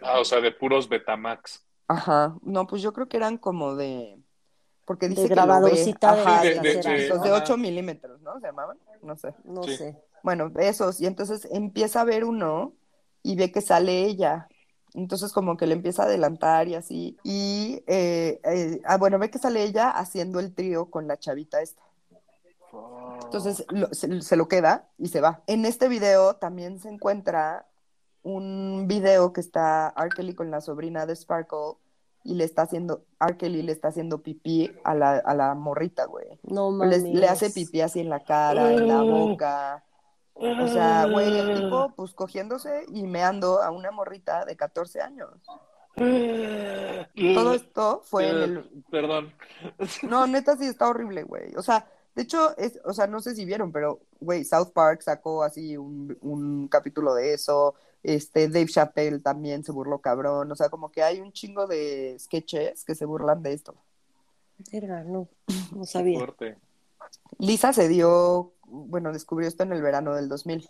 Ah, 0.01 0.19
o 0.19 0.25
sea, 0.25 0.39
de 0.41 0.51
puros 0.51 0.87
Betamax. 0.87 1.63
Ajá. 1.87 2.35
No, 2.41 2.67
pues 2.67 2.81
yo 2.81 2.93
creo 2.93 3.07
que 3.09 3.17
eran 3.17 3.37
como 3.37 3.75
de. 3.75 4.17
Porque 4.85 5.07
De 5.07 5.15
dice 5.15 5.27
que 5.29 5.35
lo 5.35 5.41
ve. 5.41 5.47
grabadorcita 5.47 6.15
de 6.15 6.21
Ajá, 6.21 6.41
de- 6.41 6.49
de, 6.49 6.59
de- 6.59 6.75
de, 6.75 6.81
de- 6.89 7.05
esos 7.05 7.21
de 7.21 7.29
ajá. 7.29 7.43
8 7.43 7.57
milímetros, 7.57 8.21
¿no? 8.21 8.39
¿Se 8.39 8.47
llamaban? 8.47 8.77
No 9.01 9.15
sé. 9.17 9.33
No 9.43 9.63
Sí. 9.63 9.75
sé. 9.77 9.97
Bueno, 10.23 10.51
esos, 10.59 11.01
y 11.01 11.07
entonces 11.07 11.47
empieza 11.51 12.01
a 12.01 12.05
ver 12.05 12.23
uno 12.25 12.73
y 13.23 13.35
ve 13.35 13.51
que 13.51 13.61
sale 13.61 14.03
ella. 14.05 14.47
Entonces 14.93 15.31
como 15.31 15.55
que 15.57 15.67
le 15.67 15.73
empieza 15.73 16.03
a 16.03 16.05
adelantar 16.05 16.67
y 16.67 16.75
así. 16.75 17.17
Y, 17.23 17.83
eh, 17.87 18.39
eh, 18.43 18.81
ah, 18.85 18.97
bueno, 18.97 19.17
ve 19.19 19.29
que 19.31 19.39
sale 19.39 19.63
ella 19.63 19.89
haciendo 19.89 20.39
el 20.39 20.53
trío 20.53 20.89
con 20.91 21.07
la 21.07 21.17
chavita 21.17 21.61
esta. 21.61 21.81
Entonces 23.23 23.65
lo- 23.69 23.93
se, 23.93 24.21
se 24.21 24.35
lo 24.35 24.47
queda 24.47 24.89
y 24.97 25.07
se 25.09 25.21
va. 25.21 25.41
En 25.47 25.65
este 25.65 25.87
video 25.87 26.35
también 26.35 26.79
se 26.79 26.89
encuentra 26.89 27.65
un 28.23 28.85
video 28.87 29.33
que 29.33 29.41
está 29.41 29.93
R. 29.97 30.09
Kelly 30.15 30.35
con 30.35 30.51
la 30.51 30.61
sobrina 30.61 31.05
de 31.05 31.15
Sparkle 31.15 31.75
y 32.23 32.35
le 32.35 32.43
está 32.43 32.63
haciendo, 32.63 33.03
R. 33.19 33.37
Kelly 33.37 33.61
le 33.63 33.71
está 33.71 33.87
haciendo 33.87 34.21
pipí 34.21 34.71
a 34.83 34.93
la, 34.93 35.13
a 35.17 35.33
la 35.33 35.55
morrita, 35.55 36.05
güey. 36.05 36.39
No 36.43 36.71
mames. 36.71 37.01
le 37.03 37.27
hace 37.27 37.49
pipí 37.49 37.81
así 37.81 37.99
en 37.99 38.09
la 38.09 38.23
cara, 38.23 38.71
en 38.73 38.87
la 38.87 39.01
boca. 39.01 39.83
O 40.41 40.67
sea, 40.67 41.05
güey, 41.05 41.37
el 41.37 41.61
tipo, 41.61 41.91
pues 41.95 42.13
cogiéndose 42.13 42.85
y 42.91 43.03
meando 43.03 43.61
a 43.61 43.71
una 43.71 43.91
morrita 43.91 44.43
de 44.45 44.55
14 44.55 45.01
años. 45.01 45.29
Todo 45.95 47.53
esto 47.53 48.01
fue 48.05 48.29
en 48.29 48.37
el. 48.37 48.83
Perdón. 48.89 49.33
No, 50.03 50.25
neta, 50.25 50.57
sí 50.57 50.65
está 50.65 50.87
horrible, 50.87 51.23
güey. 51.23 51.55
O 51.55 51.61
sea, 51.61 51.87
de 52.15 52.23
hecho, 52.23 52.57
es, 52.57 52.79
o 52.85 52.93
sea, 52.93 53.07
no 53.07 53.19
sé 53.21 53.35
si 53.35 53.45
vieron, 53.45 53.71
pero, 53.71 53.99
güey, 54.19 54.43
South 54.43 54.71
Park 54.73 55.01
sacó 55.01 55.43
así 55.43 55.77
un, 55.77 56.17
un 56.21 56.67
capítulo 56.67 57.13
de 57.13 57.33
eso. 57.33 57.75
Este, 58.03 58.47
Dave 58.47 58.67
Chappelle 58.67 59.19
también 59.19 59.63
se 59.63 59.71
burló 59.71 59.99
cabrón. 59.99 60.51
O 60.51 60.55
sea, 60.55 60.69
como 60.69 60.91
que 60.91 61.03
hay 61.03 61.19
un 61.21 61.31
chingo 61.33 61.67
de 61.67 62.17
sketches 62.19 62.83
que 62.83 62.95
se 62.95 63.05
burlan 63.05 63.43
de 63.43 63.53
esto. 63.53 63.75
Verga, 64.71 65.03
no, 65.03 65.27
no 65.75 65.85
sabía. 65.85 66.25
Lisa 67.37 67.73
se 67.73 67.87
dio, 67.87 68.53
bueno, 68.71 69.11
descubrió 69.13 69.47
esto 69.47 69.63
en 69.63 69.73
el 69.73 69.81
verano 69.81 70.15
del 70.15 70.29
2000. 70.29 70.69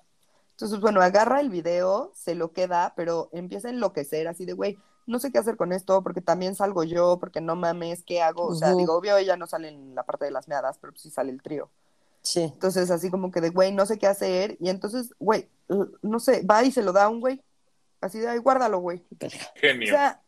Entonces, 0.52 0.80
bueno, 0.80 1.02
agarra 1.02 1.40
el 1.40 1.50
video, 1.50 2.12
se 2.14 2.36
lo 2.36 2.52
queda, 2.52 2.94
pero 2.96 3.30
empieza 3.32 3.68
a 3.68 3.72
enloquecer, 3.72 4.28
así 4.28 4.46
de, 4.46 4.54
güey, 4.54 4.78
no 5.08 5.20
sé 5.20 5.32
qué 5.32 5.40
hacer 5.40 5.58
con 5.58 5.72
esto, 5.74 6.04
porque 6.04 6.22
también 6.22 6.56
salgo 6.56 6.84
yo, 6.84 7.18
porque 7.20 7.42
no 7.42 7.56
mames, 7.56 8.04
¿qué 8.04 8.22
hago? 8.22 8.46
O 8.48 8.56
sea, 8.56 8.70
Ujú. 8.70 8.78
digo, 8.80 8.94
obvio, 8.96 9.18
ella 9.18 9.38
no 9.38 9.48
sale 9.48 9.70
en 9.70 9.96
la 9.96 10.04
parte 10.04 10.26
de 10.26 10.32
las 10.32 10.48
meadas, 10.48 10.78
pero 10.80 10.94
sí 10.96 11.10
sale 11.10 11.32
el 11.32 11.42
trío. 11.42 11.70
Sí. 12.22 12.42
Entonces, 12.44 12.92
así 12.92 13.10
como 13.10 13.32
que 13.32 13.42
de, 13.42 13.50
güey, 13.50 13.72
no 13.74 13.86
sé 13.88 13.98
qué 13.98 14.06
hacer. 14.06 14.58
Y 14.60 14.70
entonces, 14.70 15.14
güey, 15.18 15.50
no 16.04 16.20
sé, 16.20 16.44
va 16.44 16.64
y 16.64 16.72
se 16.72 16.84
lo 16.84 16.92
da 16.94 17.06
a 17.06 17.10
un 17.10 17.20
güey. 17.20 17.42
Así 18.00 18.20
de, 18.20 18.28
ay, 18.28 18.38
guárdalo, 18.38 18.80
güey. 18.80 19.04
Verga. 19.12 19.38
O 19.56 19.60
Genio. 19.60 19.90
sea, 19.90 20.21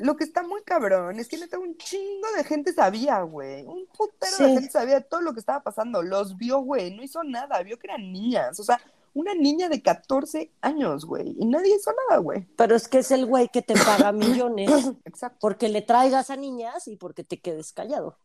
lo 0.00 0.16
que 0.16 0.24
está 0.24 0.42
muy 0.42 0.62
cabrón 0.62 1.18
es 1.20 1.28
que 1.28 1.36
neta 1.36 1.58
un 1.58 1.76
chingo 1.76 2.26
de 2.36 2.44
gente 2.44 2.72
sabía, 2.72 3.20
güey. 3.22 3.64
Un 3.66 3.86
putero 3.86 4.36
de 4.38 4.54
gente 4.54 4.70
sabía 4.70 5.00
todo 5.02 5.20
lo 5.20 5.32
que 5.34 5.40
estaba 5.40 5.62
pasando. 5.62 6.02
Los 6.02 6.36
vio, 6.36 6.60
güey. 6.60 6.94
No 6.96 7.02
hizo 7.02 7.22
nada. 7.22 7.62
Vio 7.62 7.78
que 7.78 7.86
eran 7.86 8.10
niñas. 8.10 8.58
O 8.58 8.64
sea, 8.64 8.80
una 9.12 9.34
niña 9.34 9.68
de 9.68 9.82
14 9.82 10.50
años, 10.62 11.04
güey. 11.04 11.36
Y 11.38 11.44
nadie 11.44 11.76
hizo 11.76 11.92
nada, 12.08 12.20
güey. 12.20 12.46
Pero 12.56 12.74
es 12.76 12.88
que 12.88 12.98
es 12.98 13.10
el 13.10 13.26
güey 13.26 13.48
que 13.50 13.60
te 13.62 13.74
paga 13.74 14.10
millones 14.12 14.70
Exacto. 15.04 15.36
porque 15.40 15.68
le 15.68 15.82
traigas 15.82 16.30
a 16.30 16.36
niñas 16.36 16.88
y 16.88 16.96
porque 16.96 17.22
te 17.22 17.38
quedes 17.40 17.72
callado. 17.72 18.16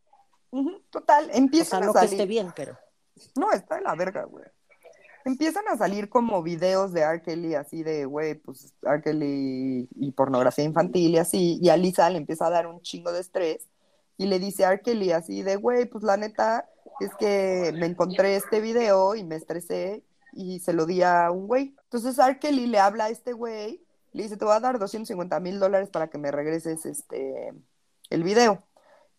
Total, 0.90 1.30
O 1.30 1.34
empiezan 1.34 1.80
sea, 1.82 1.86
no 1.88 1.92
a 1.92 1.94
que 1.94 2.00
salir. 2.08 2.14
esté 2.14 2.26
bien, 2.26 2.54
pero. 2.56 2.78
No, 3.36 3.52
está 3.52 3.76
de 3.76 3.82
la 3.82 3.96
verga, 3.96 4.24
güey. 4.24 4.46
Empiezan 5.26 5.68
a 5.68 5.76
salir 5.76 6.08
como 6.08 6.44
videos 6.44 6.94
de 6.94 7.02
R. 7.02 7.58
Así 7.58 7.82
de, 7.82 8.06
güey, 8.06 8.36
pues 8.36 8.76
R. 8.84 9.12
Y 9.16 10.12
pornografía 10.12 10.64
infantil 10.64 11.16
y 11.16 11.18
así, 11.18 11.60
y 11.62 11.70
a 11.70 11.78
Lisa 11.78 12.10
le 12.12 12.20
empieza 12.20 12.46
a 12.46 12.52
dar 12.52 12.68
un 12.68 12.80
chingo 12.82 13.12
de 13.12 13.22
estrés 13.22 13.68
y 14.18 14.28
le 14.28 14.38
dice 14.38 14.66
a 14.66 14.74
R. 14.74 15.14
Así 15.16 15.42
de, 15.42 15.56
güey, 15.56 15.86
pues 15.86 16.04
la 16.04 16.18
neta 16.18 16.70
es 17.00 17.10
que 17.16 17.74
me 17.76 17.88
encontré 17.88 18.36
este 18.36 18.62
video 18.62 19.16
y 19.16 19.24
me 19.24 19.36
estresé 19.36 20.04
y 20.34 20.60
se 20.60 20.74
lo 20.74 20.86
di 20.86 21.02
a 21.02 21.32
un 21.32 21.48
güey. 21.48 21.76
Entonces 21.86 22.20
R. 22.20 22.52
Le 22.52 22.80
habla 22.80 23.06
a 23.06 23.10
este 23.10 23.34
güey, 23.34 23.84
le 24.14 24.24
dice, 24.24 24.38
te 24.38 24.46
voy 24.46 24.54
a 24.54 24.60
dar 24.60 24.78
250 24.78 25.40
mil 25.40 25.60
dólares 25.60 25.90
para 25.90 26.08
que 26.10 26.20
me 26.20 26.32
regreses 26.32 26.86
este, 26.86 27.52
el 28.12 28.24
video. 28.24 28.64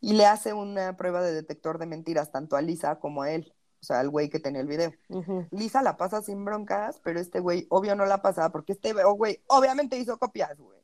Y 0.01 0.13
le 0.15 0.27
hace 0.27 0.53
una 0.53 0.97
prueba 0.97 1.21
de 1.23 1.33
detector 1.33 1.79
de 1.79 1.87
mentiras 1.87 2.31
tanto 2.31 2.55
a 2.57 2.63
Lisa 2.63 3.01
como 3.01 3.23
a 3.23 3.33
él, 3.33 3.53
sea, 3.87 4.01
al 4.01 4.11
güey 4.11 4.29
que 4.29 4.41
tenía 4.41 4.61
el 4.61 4.67
video. 4.67 4.93
Lisa 5.51 5.83
la 5.83 5.97
pasa 5.97 6.23
sin 6.23 6.45
broncas, 6.45 7.01
pero 7.03 7.21
este 7.21 7.41
güey 7.41 7.67
obvio 7.71 7.95
no 7.95 8.05
la 8.07 8.21
pasa 8.23 8.51
porque 8.51 8.73
este 8.73 8.93
güey 8.93 9.39
obviamente 9.47 9.99
hizo 9.99 10.19
copias, 10.19 10.59
güey. 10.59 10.77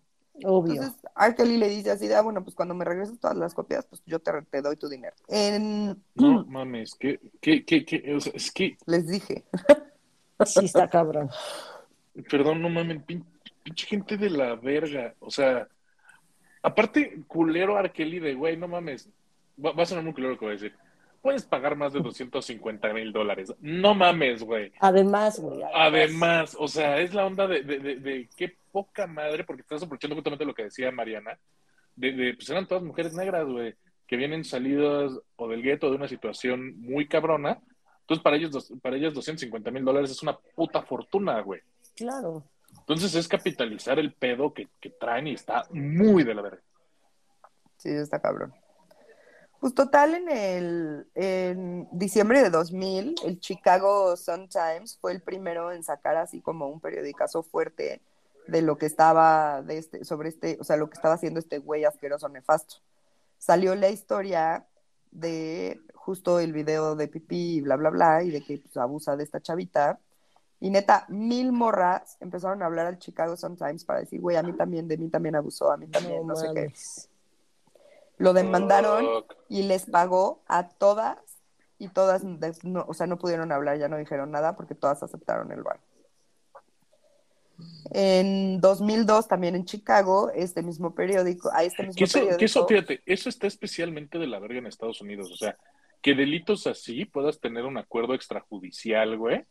Obvio. 0.44 0.74
Entonces, 0.74 0.98
R. 1.14 1.34
Kelly 1.34 1.58
le 1.58 1.68
dice 1.68 1.90
así 1.90 2.08
de, 2.08 2.14
ah, 2.14 2.22
bueno, 2.22 2.42
pues 2.42 2.56
cuando 2.56 2.74
me 2.74 2.84
regreses 2.86 3.20
todas 3.20 3.36
las 3.36 3.52
copias, 3.54 3.84
pues 3.84 4.02
yo 4.06 4.18
te, 4.18 4.32
te 4.50 4.62
doy 4.62 4.76
tu 4.76 4.88
dinero. 4.88 5.14
En... 5.28 6.02
No 6.14 6.44
mames, 6.46 6.94
que, 6.94 7.20
que, 7.40 7.64
que, 7.64 7.84
que, 7.84 8.14
o 8.14 8.20
sea, 8.20 8.32
es 8.34 8.50
que, 8.50 8.76
Les 8.86 9.06
dije. 9.06 9.44
Sí, 10.46 10.64
está 10.64 10.88
cabrón. 10.88 11.30
perdón, 12.30 12.62
no 12.62 12.70
mames, 12.70 13.02
pin- 13.04 13.24
pinche 13.62 13.86
gente 13.86 14.16
de 14.16 14.30
la 14.30 14.56
verga. 14.56 15.14
O 15.20 15.30
sea, 15.30 15.68
aparte, 16.62 17.22
culero 17.28 17.76
Arkeli 17.76 18.18
de, 18.18 18.34
güey, 18.34 18.56
no 18.56 18.68
mames, 18.68 19.08
va, 19.62 19.72
va 19.72 19.82
a 19.82 19.86
sonar 19.86 20.02
muy 20.02 20.14
culero 20.14 20.32
lo 20.32 20.38
que 20.38 20.44
voy 20.46 20.52
a 20.52 20.58
decir. 20.58 20.74
Puedes 21.22 21.44
pagar 21.44 21.76
más 21.76 21.92
de 21.92 22.00
250 22.00 22.92
mil 22.92 23.12
dólares. 23.12 23.54
No 23.60 23.94
mames, 23.94 24.42
güey. 24.42 24.72
Además, 24.80 25.38
güey. 25.38 25.62
Además, 25.72 26.56
o 26.58 26.66
sea, 26.68 26.98
es 26.98 27.14
la 27.14 27.24
onda 27.24 27.46
de, 27.46 27.62
de, 27.62 27.78
de, 27.78 27.96
de 27.96 28.28
qué 28.36 28.56
poca 28.72 29.06
madre, 29.06 29.44
porque 29.44 29.62
estás 29.62 29.82
aprovechando 29.82 30.16
justamente 30.16 30.44
lo 30.44 30.54
que 30.54 30.64
decía 30.64 30.90
Mariana, 30.90 31.38
de, 31.94 32.12
de 32.12 32.34
pues 32.34 32.50
eran 32.50 32.66
todas 32.66 32.82
mujeres 32.82 33.14
negras, 33.14 33.46
güey, 33.46 33.74
que 34.06 34.16
vienen 34.16 34.44
salidas 34.44 35.12
o 35.36 35.48
del 35.48 35.62
gueto 35.62 35.90
de 35.90 35.96
una 35.96 36.08
situación 36.08 36.80
muy 36.80 37.06
cabrona. 37.06 37.60
Entonces, 38.00 38.22
para 38.22 38.36
ellos, 38.36 38.72
para 38.82 38.96
ellas 38.96 39.14
250 39.14 39.70
mil 39.70 39.84
dólares 39.84 40.10
es 40.10 40.22
una 40.22 40.36
puta 40.36 40.82
fortuna, 40.82 41.40
güey. 41.40 41.60
Claro. 41.94 42.44
Entonces 42.78 43.14
es 43.14 43.28
capitalizar 43.28 43.98
el 43.98 44.12
pedo 44.12 44.52
que, 44.52 44.68
que 44.80 44.90
traen 44.90 45.28
y 45.28 45.34
está 45.34 45.64
muy 45.70 46.24
de 46.24 46.34
la 46.34 46.42
verga. 46.42 46.62
Sí, 47.76 47.90
está 47.90 48.20
cabrón. 48.20 48.52
Pues 49.62 49.74
total, 49.74 50.16
en 50.16 50.28
el 50.28 51.06
en 51.14 51.88
diciembre 51.92 52.42
de 52.42 52.50
2000, 52.50 53.14
el 53.24 53.38
Chicago 53.38 54.16
Sun-Times 54.16 54.98
fue 55.00 55.12
el 55.12 55.22
primero 55.22 55.70
en 55.70 55.84
sacar 55.84 56.16
así 56.16 56.40
como 56.40 56.66
un 56.66 56.80
periodicazo 56.80 57.44
fuerte 57.44 58.02
de 58.48 58.60
lo 58.60 58.76
que 58.76 58.86
estaba 58.86 59.62
de 59.62 59.78
este, 59.78 60.04
sobre 60.04 60.30
este, 60.30 60.58
o 60.60 60.64
sea, 60.64 60.76
lo 60.76 60.90
que 60.90 60.94
estaba 60.94 61.14
haciendo 61.14 61.38
este 61.38 61.58
güey 61.60 61.84
asqueroso 61.84 62.28
nefasto. 62.28 62.78
Salió 63.38 63.76
la 63.76 63.90
historia 63.90 64.66
de 65.12 65.80
justo 65.94 66.40
el 66.40 66.52
video 66.52 66.96
de 66.96 67.06
pipí 67.06 67.58
y 67.58 67.60
bla, 67.60 67.76
bla, 67.76 67.90
bla, 67.90 68.24
y 68.24 68.32
de 68.32 68.42
que 68.42 68.58
pues, 68.58 68.76
abusa 68.76 69.14
de 69.14 69.22
esta 69.22 69.40
chavita. 69.40 70.00
Y 70.58 70.70
neta, 70.70 71.06
mil 71.08 71.52
morras 71.52 72.16
empezaron 72.18 72.64
a 72.64 72.66
hablar 72.66 72.86
al 72.86 72.98
Chicago 72.98 73.36
Sun-Times 73.36 73.84
para 73.84 74.00
decir, 74.00 74.20
güey, 74.20 74.36
a 74.36 74.42
mí 74.42 74.54
también, 74.54 74.88
de 74.88 74.98
mí 74.98 75.08
también 75.08 75.36
abusó, 75.36 75.70
a 75.70 75.76
mí 75.76 75.86
también, 75.86 76.26
no, 76.26 76.34
sé 76.34 76.48
qué. 76.52 76.72
Lo 78.22 78.32
demandaron 78.34 79.24
y 79.48 79.64
les 79.64 79.86
pagó 79.86 80.42
a 80.46 80.68
todas 80.68 81.18
y 81.78 81.88
todas, 81.88 82.22
no, 82.62 82.84
o 82.86 82.94
sea, 82.94 83.08
no 83.08 83.18
pudieron 83.18 83.50
hablar, 83.50 83.78
ya 83.78 83.88
no 83.88 83.96
dijeron 83.96 84.30
nada 84.30 84.54
porque 84.54 84.76
todas 84.76 85.02
aceptaron 85.02 85.50
el 85.50 85.64
bar. 85.64 85.80
En 87.90 88.60
2002, 88.60 89.26
también 89.26 89.56
en 89.56 89.64
Chicago, 89.64 90.30
este 90.32 90.62
mismo 90.62 90.94
periódico, 90.94 91.50
a 91.52 91.64
este 91.64 91.82
mismo 91.82 91.98
Que 91.98 92.04
eso, 92.04 92.12
periódico, 92.18 92.38
que 92.38 92.44
eso, 92.44 92.66
fíjate, 92.68 93.02
eso 93.06 93.28
está 93.28 93.48
especialmente 93.48 94.18
de 94.18 94.28
la 94.28 94.38
verga 94.38 94.58
en 94.58 94.66
Estados 94.68 95.00
Unidos. 95.00 95.32
O 95.32 95.36
sea, 95.36 95.56
que 96.00 96.14
delitos 96.14 96.68
así 96.68 97.04
puedas 97.04 97.40
tener 97.40 97.64
un 97.64 97.76
acuerdo 97.76 98.14
extrajudicial, 98.14 99.18
güey. 99.18 99.44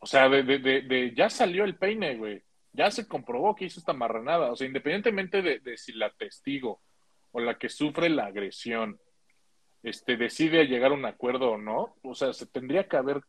O 0.00 0.06
sea, 0.06 0.28
de, 0.28 0.42
de, 0.42 0.58
de, 0.58 0.82
de- 0.82 1.14
ya 1.14 1.30
salió 1.30 1.62
el 1.62 1.76
peine, 1.76 2.16
güey. 2.16 2.42
Ya 2.72 2.90
se 2.90 3.06
comprobó 3.06 3.54
que 3.54 3.66
hizo 3.66 3.78
esta 3.78 3.92
marranada. 3.92 4.50
O 4.50 4.56
sea, 4.56 4.66
independientemente 4.66 5.42
de, 5.42 5.60
de 5.60 5.76
si 5.76 5.92
la 5.92 6.10
testigo 6.10 6.80
o 7.34 7.40
la 7.40 7.58
que 7.58 7.68
sufre 7.68 8.08
la 8.08 8.26
agresión 8.26 8.98
este, 9.82 10.16
decide 10.16 10.66
llegar 10.66 10.92
a 10.92 10.94
un 10.94 11.04
acuerdo 11.04 11.50
o 11.50 11.58
no, 11.58 11.96
o 12.02 12.14
sea, 12.14 12.32
se 12.32 12.46
tendría 12.46 12.88
que 12.88 12.96
haber 12.96 13.20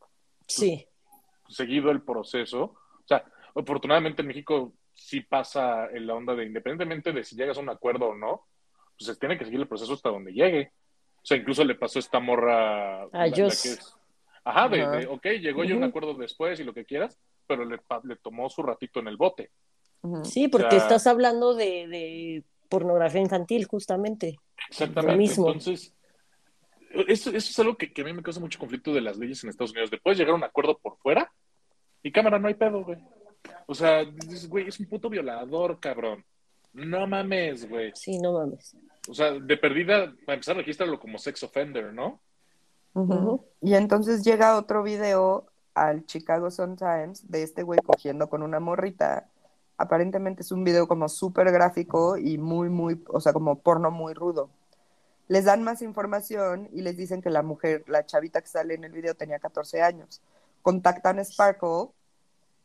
Sí. 0.46 0.86
seguido 1.48 1.90
el 1.90 2.00
proceso. 2.02 2.62
O 2.62 3.04
sea, 3.06 3.24
afortunadamente 3.54 4.22
en 4.22 4.28
México 4.28 4.72
sí 4.94 5.20
pasa 5.20 5.86
en 5.92 6.06
la 6.06 6.14
onda 6.14 6.34
de 6.34 6.46
independientemente 6.46 7.12
de 7.12 7.24
si 7.24 7.36
llegas 7.36 7.58
a 7.58 7.60
un 7.60 7.68
acuerdo 7.68 8.06
o 8.10 8.14
no, 8.14 8.46
pues 8.96 9.06
se 9.08 9.16
tiene 9.16 9.36
que 9.36 9.44
seguir 9.44 9.60
el 9.60 9.68
proceso 9.68 9.92
hasta 9.92 10.08
donde 10.08 10.32
llegue. 10.32 10.72
O 11.16 11.26
sea, 11.26 11.36
incluso 11.36 11.62
le 11.64 11.74
pasó 11.74 11.98
esta 11.98 12.20
morra. 12.20 13.02
A 13.02 13.06
la- 13.12 13.26
la 13.26 13.36
Jos. 13.36 13.62
que 13.62 13.68
es- 13.70 13.94
Ajá, 14.44 14.68
de, 14.68 15.06
ok, 15.08 15.26
llegó 15.40 15.64
ya 15.64 15.74
un 15.74 15.82
acuerdo 15.82 16.14
después 16.14 16.58
y 16.60 16.64
lo 16.64 16.72
que 16.72 16.84
quieras, 16.84 17.18
pero 17.48 17.64
le, 17.64 17.78
le 18.04 18.16
tomó 18.16 18.48
su 18.48 18.62
ratito 18.62 19.00
en 19.00 19.08
el 19.08 19.16
bote. 19.16 19.50
Sí, 20.22 20.46
porque 20.46 20.68
O 20.68 20.70
sea- 20.70 20.78
estás 20.78 21.06
hablando 21.08 21.54
de, 21.54 21.88
de 21.88 22.44
pornografía 22.68 23.20
infantil, 23.20 23.66
justamente. 23.66 24.38
Exactamente. 24.68 25.12
Lo 25.12 25.18
mismo. 25.18 25.46
Entonces, 25.48 25.94
eso, 26.90 27.30
eso 27.30 27.36
es 27.36 27.58
algo 27.58 27.76
que, 27.76 27.92
que 27.92 28.02
a 28.02 28.04
mí 28.04 28.12
me 28.12 28.22
causa 28.22 28.40
mucho 28.40 28.58
conflicto 28.58 28.92
de 28.92 29.00
las 29.00 29.16
leyes 29.16 29.42
en 29.42 29.50
Estados 29.50 29.72
Unidos. 29.72 29.90
De 29.90 29.98
puedes 29.98 30.18
llegar 30.18 30.32
a 30.32 30.36
un 30.36 30.44
acuerdo 30.44 30.78
por 30.78 30.96
fuera 30.98 31.30
y 32.02 32.12
cámara, 32.12 32.38
no 32.38 32.48
hay 32.48 32.54
pedo, 32.54 32.84
güey. 32.84 32.98
O 33.66 33.74
sea, 33.74 34.04
dices, 34.04 34.48
güey, 34.48 34.68
es 34.68 34.78
un 34.80 34.86
puto 34.86 35.08
violador, 35.08 35.78
cabrón. 35.80 36.24
No 36.72 37.06
mames, 37.06 37.68
güey. 37.68 37.92
Sí, 37.94 38.18
no 38.18 38.32
mames. 38.32 38.76
O 39.08 39.14
sea, 39.14 39.32
de 39.32 39.56
perdida, 39.56 40.14
para 40.24 40.34
empezar, 40.34 40.56
regístralo 40.56 40.98
como 40.98 41.18
sex 41.18 41.42
offender, 41.42 41.92
¿no? 41.92 42.20
Y 43.60 43.74
entonces 43.74 44.24
llega 44.24 44.56
otro 44.56 44.82
video 44.82 45.46
al 45.74 46.06
Chicago 46.06 46.50
Sun-Times 46.50 47.30
de 47.30 47.42
este 47.42 47.62
güey 47.62 47.78
cogiendo 47.84 48.28
con 48.28 48.42
una 48.42 48.58
morrita. 48.58 49.28
Aparentemente 49.78 50.42
es 50.42 50.52
un 50.52 50.64
video 50.64 50.88
como 50.88 51.08
súper 51.08 51.50
gráfico 51.52 52.16
y 52.16 52.38
muy, 52.38 52.68
muy, 52.68 53.02
o 53.08 53.20
sea, 53.20 53.32
como 53.32 53.58
porno 53.60 53.90
muy 53.90 54.14
rudo. 54.14 54.50
Les 55.28 55.44
dan 55.44 55.62
más 55.62 55.82
información 55.82 56.68
y 56.72 56.82
les 56.82 56.96
dicen 56.96 57.20
que 57.20 57.30
la 57.30 57.42
mujer, 57.42 57.84
la 57.86 58.06
chavita 58.06 58.40
que 58.40 58.48
sale 58.48 58.74
en 58.74 58.84
el 58.84 58.92
video 58.92 59.14
tenía 59.14 59.38
14 59.38 59.82
años. 59.82 60.22
Contactan 60.62 61.18
a 61.18 61.24
Sparkle 61.24 61.88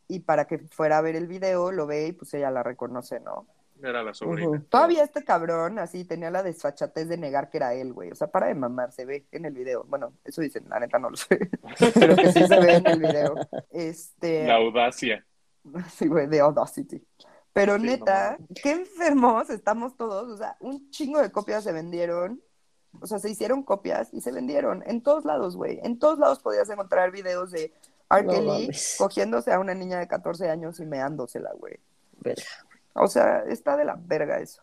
y 0.08 0.20
para 0.20 0.46
que 0.46 0.60
fuera 0.60 1.00
a 1.00 1.02
ver 1.02 1.16
el 1.16 1.28
video, 1.28 1.72
lo 1.72 1.88
ve 1.88 2.08
y 2.08 2.12
pues 2.12 2.34
ella 2.34 2.52
la 2.52 2.64
reconoce, 2.64 3.20
¿no? 3.20 3.48
Era 3.84 4.04
la 4.04 4.14
sobrina. 4.14 4.64
Todavía 4.70 5.04
este 5.04 5.24
cabrón 5.24 5.80
así 5.80 6.06
tenía 6.06 6.30
la 6.30 6.44
desfachatez 6.44 7.08
de 7.10 7.18
negar 7.18 7.50
que 7.50 7.58
era 7.58 7.74
él, 7.74 7.94
güey. 7.94 8.12
O 8.12 8.16
sea, 8.16 8.28
para 8.28 8.48
de 8.48 8.56
mamar, 8.56 8.92
se 8.92 9.06
ve 9.06 9.26
en 9.32 9.46
el 9.46 9.54
video. 9.54 9.86
Bueno, 9.86 10.14
eso 10.24 10.42
dicen, 10.42 10.66
la 10.70 10.80
neta 10.80 11.00
no 11.00 11.10
lo 11.10 11.18
sé. 11.18 11.50
Pero 11.96 12.16
que 12.16 12.32
sí 12.32 12.46
se 12.46 12.60
ve 12.60 12.76
en 12.76 12.88
el 12.88 13.00
video. 13.00 13.36
Este. 13.72 14.46
La 14.46 14.56
audacia. 14.56 15.26
Sí, 15.94 16.08
güey, 16.08 16.28
de 16.28 16.40
Audacity. 16.40 17.04
Pero 17.54 17.78
Sí, 17.78 17.84
neta, 17.84 18.38
no 18.40 18.48
qué 18.62 18.72
enfermos 18.72 19.50
estamos 19.50 19.96
todos. 19.98 20.30
O 20.30 20.38
sea, 20.38 20.56
un 20.60 20.90
chingo 20.90 21.22
de 21.22 21.32
copias 21.32 21.64
se 21.64 21.72
vendieron. 21.72 22.42
O 23.00 23.08
sea, 23.08 23.20
se 23.20 23.30
hicieron 23.30 23.64
copias 23.64 24.14
y 24.14 24.22
se 24.22 24.32
vendieron 24.32 24.84
en 24.86 25.02
todos 25.02 25.26
lados, 25.26 25.56
güey. 25.56 25.80
En 25.84 25.98
todos 26.00 26.20
lados 26.20 26.40
podías 26.40 26.70
encontrar 26.70 27.12
videos 27.12 27.52
de 27.52 27.74
R. 28.10 28.24
No 28.24 28.32
Kelly 28.34 28.48
mames. 28.48 28.96
cogiéndose 28.98 29.52
a 29.54 29.60
una 29.60 29.74
niña 29.74 30.00
de 30.00 30.08
14 30.08 30.50
años 30.50 30.80
y 30.80 30.86
meándosela, 30.86 31.52
güey. 31.58 31.80
Verga. 32.20 32.44
O 32.94 33.08
sea, 33.08 33.44
está 33.48 33.78
de 33.78 33.86
la 33.86 33.96
verga 33.96 34.40
eso. 34.40 34.62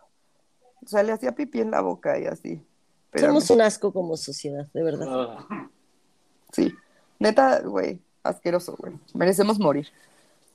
O 0.84 0.88
sea, 0.88 1.02
le 1.02 1.12
hacía 1.12 1.32
pipí 1.32 1.60
en 1.60 1.70
la 1.70 1.80
boca 1.80 2.18
y 2.18 2.26
así. 2.26 2.62
Pero 3.10 3.28
Somos 3.28 3.50
un 3.50 3.62
asco 3.62 3.92
como 3.92 4.16
sociedad, 4.16 4.66
de 4.72 4.82
verdad. 4.82 5.38
Sí, 6.52 6.74
neta, 7.18 7.60
güey, 7.60 8.00
asqueroso, 8.22 8.76
güey. 8.78 8.98
Merecemos 9.14 9.58
morir. 9.58 9.88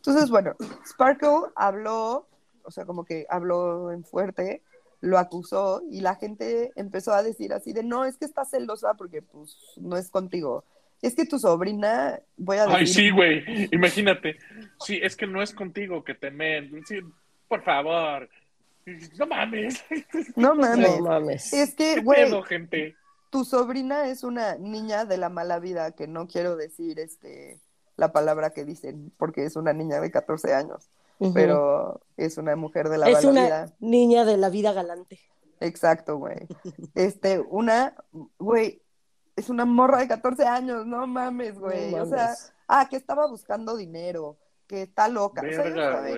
Entonces, 0.06 0.30
bueno, 0.30 0.54
Sparkle 0.86 1.50
habló, 1.56 2.28
o 2.64 2.72
sea, 2.72 2.86
como 2.86 3.06
que 3.06 3.26
habló 3.30 3.90
en 3.92 4.04
fuerte, 4.04 4.62
lo 5.00 5.18
acusó 5.18 5.82
y 5.90 6.02
la 6.02 6.16
gente 6.16 6.74
empezó 6.76 7.14
a 7.14 7.24
decir 7.24 7.54
así 7.54 7.72
de, 7.72 7.84
no, 7.84 8.04
es 8.04 8.18
que 8.18 8.26
está 8.26 8.44
celosa 8.44 8.96
porque 8.96 9.22
pues 9.22 9.56
no 9.78 9.96
es 9.96 10.10
contigo. 10.10 10.66
es 11.02 11.16
que 11.16 11.26
tu 11.26 11.40
sobrina, 11.40 12.20
voy 12.36 12.58
a 12.58 12.66
decir... 12.66 12.80
Ay, 12.80 12.88
sí, 12.88 13.10
güey, 13.12 13.70
imagínate. 13.72 14.38
Sí, 14.80 15.00
es 15.02 15.16
que 15.16 15.26
no 15.26 15.42
es 15.42 15.54
contigo 15.54 16.04
que 16.04 16.16
te 16.16 16.32
men. 16.32 16.84
Sí, 16.86 17.00
por 17.48 17.64
favor. 17.64 18.30
No 19.18 19.26
mames. 19.26 19.86
No 20.36 20.54
mames. 20.56 21.00
No 21.00 21.06
mames. 21.06 21.54
Es 21.54 21.76
que, 21.76 21.96
¿Qué 21.96 22.02
güey, 22.02 22.30
tu 23.30 23.46
sobrina 23.46 24.10
es 24.10 24.24
una 24.24 24.58
niña 24.58 25.06
de 25.06 25.18
la 25.18 25.30
mala 25.30 25.60
vida, 25.60 25.94
que 25.94 26.08
no 26.08 26.28
quiero 26.28 26.58
decir 26.58 27.00
este 27.00 27.60
la 27.98 28.12
palabra 28.12 28.52
que 28.52 28.66
dicen, 28.66 29.12
porque 29.18 29.46
es 29.46 29.56
una 29.56 29.74
niña 29.74 30.00
de 30.02 30.12
14 30.12 30.54
años, 30.54 30.90
pero 31.34 32.02
es 32.18 32.38
una 32.38 32.56
mujer 32.56 32.90
de 32.90 32.98
la 32.98 33.10
es 33.10 33.24
una 33.24 33.44
vida. 33.44 33.74
niña 33.80 34.26
de 34.26 34.38
la 34.38 34.50
vida 34.50 34.74
galante. 34.74 35.20
Exacto, 35.60 36.18
güey. 36.18 36.38
Este, 36.96 37.40
una, 37.40 37.96
güey, 38.40 38.82
es 39.36 39.50
una 39.50 39.66
morra 39.66 40.00
de 40.00 40.08
14 40.08 40.46
años, 40.46 40.86
no 40.86 41.08
mames, 41.08 41.58
güey. 41.58 41.92
No 41.92 42.04
o 42.04 42.06
sea, 42.06 42.34
ah, 42.68 42.88
que 42.90 42.98
estaba 42.98 43.28
buscando 43.28 43.76
dinero, 43.78 44.38
que 44.68 44.82
está 44.84 45.08
loca. 45.08 45.42
o 45.42 45.52
sea, 45.54 45.70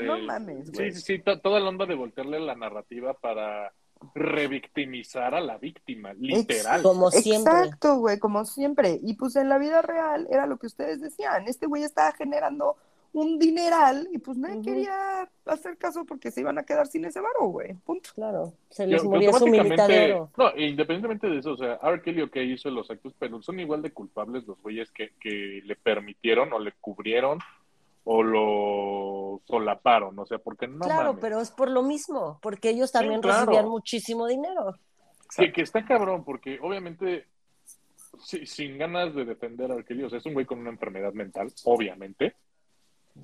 no 0.02 0.18
mames, 0.20 0.68
Sí, 0.68 0.72
güey. 0.74 0.92
sí, 0.94 1.02
sí, 1.02 1.20
to- 1.20 1.40
toda 1.42 1.60
la 1.60 1.70
onda 1.70 1.86
de 1.86 1.96
voltearle 1.96 2.40
la 2.40 2.56
narrativa 2.56 3.14
para 3.14 3.72
revictimizar 4.14 5.34
a 5.36 5.42
la 5.42 5.58
víctima, 5.58 6.14
literal. 6.14 6.82
Como 6.84 7.12
siempre. 7.12 7.54
Exacto, 7.54 7.98
güey, 7.98 8.20
como 8.20 8.46
siempre. 8.46 9.00
Y 9.04 9.14
pues 9.16 9.36
en 9.36 9.50
la 9.50 9.58
vida 9.58 9.82
real 9.82 10.28
era 10.30 10.46
lo 10.46 10.58
que 10.58 10.68
ustedes 10.68 11.02
decían. 11.02 11.48
Este 11.48 11.66
güey 11.66 11.84
estaba 11.84 12.12
generando 12.14 12.76
un 13.14 13.40
dineral 13.40 14.10
y 14.12 14.18
pues 14.18 14.38
nadie 14.38 14.62
quería 14.62 15.30
hacer 15.46 15.78
caso 15.78 16.04
porque 16.06 16.32
se 16.32 16.42
iban 16.42 16.58
a 16.58 16.64
quedar 16.64 16.86
sin 16.88 17.06
ese 17.06 17.22
varo, 17.22 17.46
güey. 17.48 17.74
Punto. 17.86 18.10
Claro, 18.14 18.54
se 18.70 18.84
Que- 18.84 18.92
les 18.92 19.02
que 19.02 19.08
moría 19.08 19.32
su 19.32 19.46
oro. 19.46 20.30
No, 20.36 20.52
independientemente 20.58 21.28
de 21.28 21.40
eso, 21.40 21.54
o 21.54 21.58
sea, 21.58 21.80
R. 21.82 22.02
Kelly, 22.02 22.24
ok, 22.24 22.36
hizo 22.38 22.70
los 22.70 22.92
actos, 22.92 23.14
pero 23.18 23.42
son 23.42 23.60
igual 23.62 23.82
de 23.82 23.92
culpables 23.92 24.46
los 24.46 24.62
güeyes 24.62 24.92
que, 24.92 25.14
que 25.22 25.62
le 25.64 25.76
permitieron 25.78 26.52
o 26.52 26.60
le 26.60 26.74
cubrieron 26.82 27.40
o 28.06 28.24
lo 28.24 29.42
solaparon, 29.46 30.18
o 30.18 30.26
sea, 30.26 30.38
porque 30.38 30.68
no 30.68 30.80
claro, 30.86 31.10
mames. 31.10 31.22
pero 31.22 31.42
es 31.42 31.52
por 31.52 31.70
lo 31.70 31.84
mismo, 31.84 32.40
porque 32.42 32.70
ellos 32.70 32.92
también 32.92 33.20
claro. 33.22 33.42
recibían 33.42 33.68
muchísimo 33.68 34.28
dinero. 34.28 34.76
Que, 35.36 35.52
que 35.52 35.62
está 35.64 35.84
cabrón, 35.84 36.24
porque 36.24 36.60
obviamente, 36.62 37.26
si- 38.24 38.46
sin 38.46 38.78
ganas 38.78 39.14
de 39.16 39.26
defender 39.26 39.72
a 39.72 39.76
R. 39.76 39.84
Kelly, 39.84 40.04
o 40.04 40.10
sea, 40.10 40.20
es 40.20 40.26
un 40.26 40.34
güey 40.34 40.46
con 40.46 40.60
una 40.60 40.70
enfermedad 40.70 41.14
mental, 41.14 41.52
obviamente. 41.66 42.36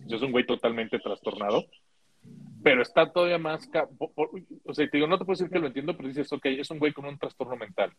Es 0.09 0.21
un 0.21 0.31
güey 0.31 0.45
totalmente 0.45 0.99
trastornado. 0.99 1.65
Pero 2.63 2.81
está 2.81 3.11
todavía 3.11 3.37
más. 3.39 3.67
o 3.99 4.73
sea, 4.73 4.87
te 4.89 4.97
digo, 4.97 5.07
no 5.07 5.17
te 5.17 5.25
puedo 5.25 5.37
decir 5.37 5.51
que 5.51 5.59
lo 5.59 5.67
entiendo, 5.67 5.95
pero 5.97 6.07
dices, 6.09 6.31
ok, 6.31 6.45
es 6.45 6.69
un 6.69 6.79
güey 6.79 6.93
con 6.93 7.05
un 7.05 7.17
trastorno 7.17 7.55
mental. 7.55 7.91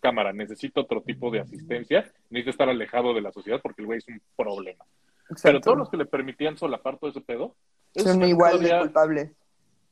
Cámara, 0.00 0.32
necesita 0.32 0.80
otro 0.80 1.00
tipo 1.02 1.30
de 1.30 1.40
asistencia, 1.40 2.00
necesita 2.30 2.50
estar 2.50 2.68
alejado 2.68 3.14
de 3.14 3.20
la 3.22 3.32
sociedad 3.32 3.60
porque 3.62 3.82
el 3.82 3.86
güey 3.86 3.98
es 3.98 4.08
un 4.08 4.20
problema. 4.36 4.84
Pero 5.26 5.34
Exacto. 5.36 5.60
todos 5.60 5.78
los 5.78 5.90
que 5.90 5.96
le 5.96 6.06
permitían 6.06 6.56
solapar 6.56 6.98
todo 6.98 7.10
ese 7.10 7.20
pedo, 7.20 7.56
son 7.94 8.22
igual 8.24 8.60
de 8.62 8.78
culpables. 8.78 9.30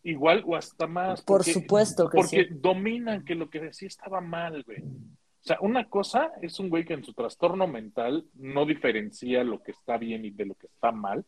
igual 0.03 0.43
o 0.47 0.57
hasta 0.57 0.87
más. 0.87 1.23
Por 1.23 1.39
porque- 1.39 1.53
supuesto 1.53 2.09
que 2.09 2.17
porque 2.19 2.45
sí. 2.45 2.55
dominan 2.55 3.25
que 3.25 3.35
lo 3.35 3.49
que 3.49 3.61
decía 3.61 3.89
estaba 3.89 4.21
mal, 4.21 4.63
güey. 4.65 4.83
O 4.83 5.45
sea, 5.45 5.59
una 5.61 5.89
cosa 5.89 6.31
es 6.41 6.59
un 6.61 6.69
güey 6.69 6.85
que 6.85 6.95
en 6.95 7.03
su 7.05 7.15
trastorno 7.15 7.67
mental 7.67 8.27
no 8.35 8.65
diferencia 8.67 9.43
lo 9.43 9.63
que 9.63 9.73
está 9.73 9.97
bien 9.99 10.25
y 10.25 10.31
de 10.31 10.47
lo 10.47 10.55
que 10.55 10.67
está 10.69 10.93
mal. 10.93 11.25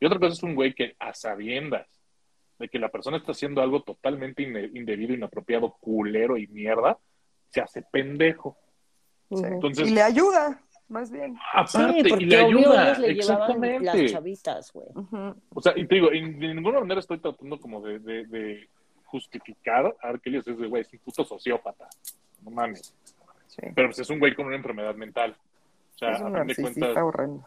Y 0.00 0.06
otra 0.06 0.18
cosa 0.18 0.32
es 0.32 0.42
un 0.42 0.54
güey 0.54 0.74
que 0.74 0.96
a 0.98 1.14
sabiendas 1.14 1.86
de 2.58 2.68
que 2.68 2.78
la 2.78 2.88
persona 2.90 3.16
está 3.16 3.32
haciendo 3.32 3.62
algo 3.62 3.82
totalmente 3.82 4.42
indebido, 4.42 5.14
inapropiado, 5.14 5.76
culero 5.80 6.36
y 6.36 6.46
mierda, 6.48 6.98
se 7.48 7.60
hace 7.60 7.82
pendejo. 7.82 8.58
Sí. 9.30 9.42
Entonces- 9.44 9.88
y 9.88 9.94
le 9.94 10.02
ayuda, 10.02 10.62
más 10.94 11.10
bien. 11.10 11.36
Aparte, 11.52 12.02
Sí, 12.02 12.08
porque 12.08 12.24
y 12.24 12.26
le 12.28 12.40
obvio 12.42 12.58
ayuda. 12.58 12.84
ellos 12.86 12.98
le 13.00 13.14
llevaban 13.14 13.60
las 13.60 13.70
Exactamente. 13.72 14.12
chavitas, 14.12 14.72
güey. 14.72 14.86
O 15.54 15.60
sea, 15.60 15.72
y 15.76 15.86
te 15.86 15.94
digo, 15.96 16.12
en- 16.12 16.38
de 16.38 16.54
ninguna 16.54 16.80
manera 16.80 17.00
estoy 17.00 17.18
tratando 17.18 17.58
como 17.60 17.80
de, 17.82 17.98
de- 17.98 18.24
de 18.26 18.68
justificar 19.04 19.94
a 20.02 20.16
Kelly, 20.18 20.38
es 20.38 20.44
de 20.46 20.54
güey, 20.66 20.82
es 20.82 20.92
un 20.92 20.98
puto 21.00 21.24
sociópata. 21.24 21.88
No 22.42 22.50
mames. 22.50 22.94
Sí. 23.48 23.62
Pero 23.74 23.88
pues 23.88 23.98
es 23.98 24.10
un 24.10 24.18
güey 24.18 24.34
con 24.34 24.46
una 24.46 24.56
enfermedad 24.56 24.94
mental. 24.94 25.36
O 25.94 25.98
sea, 25.98 26.12
Es 26.12 26.20
un 26.22 26.34
a 26.36 26.38
fin 26.44 26.46
de 26.48 26.54
cuentas, 26.62 26.96
horrendo. 27.02 27.46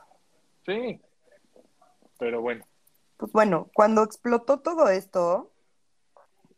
sí. 0.66 1.02
Pero 2.20 2.42
bueno, 2.42 2.66
Pues 3.18 3.32
bueno, 3.32 3.70
cuando 3.74 4.04
explotó 4.04 4.60
todo 4.60 4.90
esto, 4.90 5.52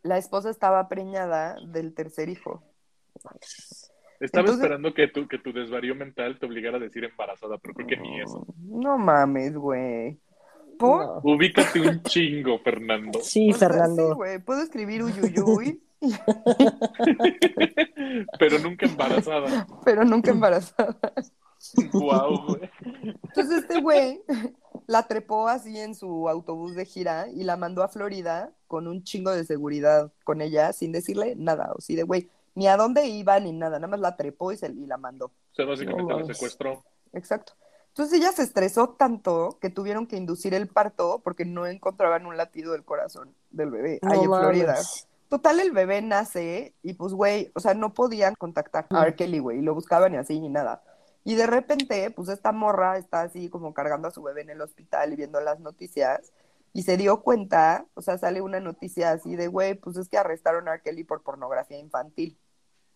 la 0.02 0.18
esposa 0.18 0.50
estaba 0.50 0.88
preñada 0.88 1.56
del 1.66 1.94
tercer 1.94 2.28
hijo. 2.28 2.62
Estaba 4.20 4.42
Entonces- 4.42 4.62
esperando 4.62 4.94
que 4.94 5.08
tu, 5.08 5.26
que 5.26 5.38
tu 5.38 5.52
desvarío 5.52 5.94
mental 5.94 6.38
te 6.38 6.46
obligara 6.46 6.76
a 6.76 6.80
decir 6.80 7.04
embarazada, 7.04 7.58
pero 7.58 7.74
creo 7.74 7.86
que 7.86 7.96
ni 7.96 8.20
eso. 8.20 8.46
No 8.58 8.98
mames, 8.98 9.56
güey. 9.56 10.18
¿Por? 10.78 11.04
No. 11.04 11.20
Ubícate 11.24 11.80
un 11.80 12.02
chingo, 12.04 12.58
Fernando. 12.60 13.18
Sí, 13.22 13.50
O 13.50 13.54
sea, 13.54 13.68
Fernando. 13.68 14.08
sí, 14.08 14.14
güey. 14.14 14.38
Puedo 14.38 14.62
escribir 14.62 15.02
uyuyuy, 15.02 15.82
pero 18.38 18.58
nunca 18.60 18.86
embarazada. 18.86 19.66
pero 19.84 20.04
nunca 20.04 20.30
embarazada. 20.30 20.96
Guau, 21.92 22.46
güey. 22.46 22.70
Entonces 23.04 23.58
este 23.64 23.80
güey 23.82 24.22
la 24.86 25.06
trepó 25.06 25.48
así 25.48 25.78
en 25.78 25.94
su 25.94 26.28
autobús 26.28 26.74
de 26.74 26.86
gira 26.86 27.26
y 27.28 27.44
la 27.44 27.56
mandó 27.58 27.82
a 27.82 27.88
Florida 27.88 28.50
con 28.66 28.86
un 28.88 29.02
chingo 29.04 29.30
de 29.30 29.44
seguridad 29.44 30.10
con 30.24 30.40
ella 30.40 30.72
sin 30.72 30.92
decirle 30.92 31.34
nada. 31.36 31.72
O 31.76 31.80
sí, 31.82 31.96
de 31.96 32.02
güey, 32.04 32.30
ni 32.54 32.68
a 32.68 32.76
dónde 32.76 33.06
iba 33.06 33.38
ni 33.40 33.52
nada. 33.52 33.78
Nada 33.78 33.88
más 33.88 34.00
la 34.00 34.16
trepó 34.16 34.52
y, 34.52 34.56
se, 34.56 34.68
y 34.68 34.86
la 34.86 34.96
mandó. 34.96 35.26
O 35.26 35.54
sea, 35.54 35.66
básicamente 35.66 36.12
No 36.12 36.20
la 36.20 36.34
secuestró. 36.34 36.84
Exacto. 37.12 37.54
Entonces 37.88 38.18
ella 38.18 38.32
se 38.32 38.42
estresó 38.42 38.90
tanto 38.90 39.58
que 39.60 39.68
tuvieron 39.68 40.06
que 40.06 40.16
inducir 40.16 40.54
el 40.54 40.68
parto 40.68 41.20
porque 41.24 41.44
no 41.44 41.66
encontraban 41.66 42.24
un 42.24 42.36
latido 42.36 42.72
del 42.72 42.84
corazón 42.84 43.34
del 43.50 43.70
bebé 43.70 43.98
No 44.02 44.12
ahí 44.12 44.20
en 44.20 44.26
Florida. 44.26 44.76
Total, 45.28 45.60
el 45.60 45.72
bebé 45.72 46.02
nace 46.02 46.74
y 46.82 46.94
pues, 46.94 47.12
güey, 47.12 47.52
o 47.54 47.60
sea, 47.60 47.74
no 47.74 47.92
podían 47.94 48.34
contactar 48.34 48.86
a 48.90 49.02
R. 49.02 49.14
Kelly, 49.14 49.38
güey, 49.38 49.58
y 49.58 49.62
lo 49.62 49.74
buscaban 49.74 50.14
y 50.14 50.16
así 50.16 50.40
ni 50.40 50.48
nada. 50.48 50.82
Y 51.24 51.34
de 51.34 51.46
repente, 51.46 52.10
pues 52.10 52.28
esta 52.28 52.52
morra 52.52 52.96
está 52.96 53.22
así 53.22 53.48
como 53.48 53.74
cargando 53.74 54.08
a 54.08 54.10
su 54.10 54.22
bebé 54.22 54.42
en 54.42 54.50
el 54.50 54.60
hospital 54.60 55.12
y 55.12 55.16
viendo 55.16 55.40
las 55.40 55.60
noticias 55.60 56.32
y 56.72 56.82
se 56.82 56.96
dio 56.96 57.22
cuenta, 57.22 57.86
o 57.94 58.02
sea, 58.02 58.18
sale 58.18 58.40
una 58.40 58.60
noticia 58.60 59.12
así 59.12 59.36
de, 59.36 59.48
güey, 59.48 59.74
pues 59.74 59.96
es 59.96 60.08
que 60.08 60.18
arrestaron 60.18 60.68
a. 60.68 60.80
Kelly 60.80 61.04
por 61.04 61.22
pornografía 61.22 61.78
infantil. 61.78 62.38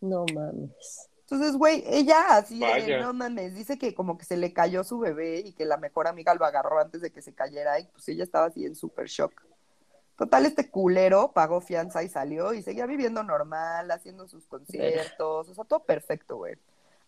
No 0.01 0.25
mames. 0.33 1.09
Entonces, 1.23 1.57
güey, 1.57 1.83
ella 1.87 2.37
así 2.37 2.61
de, 2.61 2.99
no 3.01 3.15
mames, 3.15 3.55
dice 3.55 3.79
que 3.79 3.95
como 3.95 4.19
que 4.19 4.27
se 4.27 4.37
le 4.37 4.53
cayó 4.53 4.85
su 4.85 4.99
bebé 4.99 5.41
y 5.41 5.55
que 5.55 5.65
la 5.65 5.79
mejor 5.79 6.07
amiga 6.07 6.35
lo 6.35 6.45
agarró 6.45 6.79
antes 6.79 7.01
de 7.01 7.11
que 7.11 7.23
se 7.23 7.35
cayera 7.35 7.81
y 7.81 7.87
pues 7.87 8.07
ella 8.09 8.25
estaba 8.25 8.47
así 8.47 8.67
en 8.67 8.75
súper 8.75 9.07
shock. 9.07 9.33
Total, 10.17 10.47
este 10.47 10.71
culero 10.71 11.33
pagó 11.33 11.61
fianza 11.61 12.03
y 12.03 12.09
salió 12.09 12.53
y 12.53 12.63
seguía 12.63 12.87
viviendo 12.87 13.25
normal, 13.25 13.91
haciendo 13.91 14.29
sus 14.29 14.47
conciertos, 14.47 15.49
o 15.49 15.55
sea, 15.55 15.65
todo 15.65 15.81
perfecto, 15.85 16.37
güey. 16.37 16.57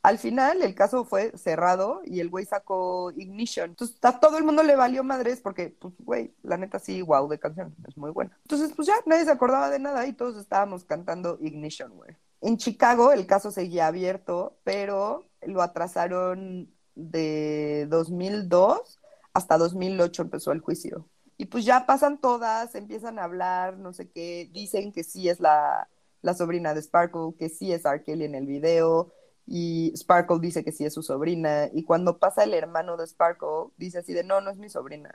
Al 0.07 0.19
final, 0.19 0.63
el 0.63 0.77
caso 0.77 1.05
fue 1.05 1.37
cerrado 1.37 2.01
y 2.05 2.21
el 2.21 2.31
güey 2.31 2.45
sacó 2.45 3.11
Ignition. 3.17 3.71
Entonces, 3.71 3.97
a 4.03 4.21
todo 4.21 4.39
el 4.39 4.45
mundo 4.45 4.63
le 4.63 4.77
valió 4.77 5.03
madres 5.03 5.41
porque, 5.41 5.71
pues, 5.81 5.95
güey, 5.99 6.33
la 6.45 6.57
neta 6.57 6.79
sí, 6.79 7.03
wow, 7.03 7.27
de 7.29 7.41
canción, 7.41 7.75
es 7.89 7.97
muy 7.97 8.13
buena. 8.13 8.39
Entonces, 8.43 8.73
pues 8.77 8.87
ya 8.87 8.95
nadie 9.05 9.25
se 9.25 9.33
acordaba 9.33 9.69
de 9.69 9.81
nada 9.81 10.07
y 10.07 10.13
todos 10.13 10.37
estábamos 10.37 10.85
cantando 10.85 11.39
Ignition, 11.41 11.91
güey. 11.97 12.15
En 12.41 12.57
Chicago 12.57 13.11
el 13.11 13.27
caso 13.27 13.51
seguía 13.51 13.89
abierto, 13.89 14.57
pero 14.63 15.27
lo 15.43 15.61
atrasaron 15.61 16.73
de 16.95 17.89
2002 17.91 19.01
hasta 19.35 19.59
2008 19.59 20.23
empezó 20.23 20.53
el 20.53 20.61
juicio. 20.61 21.09
Y 21.37 21.47
pues 21.47 21.65
ya 21.65 21.85
pasan 21.85 22.21
todas, 22.21 22.77
empiezan 22.77 23.19
a 23.19 23.25
hablar, 23.25 23.77
no 23.77 23.93
sé 23.93 24.09
qué, 24.09 24.49
dicen 24.53 24.93
que 24.93 25.03
sí 25.03 25.29
es 25.29 25.41
la, 25.41 25.89
la 26.23 26.35
sobrina 26.35 26.75
de 26.75 26.83
Sparkle, 26.83 27.35
que 27.37 27.49
sí 27.49 27.73
es 27.73 27.85
R. 27.85 28.05
Kelly 28.05 28.25
en 28.25 28.37
el 28.37 28.47
video, 28.47 29.13
y 29.47 29.93
Sparkle 29.97 30.39
dice 30.41 30.65
que 30.65 30.73
sí 30.73 30.85
es 30.85 30.95
su 30.95 31.03
sobrina, 31.03 31.69
y 31.73 31.85
cuando 31.85 32.19
pasa 32.19 32.45
el 32.45 32.55
hermano 32.55 32.97
de 32.97 33.07
Sparkle, 33.07 33.71
dice 33.77 33.99
así 33.99 34.13
de, 34.13 34.25
no, 34.25 34.41
no 34.41 34.51
es 34.51 34.59
mi 34.59 34.69
sobrina. 34.69 35.15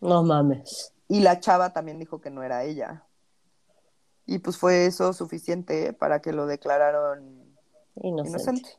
No 0.00 0.22
mames. 0.22 0.92
Y 1.08 1.20
la 1.20 1.40
chava 1.40 1.72
también 1.72 1.98
dijo 1.98 2.20
que 2.20 2.30
no 2.30 2.42
era 2.42 2.64
ella. 2.64 3.04
Y 4.26 4.40
pues 4.40 4.58
fue 4.58 4.86
eso 4.86 5.12
suficiente 5.12 5.92
para 5.92 6.20
que 6.20 6.32
lo 6.32 6.46
declararon 6.46 7.56
Inocente. 8.02 8.28
inocente. 8.30 8.70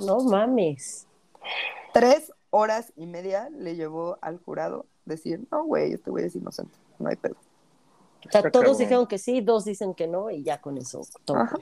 No 0.00 0.20
mames. 0.20 1.06
Tres 1.92 2.32
horas 2.50 2.92
y 2.96 3.06
media 3.06 3.48
le 3.50 3.74
llevó 3.74 4.18
al 4.20 4.38
jurado 4.38 4.86
decir, 5.04 5.46
no, 5.50 5.64
güey, 5.64 5.92
este 5.92 6.10
güey 6.10 6.26
es 6.26 6.36
inocente, 6.36 6.76
no 6.98 7.08
hay 7.08 7.16
pedo. 7.16 7.36
O 8.26 8.30
sea, 8.30 8.50
todos 8.50 8.78
dijeron 8.78 9.06
que 9.06 9.18
sí, 9.18 9.40
dos 9.40 9.64
dicen 9.64 9.94
que 9.94 10.06
no, 10.06 10.30
y 10.30 10.42
ya 10.42 10.60
con 10.60 10.78
eso. 10.78 11.02
todo. 11.24 11.38
Ajá. 11.38 11.56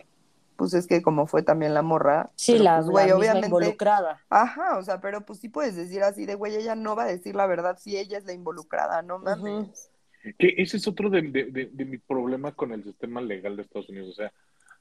Pues 0.57 0.73
es 0.75 0.87
que 0.87 1.03
como 1.03 1.27
fue 1.27 1.43
también 1.43 1.75
la 1.75 1.83
morra. 1.83 2.31
Sí, 2.37 2.53
pero, 2.53 2.65
la, 2.65 2.77
pues, 2.77 2.87
güey, 2.91 2.95
la 3.09 3.15
misma 3.15 3.19
obviamente. 3.19 3.47
involucrada. 3.49 4.21
Ajá, 4.29 4.79
o 4.79 4.83
sea, 4.83 5.01
pero 5.01 5.25
pues 5.27 5.41
sí 5.41 5.49
puedes 5.49 5.75
decir 5.77 6.03
así 6.03 6.27
de, 6.27 6.35
güey, 6.37 6.55
ella 6.57 6.75
no 6.77 6.95
va 6.95 7.05
a 7.05 7.09
decir 7.09 7.35
la 7.35 7.47
verdad 7.47 7.77
si 7.79 7.97
ella 7.97 8.19
es 8.19 8.25
la 8.25 8.33
involucrada, 8.33 9.03
no 9.03 9.19
mames. 9.19 9.91
Que 10.39 10.55
ese 10.57 10.77
es 10.79 10.87
otro 10.89 11.11
de, 11.11 11.23
de- 11.23 11.45
de- 11.51 11.71
de 11.73 11.85
mi 11.85 11.99
problema 11.99 12.53
con 12.53 12.73
el 12.73 12.83
sistema 12.85 13.21
legal 13.21 13.57
de 13.57 13.63
Estados 13.63 13.89
Unidos. 13.91 14.11
O 14.11 14.15
sea, 14.15 14.33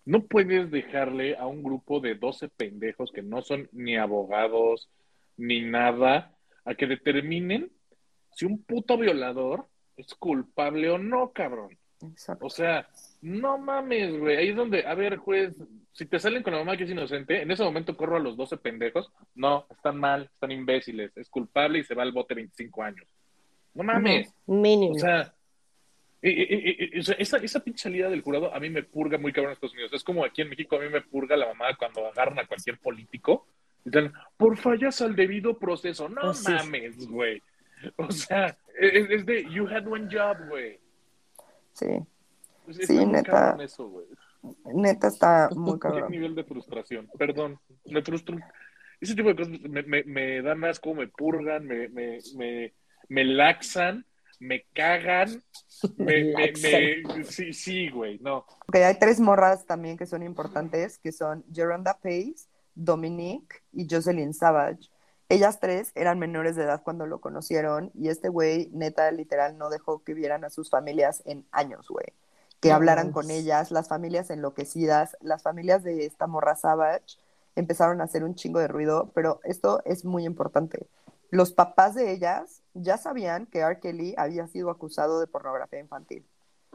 no 0.06 0.24
puedes 0.24 0.70
dejarle 0.72 1.36
a 1.38 1.48
un 1.48 1.64
grupo 1.64 2.00
de 2.00 2.16
12 2.16 2.50
pendejos 2.50 3.12
que 3.12 3.22
no 3.24 3.42
son 3.42 3.68
ni 3.72 3.98
abogados, 3.98 4.90
ni 5.38 5.62
nada 5.62 6.32
a 6.66 6.76
que 6.76 6.86
determinen 6.88 7.72
si 8.36 8.46
un 8.46 8.62
puto 8.64 8.98
violador 8.98 9.68
es 9.98 10.14
culpable 10.16 10.90
o 10.90 10.98
no, 10.98 11.32
cabrón. 11.34 11.78
Exacto. 12.02 12.46
O 12.46 12.50
sea, 12.50 12.88
no 13.24 13.58
mames, 13.58 14.20
güey. 14.20 14.36
Ahí 14.36 14.50
es 14.50 14.56
donde, 14.56 14.86
a 14.86 14.94
ver, 14.96 15.16
juez, 15.16 15.56
si 15.94 16.06
te 16.06 16.20
salen 16.20 16.44
con 16.44 16.52
la 16.52 16.60
mamá 16.60 16.76
que 16.76 16.84
es 16.84 16.90
inocente, 16.90 17.42
en 17.42 17.50
ese 17.50 17.64
momento 17.64 17.96
corro 17.96 18.18
a 18.18 18.20
los 18.20 18.36
12 18.36 18.58
pendejos. 18.58 19.10
No, 19.34 19.66
están 19.70 19.98
mal, 19.98 20.30
están 20.34 20.52
imbéciles. 20.52 21.16
Es 21.16 21.30
culpable 21.30 21.80
y 21.80 21.84
se 21.86 21.96
va 21.96 22.04
al 22.04 22.12
bote 22.12 22.34
25 22.34 22.84
años. 22.84 23.08
No 23.76 23.84
mames. 23.84 24.36
Mínimo. 24.46 24.94
O 24.96 25.00
sea, 25.00 25.34
esa, 26.22 27.38
esa 27.38 27.64
pinche 27.64 27.84
salida 27.84 28.10
del 28.10 28.22
jurado 28.22 28.54
a 28.54 28.60
mí 28.60 28.70
me 28.70 28.84
purga 28.84 29.18
muy 29.18 29.32
cabrón 29.32 29.52
en 29.52 29.54
Estados 29.54 29.74
Unidos. 29.74 29.94
Es 29.94 30.04
como 30.04 30.26
aquí 30.26 30.42
en 30.42 30.50
México 30.50 30.76
a 30.76 30.80
mí 30.80 30.90
me 30.90 31.02
purga 31.02 31.38
la 31.38 31.48
mamá 31.48 31.78
cuando 31.78 32.06
agarran 32.06 32.40
a 32.40 32.46
cualquier 32.46 32.78
político 32.78 33.48
y 33.86 33.90
dicen, 33.90 34.12
por 34.36 34.58
fallas 34.58 35.02
al 35.02 35.16
debido 35.16 35.58
proceso. 35.58 36.10
No 36.10 36.32
Así 36.32 36.52
mames, 36.52 37.08
güey. 37.08 37.42
O 37.96 38.12
sea, 38.12 38.58
es, 38.78 39.10
es 39.10 39.26
de, 39.26 39.50
you 39.50 39.66
had 39.68 39.88
one 39.88 40.10
job, 40.12 40.50
güey. 40.50 40.78
Sí, 41.74 41.88
Es- 42.68 42.78
Sí, 42.88 42.98
está 42.98 43.06
neta. 43.06 43.58
eso, 43.64 44.04
neta 44.66 45.08
está 45.08 45.50
muy 45.56 45.74
Qué 45.74 45.80
cabrón. 45.80 46.12
nivel 46.12 46.36
de 46.36 46.44
frustración. 46.44 47.10
Perdón, 47.18 47.60
me 47.86 48.02
frustro. 48.02 48.38
Ese 49.02 49.16
tipo 49.16 49.30
de 49.30 49.36
cosas 49.36 49.60
me, 49.62 49.84
me, 49.84 50.04
me 50.04 50.42
dan 50.42 50.64
asco, 50.64 50.94
me 50.94 51.08
purgan, 51.08 51.66
me, 51.66 51.90
me, 51.90 52.20
me, 52.36 52.74
me 53.10 53.24
laxan, 53.26 54.06
me 54.40 54.64
cagan. 54.74 55.42
Me, 55.98 56.34
me, 56.34 56.54
me- 56.62 57.24
sí, 57.26 57.52
sí, 57.52 57.90
güey, 57.90 58.18
no. 58.20 58.38
Ok, 58.68 58.76
hay 58.76 58.98
tres 58.98 59.20
morras 59.20 59.66
también 59.66 59.98
que 59.98 60.06
son 60.06 60.24
importantes, 60.24 60.98
que 60.98 61.12
son 61.12 61.44
Geronda 61.54 61.96
Pace, 62.02 62.48
Dominique 62.74 63.58
y 63.74 63.86
Jocelyn 63.90 64.34
Savage. 64.34 64.90
Ellas 65.28 65.60
tres 65.60 65.92
eran 65.96 66.20
menores 66.20 66.56
de 66.56 66.64
edad 66.64 66.82
cuando 66.84 67.06
lo 67.06 67.20
conocieron 67.20 67.92
y 67.96 68.08
este 68.08 68.30
güey, 68.30 68.70
neta, 68.72 69.12
literal, 69.12 69.58
no 69.58 69.70
dejó 69.70 70.04
que 70.04 70.14
vieran 70.14 70.46
a 70.46 70.50
sus 70.50 70.70
familias 70.70 71.22
en 71.26 71.46
años, 71.52 71.88
güey. 71.90 72.06
Que 72.64 72.72
hablaran 72.72 73.12
con 73.12 73.30
ellas, 73.30 73.72
las 73.72 73.88
familias 73.88 74.30
enloquecidas, 74.30 75.16
las 75.22 75.44
familias 75.44 75.84
de 75.84 76.06
esta 76.06 76.28
morra 76.28 76.56
Savage 76.56 77.18
empezaron 77.56 78.02
a 78.02 78.06
hacer 78.06 78.24
un 78.24 78.34
chingo 78.36 78.60
de 78.60 78.68
ruido, 78.68 79.12
pero 79.14 79.40
esto 79.44 79.82
es 79.86 80.06
muy 80.06 80.26
importante. 80.26 80.88
Los 81.30 81.52
papás 81.52 81.94
de 81.96 82.12
ellas 82.12 82.62
ya 82.74 82.98
sabían 82.98 83.46
que 83.48 83.60
R. 83.60 83.80
Kelly 83.80 84.16
había 84.18 84.48
sido 84.48 84.70
acusado 84.70 85.20
de 85.20 85.28
pornografía 85.28 85.80
infantil. 85.80 86.26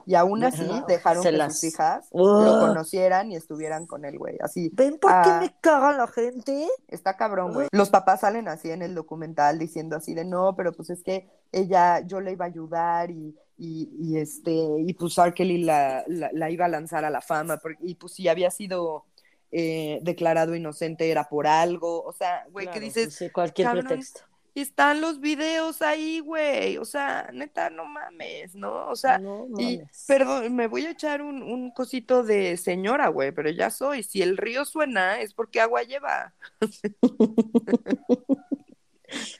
Y 0.07 0.15
aún 0.15 0.43
así 0.43 0.67
dejaron 0.87 1.23
que 1.23 1.33
las- 1.33 1.55
sus 1.55 1.65
hijas 1.65 2.07
Ugh. 2.13 2.43
lo 2.45 2.61
conocieran 2.61 3.31
y 3.31 3.37
estuvieran 3.37 3.87
con 3.87 4.05
él, 4.05 4.19
güey. 4.19 4.39
Así, 4.41 4.71
¿Ven 4.73 4.99
por 4.99 5.11
Ah. 5.13 5.23
qué 5.23 5.47
me 5.47 5.57
caga 5.61 5.93
la 5.93 6.07
gente? 6.07 6.67
está 6.87 7.17
cabrón, 7.17 7.53
güey. 7.53 7.69
Los 7.73 7.91
papás 7.91 8.21
salen 8.21 8.49
así 8.49 8.71
en 8.71 8.81
el 8.83 8.95
documental 8.95 9.59
diciendo 9.59 9.97
así 9.97 10.15
de 10.15 10.25
no, 10.25 10.55
pero 10.57 10.73
pues 10.73 10.89
es 10.91 11.03
que 11.03 11.29
ella, 11.53 12.01
yo 12.01 12.21
le 12.21 12.33
iba 12.33 12.45
a 12.47 12.49
ayudar 12.49 13.11
y, 13.11 13.37
y, 13.59 13.91
y 14.01 14.19
este, 14.19 14.53
y 14.87 14.95
pues 14.95 15.19
R. 15.19 15.35
Kelly 15.35 15.59
la, 15.65 16.05
la, 16.09 16.31
la 16.33 16.51
iba 16.51 16.67
a 16.67 16.69
lanzar 16.69 17.05
a 17.05 17.11
la 17.11 17.21
fama, 17.23 17.59
porque, 17.59 17.79
y 17.85 17.97
pues 17.97 18.15
si 18.15 18.29
había 18.29 18.51
sido 18.51 19.07
eh, 19.53 20.01
declarado 20.03 20.55
inocente 20.57 21.11
era 21.11 21.29
por 21.29 21.47
algo, 21.47 22.03
o 22.05 22.13
sea, 22.13 22.47
güey, 22.53 22.67
Claro, 22.67 22.73
que 22.73 22.81
dices, 22.81 23.15
sí, 23.15 23.31
cualquier 23.31 23.69
cabrón, 23.69 23.87
pretexto. 23.87 24.23
y 24.55 24.61
están 24.61 25.01
los 25.01 25.21
videos 25.21 25.83
ahí, 25.83 26.21
güey, 26.21 26.79
o 26.79 26.85
sea, 26.85 27.31
neta, 27.33 27.71
no 27.71 27.85
mames, 27.87 28.55
¿no? 28.55 28.89
O 28.89 28.97
sea, 28.97 29.19
no 29.19 29.49
y, 29.57 29.79
mames. 29.79 29.89
perdón, 30.07 30.55
me 30.57 30.67
voy 30.69 30.87
a 30.87 30.91
echar 30.91 31.23
un, 31.23 31.43
un 31.43 31.71
cosito 31.73 32.23
de 32.25 32.57
señora, 32.57 33.09
güey, 33.09 33.33
pero 33.33 33.51
ya 33.51 33.71
soy. 33.71 34.03
Si 34.03 34.23
el 34.23 34.37
río 34.37 34.65
suena, 34.65 35.21
es 35.21 35.35
porque 35.35 35.61
agua 35.61 35.83
lleva. 35.85 36.35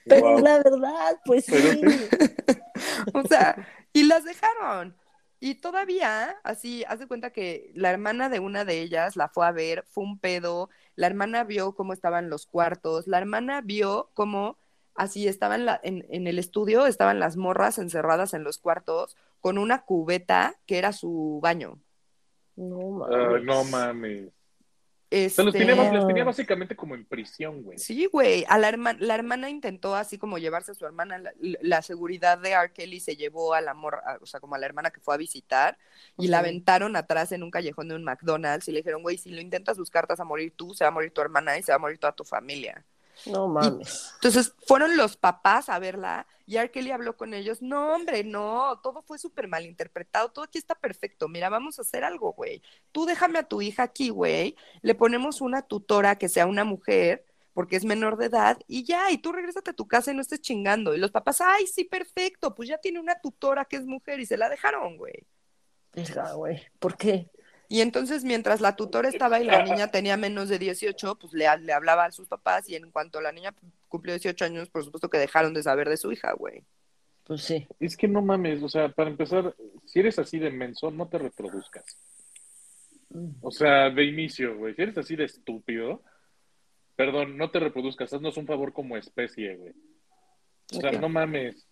Pero 0.07 0.31
Wow. 0.31 0.39
la 0.39 0.57
verdad, 0.63 1.19
pues 1.25 1.45
Pero 1.47 1.73
sí. 1.73 2.09
O 3.13 3.23
sea, 3.27 3.55
y 3.99 4.03
las 4.03 4.23
dejaron. 4.23 4.95
Y 5.41 5.55
todavía, 5.55 6.35
así, 6.43 6.83
haz 6.87 6.99
de 6.99 7.07
cuenta 7.07 7.31
que 7.31 7.71
la 7.73 7.91
hermana 7.91 8.27
de 8.29 8.39
una 8.39 8.65
de 8.65 8.81
ellas 8.81 9.15
la 9.15 9.29
fue 9.29 9.45
a 9.47 9.51
ver, 9.51 9.85
fue 9.87 10.03
un 10.03 10.19
pedo. 10.19 10.69
La 10.95 11.07
hermana 11.07 11.43
vio 11.45 11.75
cómo 11.75 11.93
estaban 11.93 12.29
los 12.29 12.45
cuartos. 12.45 13.07
La 13.07 13.19
hermana 13.19 13.61
vio 13.61 14.11
cómo, 14.15 14.57
así, 14.95 15.27
estaban 15.27 15.65
la- 15.65 15.79
en, 15.83 16.05
en 16.09 16.27
el 16.27 16.39
estudio, 16.39 16.85
estaban 16.87 17.19
las 17.19 17.37
morras 17.37 17.77
encerradas 17.77 18.33
en 18.33 18.43
los 18.43 18.57
cuartos 18.57 19.15
con 19.39 19.57
una 19.57 19.85
cubeta 19.85 20.55
que 20.65 20.77
era 20.77 20.91
su 20.91 21.39
baño. 21.41 21.79
No 22.55 22.91
mames. 22.91 23.43
no 23.45 23.63
mames. 23.63 24.29
Sea, 25.33 25.43
los 25.45 25.55
Este, 25.55 25.65
tenía, 25.65 25.91
los 25.93 26.07
tenía 26.07 26.23
básicamente 26.23 26.75
como 26.75 26.95
en 26.95 27.05
prisión, 27.05 27.63
güey. 27.63 27.77
Sí, 27.77 28.05
güey. 28.07 28.45
A 28.49 28.57
la, 28.57 28.69
herma- 28.69 28.97
la 28.99 29.15
hermana 29.15 29.49
intentó 29.49 29.95
así 29.95 30.17
como 30.17 30.37
llevarse 30.37 30.71
a 30.71 30.75
su 30.75 30.85
hermana. 30.85 31.17
La, 31.17 31.31
la 31.61 31.81
seguridad 31.81 32.37
de 32.37 32.51
R. 32.51 32.73
Kelly 32.73 32.99
se 32.99 33.15
llevó 33.15 33.53
a 33.53 33.61
la 33.61 33.73
morra, 33.73 34.01
a- 34.05 34.17
o 34.21 34.25
sea, 34.25 34.39
como 34.39 34.55
a 34.55 34.57
la 34.59 34.65
hermana 34.65 34.91
que 34.91 34.99
fue 34.99 35.15
a 35.15 35.17
visitar, 35.17 35.77
y 36.17 36.27
la 36.27 36.39
aventaron 36.39 36.95
atrás 36.95 37.31
en 37.31 37.43
un 37.43 37.51
callejón 37.51 37.87
de 37.87 37.95
un 37.95 38.03
McDonald's 38.03 38.67
y 38.67 38.71
le 38.71 38.79
dijeron, 38.79 39.01
güey, 39.01 39.17
si 39.17 39.29
lo 39.31 39.39
intentas 39.41 39.77
buscar, 39.77 40.05
te 40.07 40.13
vas 40.13 40.19
a 40.19 40.25
morir 40.25 40.53
tú, 40.55 40.73
se 40.73 40.83
va 40.83 40.89
a 40.89 40.91
morir 40.91 41.11
tu 41.11 41.21
hermana 41.21 41.57
y 41.57 41.63
se 41.63 41.71
va 41.71 41.77
a 41.77 41.79
morir 41.79 41.97
toda 41.99 42.13
tu 42.13 42.23
familia. 42.25 42.83
No 43.25 43.47
mames. 43.47 44.11
Entonces 44.15 44.53
fueron 44.65 44.97
los 44.97 45.17
papás 45.17 45.69
a 45.69 45.79
verla 45.79 46.27
y 46.45 46.57
R. 46.57 46.71
Kelly 46.71 46.91
habló 46.91 47.15
con 47.15 47.33
ellos. 47.33 47.61
No, 47.61 47.93
hombre, 47.93 48.23
no, 48.23 48.79
todo 48.81 49.01
fue 49.01 49.19
súper 49.19 49.47
mal 49.47 49.65
interpretado, 49.65 50.29
todo 50.29 50.45
aquí 50.45 50.57
está 50.57 50.75
perfecto. 50.75 51.27
Mira, 51.27 51.49
vamos 51.49 51.77
a 51.77 51.83
hacer 51.83 52.03
algo, 52.03 52.33
güey. 52.33 52.61
Tú 52.91 53.05
déjame 53.05 53.39
a 53.39 53.43
tu 53.43 53.61
hija 53.61 53.83
aquí, 53.83 54.09
güey. 54.09 54.55
Le 54.81 54.95
ponemos 54.95 55.41
una 55.41 55.61
tutora 55.61 56.17
que 56.17 56.29
sea 56.29 56.47
una 56.47 56.63
mujer 56.63 57.25
porque 57.53 57.75
es 57.75 57.85
menor 57.85 58.17
de 58.17 58.27
edad 58.27 58.57
y 58.67 58.83
ya, 58.83 59.11
y 59.11 59.17
tú 59.17 59.31
regrésate 59.31 59.71
a 59.71 59.75
tu 59.75 59.87
casa 59.87 60.11
y 60.11 60.15
no 60.15 60.21
estés 60.21 60.41
chingando. 60.41 60.95
Y 60.95 60.97
los 60.97 61.11
papás, 61.11 61.41
ay, 61.41 61.67
sí, 61.67 61.83
perfecto, 61.83 62.55
pues 62.55 62.69
ya 62.69 62.77
tiene 62.77 62.99
una 62.99 63.19
tutora 63.19 63.65
que 63.65 63.75
es 63.75 63.85
mujer 63.85 64.19
y 64.19 64.25
se 64.25 64.37
la 64.37 64.49
dejaron, 64.49 64.97
güey. 64.97 65.27
Verga, 65.93 66.33
güey. 66.33 66.61
¿Por 66.79 66.95
qué? 66.95 67.29
Y 67.71 67.81
entonces, 67.81 68.23
mientras 68.23 68.61
la 68.61 68.75
tutora 68.75 69.09
estaba 69.09 69.39
y 69.39 69.45
la 69.45 69.63
niña 69.63 69.91
tenía 69.91 70.17
menos 70.17 70.49
de 70.49 70.57
18, 70.57 71.19
pues 71.19 71.33
le, 71.33 71.45
le 71.59 71.71
hablaba 71.71 72.05
a 72.05 72.11
sus 72.11 72.27
papás 72.27 72.67
y 72.67 72.75
en 72.75 72.89
cuanto 72.89 73.21
la 73.21 73.31
niña 73.31 73.53
cumplió 73.87 74.15
18 74.15 74.43
años, 74.43 74.69
por 74.69 74.83
supuesto 74.83 75.09
que 75.09 75.19
dejaron 75.19 75.53
de 75.53 75.61
saber 75.61 75.87
de 75.87 75.97
su 75.97 76.11
hija, 76.11 76.33
güey. 76.33 76.63
Pues 77.25 77.43
sí. 77.43 77.67
Es 77.79 77.95
que 77.95 78.07
no 78.07 78.23
mames, 78.23 78.63
o 78.63 78.69
sea, 78.69 78.89
para 78.89 79.11
empezar, 79.11 79.55
si 79.85 79.99
eres 79.99 80.17
así 80.17 80.39
de 80.39 80.49
menso, 80.49 80.89
no 80.89 81.07
te 81.07 81.19
reproduzcas. 81.19 81.85
O 83.41 83.51
sea, 83.51 83.91
de 83.91 84.03
inicio, 84.03 84.57
güey. 84.57 84.73
Si 84.73 84.81
eres 84.81 84.97
así 84.97 85.15
de 85.15 85.25
estúpido, 85.25 86.01
perdón, 86.95 87.37
no 87.37 87.51
te 87.51 87.59
reproduzcas, 87.59 88.11
haznos 88.11 88.37
un 88.37 88.47
favor 88.47 88.73
como 88.73 88.97
especie, 88.97 89.55
güey. 89.57 89.73
O 90.75 90.81
sea, 90.81 90.91
no 90.93 91.07
mames. 91.07 91.68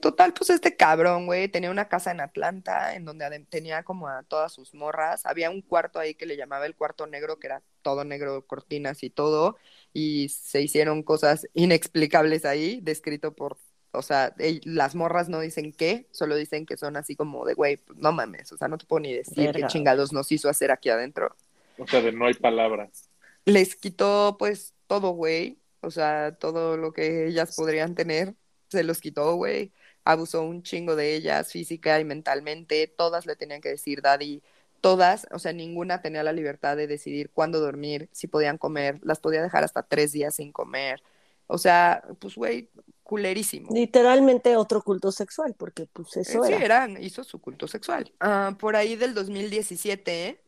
Total, 0.00 0.32
pues 0.32 0.50
este 0.50 0.76
cabrón, 0.76 1.26
güey, 1.26 1.48
tenía 1.48 1.70
una 1.70 1.88
casa 1.88 2.10
en 2.10 2.20
Atlanta 2.20 2.94
en 2.94 3.04
donde 3.04 3.46
tenía 3.50 3.82
como 3.82 4.08
a 4.08 4.22
todas 4.22 4.52
sus 4.52 4.74
morras. 4.74 5.26
Había 5.26 5.50
un 5.50 5.60
cuarto 5.60 5.98
ahí 5.98 6.14
que 6.14 6.26
le 6.26 6.36
llamaba 6.36 6.64
el 6.64 6.74
cuarto 6.74 7.06
negro, 7.06 7.38
que 7.38 7.48
era 7.48 7.62
todo 7.82 8.04
negro, 8.04 8.46
cortinas 8.46 9.02
y 9.02 9.10
todo. 9.10 9.56
Y 9.92 10.30
se 10.30 10.62
hicieron 10.62 11.02
cosas 11.02 11.46
inexplicables 11.52 12.44
ahí, 12.44 12.80
descrito 12.82 13.34
por, 13.34 13.58
o 13.92 14.02
sea, 14.02 14.34
las 14.64 14.94
morras 14.94 15.28
no 15.28 15.40
dicen 15.40 15.72
qué, 15.72 16.08
solo 16.12 16.36
dicen 16.36 16.66
que 16.66 16.76
son 16.76 16.96
así 16.96 17.14
como 17.14 17.44
de, 17.44 17.54
güey, 17.54 17.76
pues, 17.76 17.98
no 17.98 18.12
mames, 18.12 18.52
o 18.52 18.56
sea, 18.56 18.68
no 18.68 18.78
te 18.78 18.86
puedo 18.86 19.00
ni 19.00 19.12
decir 19.12 19.52
qué 19.52 19.66
chingados 19.66 20.12
nos 20.12 20.32
hizo 20.32 20.48
hacer 20.48 20.70
aquí 20.70 20.88
adentro. 20.88 21.36
O 21.78 21.86
sea, 21.86 22.00
de 22.00 22.12
no 22.12 22.26
hay 22.26 22.34
palabras. 22.34 23.10
Les 23.44 23.76
quitó 23.76 24.36
pues 24.38 24.74
todo, 24.86 25.10
güey. 25.10 25.58
O 25.80 25.90
sea, 25.90 26.36
todo 26.36 26.78
lo 26.78 26.92
que 26.92 27.26
ellas 27.26 27.54
podrían 27.56 27.94
tener, 27.94 28.34
se 28.74 28.84
los 28.84 29.00
quitó, 29.00 29.36
güey. 29.36 29.72
Abusó 30.04 30.42
un 30.42 30.62
chingo 30.62 30.96
de 30.96 31.14
ellas 31.16 31.50
física 31.52 31.98
y 32.00 32.04
mentalmente. 32.04 32.86
Todas 32.88 33.26
le 33.26 33.36
tenían 33.36 33.60
que 33.62 33.70
decir 33.70 34.02
daddy. 34.02 34.42
Todas, 34.82 35.26
o 35.32 35.38
sea, 35.38 35.52
ninguna 35.54 36.02
tenía 36.02 36.22
la 36.22 36.32
libertad 36.34 36.76
de 36.76 36.86
decidir 36.86 37.30
cuándo 37.30 37.58
dormir, 37.60 38.08
si 38.12 38.26
podían 38.26 38.58
comer. 38.58 39.00
Las 39.02 39.18
podía 39.20 39.42
dejar 39.42 39.64
hasta 39.64 39.82
tres 39.82 40.12
días 40.12 40.34
sin 40.34 40.52
comer. 40.52 41.02
O 41.46 41.56
sea, 41.58 42.02
pues, 42.20 42.34
güey, 42.34 42.70
culerísimo. 43.02 43.70
Literalmente 43.72 44.56
otro 44.56 44.82
culto 44.82 45.10
sexual, 45.12 45.54
porque 45.58 45.86
pues 45.92 46.16
eso 46.18 46.44
Eh, 46.44 46.48
sí, 46.48 46.52
era. 46.54 46.64
eran, 46.64 47.02
hizo 47.02 47.24
su 47.24 47.40
culto 47.40 47.66
sexual. 47.66 48.12
Ah, 48.20 48.56
por 48.60 48.76
ahí 48.76 48.96
del 48.96 49.14
2017 49.14 50.43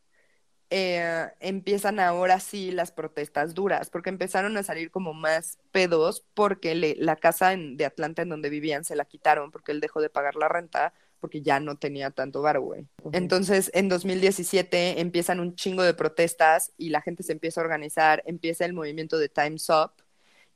eh, 0.70 1.28
empiezan 1.40 2.00
ahora 2.00 2.40
sí 2.40 2.70
las 2.72 2.92
protestas 2.92 3.54
duras, 3.54 3.90
porque 3.90 4.10
empezaron 4.10 4.56
a 4.56 4.62
salir 4.62 4.90
como 4.90 5.14
más 5.14 5.58
pedos, 5.70 6.24
porque 6.34 6.74
le- 6.74 6.96
la 6.98 7.16
casa 7.16 7.52
en- 7.52 7.76
de 7.76 7.84
Atlanta 7.86 8.22
en 8.22 8.28
donde 8.30 8.50
vivían 8.50 8.84
se 8.84 8.96
la 8.96 9.04
quitaron, 9.04 9.50
porque 9.50 9.72
él 9.72 9.80
dejó 9.80 10.00
de 10.00 10.10
pagar 10.10 10.34
la 10.36 10.48
renta, 10.48 10.92
porque 11.20 11.40
ya 11.42 11.60
no 11.60 11.76
tenía 11.76 12.10
tanto 12.10 12.42
varo, 12.42 12.62
güey. 12.62 12.86
Entonces, 13.12 13.70
en 13.74 13.88
2017 13.88 15.00
empiezan 15.00 15.40
un 15.40 15.54
chingo 15.56 15.82
de 15.82 15.94
protestas 15.94 16.72
y 16.76 16.90
la 16.90 17.00
gente 17.00 17.22
se 17.22 17.32
empieza 17.32 17.60
a 17.60 17.64
organizar, 17.64 18.22
empieza 18.26 18.64
el 18.64 18.72
movimiento 18.74 19.18
de 19.18 19.28
Time's 19.28 19.68
Up 19.70 19.92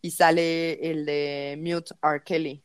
y 0.02 0.10
sale 0.12 0.90
el 0.90 1.06
de 1.06 1.56
Mute 1.60 1.94
R. 2.02 2.22
Kelly. 2.24 2.62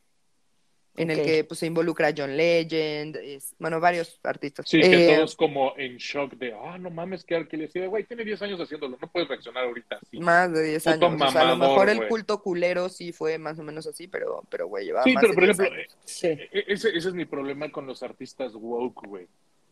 En 0.98 1.12
el 1.12 1.22
que 1.24 1.43
pues 1.43 1.60
se 1.60 1.66
involucra 1.66 2.14
John 2.16 2.36
Legend, 2.38 3.18
es- 3.18 3.54
bueno, 3.60 3.80
varios 3.80 4.20
artistas. 4.24 4.66
Sí, 4.68 4.80
que 4.80 5.12
Eh, 5.14 5.16
todos 5.16 5.36
como 5.36 5.74
en 5.78 5.98
shock 5.98 6.34
de, 6.36 6.54
ah, 6.54 6.78
no 6.78 6.89
mames, 6.89 7.24
que 7.24 7.36
le 7.52 7.58
decía, 7.66 7.86
güey, 7.88 8.04
tiene 8.06 8.24
10 8.24 8.41
años 8.41 8.60
haciéndolo, 8.62 8.98
no 9.02 9.08
puedes 9.12 9.28
reaccionar 9.28 9.66
ahorita 9.66 10.00
así. 10.02 10.20
Más 10.20 10.52
de 10.54 10.64
10 10.64 10.84
Puto 10.84 11.06
años. 11.08 11.22
o 11.22 11.32
sea, 11.32 11.41
a 11.41 11.46
lo 11.52 11.58
mejor 11.58 11.89
el 11.89 12.08
culto 12.08 12.41
culero 12.41 12.89
sí 12.89 13.12
fue 13.12 13.38
más 13.38 13.60
o 13.60 13.64
menos 13.64 13.86
así, 13.88 14.08
pero, 14.08 14.43
pero 14.50 14.68
güey, 14.68 14.86
llevaba 14.86 15.04
Sí, 15.04 15.14
más 15.14 15.22
pero 15.22 15.32
de 15.32 15.36
por 15.36 15.43
10 15.46 15.60
ejemplo, 15.60 15.80
años. 15.82 15.98
Sí. 16.06 16.28
E- 16.28 16.50
Ese, 16.68 16.89
ese 16.89 17.08
es 17.10 17.14
mi 17.14 17.26
problema 17.26 17.72
con 17.72 17.86
los 17.88 18.02
artistas 18.04 18.54
woke, 18.56 19.06
güey. 19.08 19.28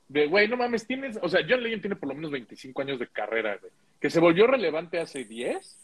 De, 0.10 0.28
güey, 0.28 0.48
no 0.48 0.58
mames, 0.58 0.86
tienes, 0.86 1.18
o 1.22 1.30
sea, 1.30 1.42
John 1.48 1.64
Legend 1.64 1.82
tiene 1.82 1.96
por 1.96 2.10
lo 2.10 2.16
menos 2.16 2.30
25 2.32 2.82
años 2.82 3.00
de 3.00 3.08
carrera, 3.08 3.58
güey. 3.60 3.72
Que 4.02 4.10
se 4.10 4.20
volvió 4.20 4.46
relevante 4.48 5.00
hace 5.00 5.24
10, 5.24 5.78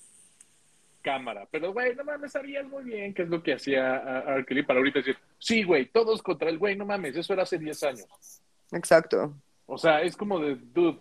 cámara. 1.02 1.48
Pero, 1.52 1.74
güey, 1.74 1.96
no 1.96 2.04
mames, 2.04 2.32
sabías 2.32 2.66
muy 2.66 2.84
bien 2.84 3.14
qué 3.14 3.24
es 3.24 3.30
lo 3.30 3.42
que 3.42 3.54
hacía 3.54 4.24
R. 4.26 4.46
Kelly 4.46 4.64
para 4.64 4.80
ahorita 4.80 5.00
decir, 5.00 5.18
sí, 5.38 5.64
güey, 5.64 5.88
todos 5.88 6.22
contra 6.22 6.50
el 6.50 6.58
güey, 6.58 6.76
no 6.76 6.86
mames, 6.86 7.16
eso 7.16 7.34
era 7.34 7.44
hace 7.44 7.58
10 7.58 7.84
años. 7.84 8.42
Exacto. 8.72 9.34
O 9.66 9.78
sea, 9.78 10.02
es 10.02 10.16
como 10.16 10.40
de, 10.40 10.56
dude, 10.56 11.00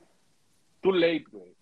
too 0.80 0.92
late, 0.92 1.24
güey. 1.30 1.55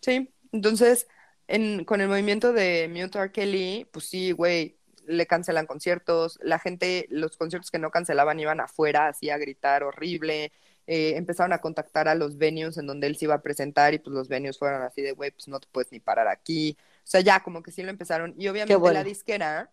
Sí, 0.00 0.30
entonces, 0.52 1.08
en, 1.48 1.84
con 1.84 2.00
el 2.00 2.08
movimiento 2.08 2.52
de 2.52 2.88
Mute 2.88 3.18
R. 3.18 3.32
Kelly, 3.32 3.86
pues 3.90 4.06
sí, 4.06 4.32
güey, 4.32 4.76
le 5.06 5.26
cancelan 5.26 5.66
conciertos, 5.66 6.38
la 6.42 6.58
gente, 6.58 7.06
los 7.10 7.36
conciertos 7.36 7.70
que 7.70 7.78
no 7.78 7.90
cancelaban 7.90 8.40
iban 8.40 8.60
afuera, 8.60 9.08
así 9.08 9.30
a 9.30 9.38
gritar 9.38 9.82
horrible, 9.82 10.52
eh, 10.86 11.14
empezaron 11.16 11.52
a 11.52 11.60
contactar 11.60 12.08
a 12.08 12.14
los 12.14 12.38
venues 12.38 12.78
en 12.78 12.86
donde 12.86 13.08
él 13.08 13.16
se 13.16 13.24
iba 13.24 13.34
a 13.34 13.42
presentar 13.42 13.94
y 13.94 13.98
pues 13.98 14.14
los 14.14 14.28
venues 14.28 14.58
fueron 14.58 14.82
así 14.82 15.02
de, 15.02 15.12
güey, 15.12 15.30
pues 15.32 15.48
no 15.48 15.58
te 15.58 15.66
puedes 15.70 15.90
ni 15.90 16.00
parar 16.00 16.28
aquí. 16.28 16.76
O 17.06 17.08
sea, 17.08 17.20
ya 17.20 17.40
como 17.40 17.62
que 17.62 17.70
sí 17.70 17.84
lo 17.84 17.90
empezaron. 17.90 18.34
Y 18.36 18.48
obviamente 18.48 18.74
bueno. 18.74 18.94
la 18.94 19.04
disquera, 19.04 19.70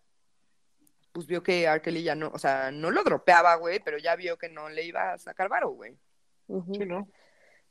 pues 1.10 1.26
vio 1.26 1.42
que 1.42 1.64
R. 1.64 1.82
Kelly 1.82 2.04
ya 2.04 2.14
no, 2.14 2.30
o 2.32 2.38
sea, 2.38 2.70
no 2.70 2.92
lo 2.92 3.02
dropeaba, 3.02 3.56
güey, 3.56 3.80
pero 3.80 3.98
ya 3.98 4.14
vio 4.14 4.38
que 4.38 4.48
no 4.48 4.68
le 4.68 4.84
iba 4.84 5.12
a 5.12 5.18
sacar 5.18 5.48
varo, 5.48 5.70
güey. 5.70 5.98
Sí, 6.46 6.86
¿no? 6.86 7.08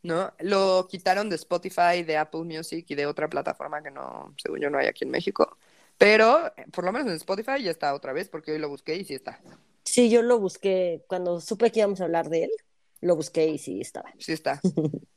¿no? 0.02 0.34
Lo 0.40 0.86
quitaron 0.90 1.30
de 1.30 1.38
Spotify, 1.38 2.04
de 2.04 2.18
Apple 2.18 2.42
Music 2.42 2.86
y 2.90 2.96
de 2.96 3.06
otra 3.06 3.30
plataforma 3.30 3.82
que 3.82 3.90
no, 3.90 4.36
según 4.38 4.60
yo, 4.60 4.70
no 4.70 4.80
hay 4.80 4.88
aquí 4.88 5.06
en 5.06 5.12
México. 5.12 5.58
Pero 5.98 6.48
eh, 6.58 6.66
por 6.74 6.84
lo 6.84 6.92
menos 6.92 7.08
en 7.08 7.14
Spotify 7.14 7.64
ya 7.64 7.72
está 7.72 7.94
otra 7.94 8.12
vez, 8.12 8.28
porque 8.28 8.52
hoy 8.52 8.60
lo 8.60 8.68
busqué 8.68 8.98
y 8.98 9.06
sí 9.06 9.14
está. 9.14 9.40
Sí, 9.86 10.10
yo 10.10 10.24
lo 10.24 10.40
busqué 10.40 11.06
cuando 11.08 11.40
supe 11.40 11.72
que 11.72 11.80
íbamos 11.80 12.02
a 12.02 12.04
hablar 12.04 12.28
de 12.28 12.46
él, 12.46 12.52
lo 13.00 13.16
busqué 13.16 13.48
y 13.48 13.58
sí 13.58 13.80
estaba. 13.80 14.12
Sí 14.20 14.34
está. 14.34 14.60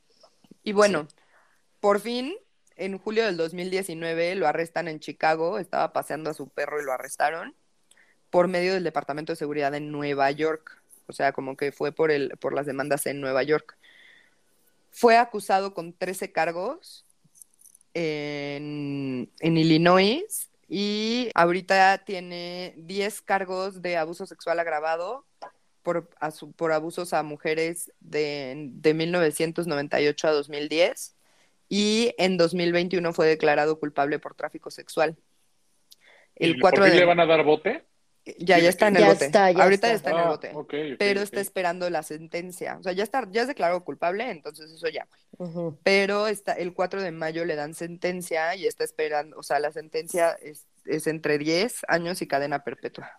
Y 0.63 0.73
bueno, 0.73 1.07
por 1.79 2.01
fin, 2.01 2.35
en 2.77 2.99
julio 2.99 3.25
del 3.27 3.37
2019 3.37 4.35
lo 4.37 4.47
arrestan 4.47 4.89
en 4.89 5.01
Chicago. 5.01 5.59
Estaba 5.59 5.93
paseando 5.93 6.31
a 6.31 6.35
su 6.35 6.49
perro 6.49 6.81
y 6.81 6.85
lo 6.85 6.93
arrestaron 6.93 7.55
por 8.31 8.49
medio 8.49 8.75
del 8.75 8.85
Departamento 8.85 9.33
de 9.33 9.37
Seguridad 9.37 9.75
en 9.75 9.91
Nueva 9.91 10.31
York. 10.31 10.83
O 11.07 11.13
sea, 11.13 11.33
como 11.33 11.57
que 11.57 11.73
fue 11.73 11.93
por, 11.93 12.11
el, 12.11 12.31
por 12.41 12.53
las 12.55 12.67
demandas 12.67 13.07
en 13.07 13.21
Nueva 13.21 13.43
York. 13.43 13.77
Fue 14.91 15.17
acusado 15.17 15.75
con 15.75 15.93
13 15.93 16.33
cargos 16.33 17.05
en, 17.95 19.31
en 19.41 19.57
Illinois 19.57 20.51
y 20.69 21.31
ahorita 21.35 22.05
tiene 22.05 22.75
10 22.79 23.23
cargos 23.23 23.83
de 23.83 23.97
abuso 23.97 24.27
sexual 24.27 24.59
agravado 24.59 25.25
por, 25.83 26.11
a 26.19 26.31
su- 26.31 26.53
por 26.53 26.73
abusos 26.73 27.13
a 27.13 27.23
mujeres 27.23 27.93
de, 28.01 28.69
de 28.73 28.95
1998 28.95 30.29
a 30.29 30.33
2010 30.33 31.16
y 31.69 32.15
en 32.19 32.37
2021 32.37 33.13
fue 33.13 33.27
declarado 33.27 33.79
culpable 33.79 34.19
por 34.19 34.35
tráfico 34.35 34.71
sexual. 34.71 35.17
El 36.35 36.57
¿Y 36.57 36.61
4 36.61 36.81
por 36.81 36.89
qué 36.89 36.95
de... 36.95 37.01
le 37.01 37.07
van 37.07 37.21
a 37.21 37.27
dar 37.27 37.45
bote? 37.45 37.85
Ya, 38.39 38.59
ya 38.59 38.69
está 38.69 38.89
en 38.89 38.97
el 38.97 39.03
Ya 39.03 39.09
bote. 39.13 39.25
está, 39.27 39.51
ya 39.53 39.63
Ahorita 39.63 39.87
está. 39.87 39.89
ya 39.93 39.95
está 39.95 40.11
en 40.11 40.17
el 40.17 40.23
Ah, 40.23 40.29
bote. 40.29 40.49
ok, 40.53 40.57
ok, 40.57 40.75
pero 40.99 41.21
ok. 41.21 41.25
está 41.25 41.41
esperando 41.41 41.89
la 41.91 42.03
sentencia. 42.03 42.77
O 42.79 42.83
sea, 42.83 42.93
ya 42.93 43.05
está, 43.05 43.25
ya 43.31 43.43
es 43.43 43.49
declarado 43.49 43.85
culpable, 43.85 44.29
entonces 44.29 44.71
eso 44.73 44.89
ya. 44.89 45.07
güey. 45.39 45.49
Ujú. 45.51 45.79
Pero 45.85 46.27
está, 46.27 46.53
el 46.55 46.75
4 46.75 47.03
de 47.03 47.13
mayo 47.13 47.45
le 47.45 47.55
dan 47.55 47.73
sentencia 47.75 48.57
y 48.57 48.67
está 48.67 48.83
esperando, 48.83 49.37
o 49.39 49.45
sea, 49.45 49.61
la 49.61 49.71
sentencia 49.71 50.33
es, 50.43 50.67
es 50.87 51.07
entre 51.07 51.39
10 51.39 51.83
años 51.87 52.21
y 52.21 52.27
cadena 52.27 52.65
perpetua. 52.65 53.13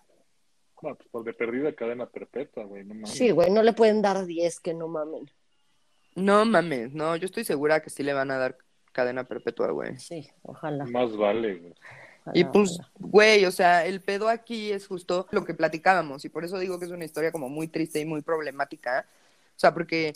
Bueno, 0.81 0.97
pues 0.97 1.09
por 1.09 1.23
de 1.23 1.33
perdida 1.33 1.73
cadena 1.73 2.05
perpetua, 2.09 2.65
güey, 2.65 2.83
no 2.83 2.93
mames. 2.95 3.09
Sí, 3.09 3.31
güey, 3.31 3.49
no 3.49 3.63
le 3.63 3.71
pueden 3.73 4.01
dar 4.01 4.25
10 4.25 4.59
que 4.59 4.73
no 4.73 4.89
mamen. 4.89 5.31
No 6.17 6.45
mames, 6.45 6.95
no, 6.95 7.15
yo 7.15 7.25
estoy 7.27 7.43
segura 7.43 7.79
que 7.81 7.91
sí 7.91 8.01
le 8.01 8.11
van 8.11 8.31
a 8.31 8.37
dar 8.37 8.57
cadena 8.91 9.25
perpetua, 9.25 9.69
güey. 9.69 9.99
Sí, 9.99 10.27
ojalá. 10.41 10.85
Más 10.85 11.15
vale, 11.15 11.59
güey. 11.59 11.75
Y 12.33 12.43
pues, 12.43 12.79
güey, 12.95 13.45
o 13.45 13.51
sea, 13.51 13.85
el 13.85 14.01
pedo 14.01 14.27
aquí 14.27 14.71
es 14.71 14.87
justo 14.87 15.27
lo 15.29 15.45
que 15.45 15.53
platicábamos, 15.53 16.25
y 16.25 16.29
por 16.29 16.43
eso 16.43 16.57
digo 16.57 16.79
que 16.79 16.85
es 16.85 16.91
una 16.91 17.05
historia 17.05 17.31
como 17.31 17.49
muy 17.49 17.67
triste 17.67 17.99
y 17.99 18.05
muy 18.05 18.23
problemática. 18.23 19.05
O 19.49 19.59
sea, 19.59 19.75
porque 19.75 20.13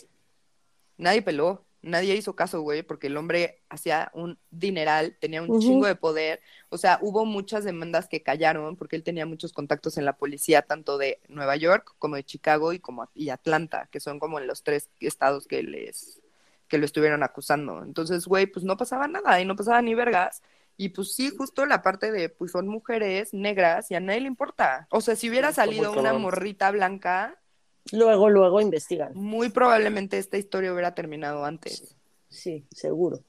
nadie 0.98 1.22
peló, 1.22 1.64
nadie 1.82 2.14
hizo 2.14 2.34
caso, 2.34 2.62
güey, 2.62 2.82
porque 2.82 3.08
el 3.08 3.16
hombre 3.16 3.62
hacía 3.68 4.10
un 4.14 4.38
dineral, 4.50 5.16
tenía 5.20 5.42
un 5.42 5.60
chingo 5.60 5.86
de 5.86 5.96
poder. 5.96 6.40
O 6.68 6.78
sea, 6.78 6.98
hubo 7.02 7.24
muchas 7.24 7.64
demandas 7.64 8.08
que 8.08 8.22
callaron 8.22 8.76
porque 8.76 8.96
él 8.96 9.02
tenía 9.02 9.26
muchos 9.26 9.52
contactos 9.52 9.98
en 9.98 10.04
la 10.04 10.16
policía, 10.16 10.62
tanto 10.62 10.98
de 10.98 11.20
Nueva 11.28 11.56
York 11.56 11.94
como 11.98 12.16
de 12.16 12.24
Chicago 12.24 12.72
y 12.72 12.78
como 12.78 13.08
y 13.14 13.28
Atlanta, 13.30 13.88
que 13.90 14.00
son 14.00 14.18
como 14.18 14.40
los 14.40 14.62
tres 14.62 14.88
estados 15.00 15.46
que 15.46 15.62
les 15.62 16.20
que 16.68 16.78
lo 16.78 16.86
estuvieron 16.86 17.22
acusando. 17.22 17.82
Entonces, 17.84 18.26
güey, 18.26 18.46
pues 18.46 18.64
no 18.64 18.78
pasaba 18.78 19.06
nada 19.06 19.38
y 19.38 19.44
no 19.44 19.56
pasaba 19.56 19.82
ni 19.82 19.94
vergas. 19.94 20.42
Y 20.78 20.88
pues 20.88 21.14
sí, 21.14 21.30
justo 21.36 21.66
la 21.66 21.82
parte 21.82 22.10
de, 22.10 22.30
pues 22.30 22.52
son 22.52 22.66
mujeres 22.66 23.34
negras 23.34 23.90
y 23.90 23.94
a 23.94 24.00
nadie 24.00 24.22
le 24.22 24.28
importa. 24.28 24.86
O 24.90 25.02
sea, 25.02 25.14
si 25.14 25.28
hubiera 25.28 25.52
salido 25.52 25.92
una 25.92 26.14
morrita 26.14 26.70
blanca, 26.70 27.41
Luego, 27.90 28.30
luego 28.30 28.60
investigan. 28.60 29.12
muy 29.14 29.50
probablemente 29.50 30.18
esta 30.18 30.38
historia 30.38 30.72
hubiera 30.72 30.94
terminado 30.94 31.44
antes. 31.44 31.96
Sí, 32.28 32.64
seguro. 32.70 33.20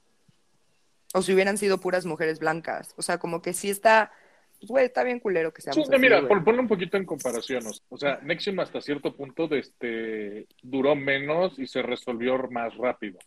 O 1.13 1.21
si 1.21 1.33
hubieran 1.33 1.57
sido 1.57 1.79
puras 1.79 2.05
mujeres 2.05 2.39
blancas. 2.39 2.93
O 2.97 3.01
sea, 3.01 3.17
como 3.17 3.41
que 3.41 3.53
sí 3.53 3.69
está, 3.69 4.11
pues, 4.59 4.69
güey, 4.69 4.85
está 4.85 5.03
bien 5.03 5.19
culero 5.19 5.53
que 5.53 5.61
Sí, 5.61 5.69
no, 5.75 5.83
así, 5.83 5.91
mira, 5.99 6.27
por 6.27 6.43
ponerlo 6.43 6.63
un 6.63 6.67
poquito 6.67 6.97
en 6.97 7.05
comparación, 7.05 7.63
o 7.89 7.97
sea, 7.97 8.19
Nexium 8.23 8.59
hasta 8.59 8.79
cierto 8.81 9.15
punto 9.15 9.47
de 9.47 9.59
este, 9.59 10.47
duró 10.61 10.95
menos 10.95 11.59
y 11.59 11.67
se 11.67 11.81
resolvió 11.81 12.37
más 12.49 12.75
rápido. 12.77 13.19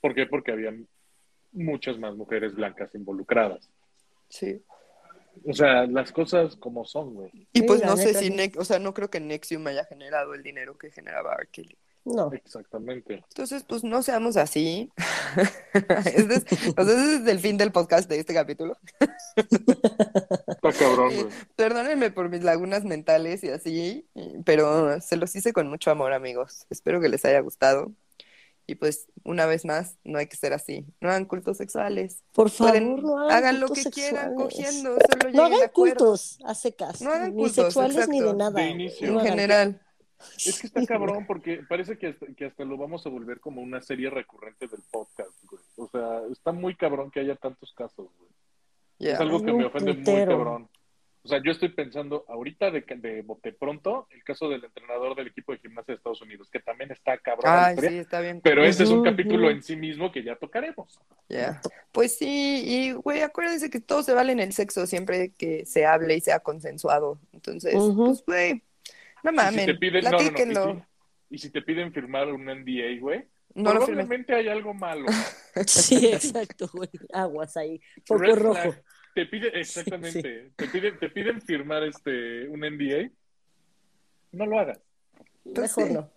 ¿Por 0.00 0.14
qué? 0.14 0.26
Porque 0.26 0.52
habían 0.52 0.86
muchas 1.52 1.98
más 1.98 2.14
mujeres 2.14 2.54
blancas 2.54 2.94
involucradas. 2.94 3.68
Sí. 4.28 4.62
O 5.46 5.52
sea, 5.52 5.86
las 5.86 6.12
cosas 6.12 6.56
como 6.56 6.84
son, 6.84 7.14
güey. 7.14 7.30
Y 7.52 7.62
pues 7.62 7.84
no 7.84 7.96
sé 7.96 8.14
si. 8.14 8.30
Nex- 8.30 8.58
o 8.58 8.64
sea, 8.64 8.78
no 8.78 8.94
creo 8.94 9.10
que 9.10 9.20
Nexium 9.20 9.66
haya 9.66 9.84
generado 9.84 10.34
el 10.34 10.42
dinero 10.42 10.76
que 10.78 10.90
generaba 10.90 11.34
R. 11.34 11.48
Kelly. 11.50 11.76
No. 12.04 12.32
Exactamente. 12.32 13.22
Entonces, 13.28 13.64
pues 13.68 13.84
no 13.84 14.02
seamos 14.02 14.36
así. 14.38 14.90
Este 15.74 16.34
es- 16.36 16.44
o 16.76 16.84
sea, 16.84 16.94
ese 16.94 17.16
es 17.16 17.26
el 17.28 17.38
fin 17.38 17.56
del 17.58 17.70
podcast 17.72 18.08
de 18.08 18.18
este 18.18 18.32
capítulo. 18.34 18.76
Está 19.36 20.72
cabrón, 20.78 21.14
güey. 21.14 21.26
Perdónenme 21.56 22.10
por 22.10 22.28
mis 22.28 22.42
lagunas 22.42 22.84
mentales 22.84 23.44
y 23.44 23.50
así, 23.50 24.06
pero 24.44 25.00
se 25.00 25.16
los 25.16 25.34
hice 25.36 25.52
con 25.52 25.68
mucho 25.68 25.90
amor, 25.90 26.12
amigos. 26.12 26.66
Espero 26.70 27.00
que 27.00 27.08
les 27.08 27.24
haya 27.24 27.40
gustado. 27.40 27.92
Y 28.70 28.74
pues, 28.74 29.08
una 29.24 29.46
vez 29.46 29.64
más, 29.64 29.96
no 30.04 30.18
hay 30.18 30.26
que 30.26 30.36
ser 30.36 30.52
así. 30.52 30.84
No 31.00 31.08
hagan 31.08 31.24
cultos 31.24 31.56
sexuales. 31.56 32.22
Por 32.34 32.50
favor, 32.50 32.72
Pueden- 32.74 33.02
no 33.02 33.18
hagan, 33.18 33.36
hagan 33.38 33.60
lo 33.60 33.68
que 33.70 33.82
quieran 33.84 34.34
cogiendo, 34.34 34.98
solo 35.10 35.32
No 35.32 35.44
hagan 35.44 35.70
cultos 35.72 36.38
a 36.44 36.54
secas. 36.54 37.00
No 37.00 37.10
hagan 37.10 37.34
ni 37.34 37.44
cultos, 37.44 37.64
sexuales 37.64 38.08
ni 38.10 38.20
de 38.20 38.34
nada. 38.34 38.50
De 38.50 38.62
güey. 38.62 38.72
inicio. 38.72 39.10
No 39.10 39.20
En 39.20 39.26
general. 39.26 39.82
Es 40.36 40.60
que 40.60 40.66
está 40.66 40.84
cabrón 40.84 41.24
porque 41.26 41.62
parece 41.66 41.96
que 41.96 42.08
hasta, 42.08 42.26
que 42.26 42.44
hasta 42.44 42.64
lo 42.64 42.76
vamos 42.76 43.06
a 43.06 43.08
volver 43.08 43.40
como 43.40 43.62
una 43.62 43.80
serie 43.80 44.10
recurrente 44.10 44.66
del 44.66 44.82
podcast, 44.90 45.32
güey. 45.44 45.62
O 45.78 45.88
sea, 45.88 46.20
está 46.30 46.52
muy 46.52 46.74
cabrón 46.74 47.10
que 47.10 47.20
haya 47.20 47.36
tantos 47.36 47.72
casos, 47.72 48.10
güey. 48.18 48.30
Es 48.98 49.18
algo 49.18 49.42
que 49.42 49.52
me 49.52 49.64
ofende 49.64 49.94
muy 49.94 50.04
cabrón. 50.26 50.68
O 51.28 51.30
sea, 51.30 51.42
yo 51.44 51.50
estoy 51.52 51.68
pensando 51.68 52.24
ahorita 52.26 52.70
de, 52.70 52.84
que- 52.84 52.94
de 52.94 53.20
bote 53.20 53.52
pronto 53.52 54.08
el 54.12 54.24
caso 54.24 54.48
del 54.48 54.64
entrenador 54.64 55.14
del 55.14 55.26
equipo 55.26 55.52
de 55.52 55.58
gimnasia 55.58 55.92
de 55.92 55.96
Estados 55.98 56.22
Unidos, 56.22 56.48
que 56.50 56.58
también 56.58 56.90
está 56.90 57.18
cabrón. 57.18 57.44
Ay, 57.54 57.74
historia, 57.74 57.90
sí, 57.90 57.96
está 57.98 58.20
bien. 58.22 58.40
Pero 58.42 58.64
ese 58.64 58.84
es 58.84 58.88
un 58.90 59.04
capítulo 59.04 59.50
en 59.50 59.62
sí 59.62 59.76
mismo 59.76 60.10
que 60.10 60.22
ya 60.24 60.36
tocaremos. 60.36 60.98
Ya. 61.28 61.60
Pues 61.92 62.16
sí, 62.16 62.62
y 62.66 62.92
güey, 62.92 63.20
acuérdense 63.20 63.68
que 63.68 63.78
todo 63.78 64.02
se 64.02 64.14
vale 64.14 64.32
en 64.32 64.40
el 64.40 64.54
sexo 64.54 64.86
siempre 64.86 65.32
que 65.36 65.66
se 65.66 65.84
hable 65.84 66.16
y 66.16 66.20
sea 66.22 66.40
consensuado. 66.40 67.18
Entonces, 67.34 67.74
pues 67.74 68.24
güey, 68.26 68.62
no 69.22 69.30
Y 69.30 69.34
mamen, 69.34 69.60
si 69.60 69.66
te 69.66 69.74
piden, 69.74 70.04
no, 70.04 70.10
no, 70.12 70.16
no, 70.16 70.22
y 70.22 70.28
platíquenlo. 70.30 70.64
si- 71.28 71.34
y 71.34 71.38
si 71.38 71.50
te 71.50 71.60
piden 71.60 71.92
firmar 71.92 72.28
un 72.32 72.48
NDA, 72.48 72.98
güey, 73.00 73.24
No 73.54 73.70
probablemente 73.72 74.34
hay 74.34 74.48
algo 74.48 74.72
malo. 74.72 75.04
Sí, 75.66 76.06
exacto, 76.06 76.70
güey. 76.72 76.88
Aguas 77.12 77.56
ahí. 77.56 77.80
Foco 78.06 78.20
Red 78.22 78.36
rojo. 78.36 78.54
flag. 78.54 78.82
Te 79.18 79.26
pide, 79.26 79.48
exactamente, 79.58 80.52
te 80.54 80.68
piden, 80.68 80.96
te 80.96 81.10
piden 81.10 81.42
firmar 81.42 81.82
este 81.82 82.46
un 82.46 82.60
NDA, 82.60 83.10
no 84.30 84.46
lo 84.46 84.60
hagas. 84.60 84.78
Mejor 85.44 85.88
sí. 85.88 85.92
no. 85.92 86.08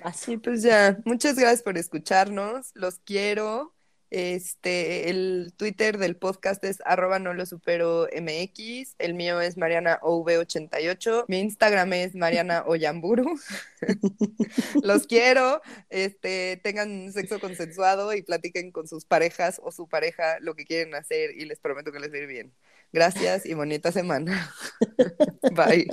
Así. 0.00 0.36
Pues 0.36 0.62
ya, 0.62 0.96
muchas 1.04 1.36
gracias 1.36 1.64
por 1.64 1.76
escucharnos, 1.76 2.70
los 2.76 3.00
quiero 3.00 3.74
Este, 4.10 5.10
el 5.10 5.52
Twitter 5.56 5.98
del 5.98 6.16
podcast 6.16 6.62
es 6.64 6.80
arroba 6.84 7.18
no 7.18 7.34
lo 7.34 7.44
supero 7.44 8.06
MX, 8.16 8.94
el 8.98 9.14
mío 9.14 9.40
es 9.40 9.56
Mariana 9.56 9.98
OV88, 10.00 11.24
mi 11.26 11.40
Instagram 11.40 11.92
es 11.92 12.14
Mariana 12.14 12.62
Oyamburu. 12.66 13.38
Los 14.82 15.06
quiero, 15.06 15.60
este, 15.90 16.60
tengan 16.62 17.12
sexo 17.12 17.40
consensuado 17.40 18.14
y 18.14 18.22
platiquen 18.22 18.70
con 18.70 18.86
sus 18.86 19.04
parejas 19.04 19.60
o 19.64 19.72
su 19.72 19.88
pareja 19.88 20.38
lo 20.40 20.54
que 20.54 20.66
quieren 20.66 20.94
hacer 20.94 21.32
y 21.36 21.44
les 21.44 21.58
prometo 21.58 21.90
que 21.90 22.00
les 22.00 22.12
va 22.12 22.16
a 22.16 22.18
ir 22.18 22.28
bien. 22.28 22.52
Gracias 22.92 23.44
y 23.44 23.54
bonita 23.54 23.90
semana. 23.90 24.54
Bye. 25.52 25.88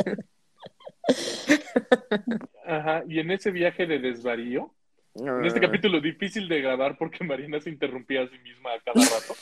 Ajá, 2.65 3.03
y 3.07 3.19
en 3.19 3.31
ese 3.31 3.51
viaje 3.51 3.85
de 3.85 3.99
desvarío, 3.99 4.73
en 5.15 5.45
este 5.45 5.59
capítulo 5.59 6.01
difícil 6.01 6.47
de 6.47 6.61
grabar 6.61 6.97
porque 6.97 7.23
Marina 7.23 7.59
se 7.59 7.69
interrumpía 7.69 8.23
a 8.23 8.27
sí 8.27 8.37
misma 8.39 8.71
a 8.73 8.79
cada 8.79 9.05
rato. 9.05 9.35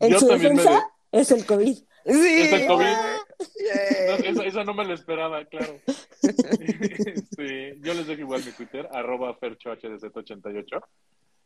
En 0.00 0.10
Yo 0.12 0.18
su 0.18 0.28
también 0.28 0.56
me 0.56 0.62
defensa 0.62 0.90
es 1.12 1.30
el 1.30 1.46
COVID. 1.46 1.74
Sí. 1.74 1.84
Es 2.04 2.52
el 2.52 2.66
COVID. 2.66 2.84
Yay. 2.84 4.06
No, 4.08 4.40
esa, 4.40 4.44
esa 4.44 4.64
no 4.64 4.74
me 4.74 4.84
la 4.84 4.94
esperaba, 4.94 5.44
claro. 5.44 5.78
Este, 6.22 7.78
yo 7.80 7.94
les 7.94 8.06
dejo 8.06 8.20
igual 8.20 8.44
mi 8.44 8.52
Twitter, 8.52 8.88
arroba 8.92 9.38
ferchohdz88. 9.38 10.82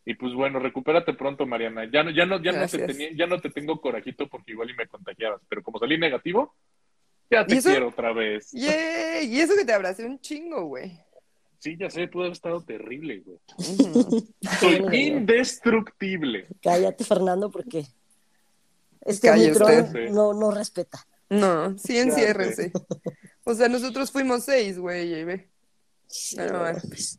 Y 0.05 0.15
pues 0.15 0.35
bueno, 0.35 0.59
recupérate 0.61 1.15
pronto, 1.15 1.47
Mariana. 1.47 1.91
Ya 1.91 2.05
no, 2.05 2.11
ya 2.11 2.27
no, 2.27 2.41
ya 2.41 2.53
no 2.53 2.69
te 2.69 2.79
tenía, 2.87 3.11
ya 3.13 3.27
no 3.27 3.41
te 3.41 3.51
tengo 3.51 3.81
corajito 3.81 4.29
porque 4.29 4.53
igual 4.53 4.71
y 4.71 4.75
me 4.75 4.87
contagiabas, 4.87 5.43
pero 5.49 5.63
como 5.63 5.79
salí 5.79 5.99
negativo, 5.99 6.55
ya 7.31 7.43
¿Y 7.43 7.47
te 7.47 7.57
eso? 7.57 7.71
quiero 7.71 7.89
otra 7.89 8.13
vez. 8.13 8.51
Yay. 8.53 9.27
Y 9.35 9.41
eso 9.41 9.55
que 9.57 9.65
te 9.65 9.73
abracé 9.73 10.05
un 10.05 10.21
chingo, 10.21 10.65
güey. 10.67 10.99
Sí, 11.59 11.77
ya 11.79 11.91
sé, 11.91 12.07
pudo 12.07 12.25
haber 12.25 12.33
estado 12.33 12.61
terrible, 12.63 13.21
güey. 13.21 13.39
Soy 14.61 15.07
indestructible. 15.07 16.47
Cállate, 16.63 17.05
Fernando, 17.05 17.51
porque 17.51 17.87
este 19.01 19.31
Omicron 19.31 19.81
usted. 19.85 20.11
no, 20.11 20.35
no 20.35 20.51
respeta. 20.51 21.07
No, 21.29 21.77
sí, 21.79 21.99
enciérrense. 21.99 22.71
O 23.45 23.55
sea, 23.55 23.69
nosotros 23.69 24.13
fuimos 24.13 24.45
seis, 24.45 24.79
güey, 24.79 25.13
y 25.13 25.25
ve. 25.25 25.49
Sí, 26.07 26.37
bueno. 26.37 26.79
pues. 26.89 27.19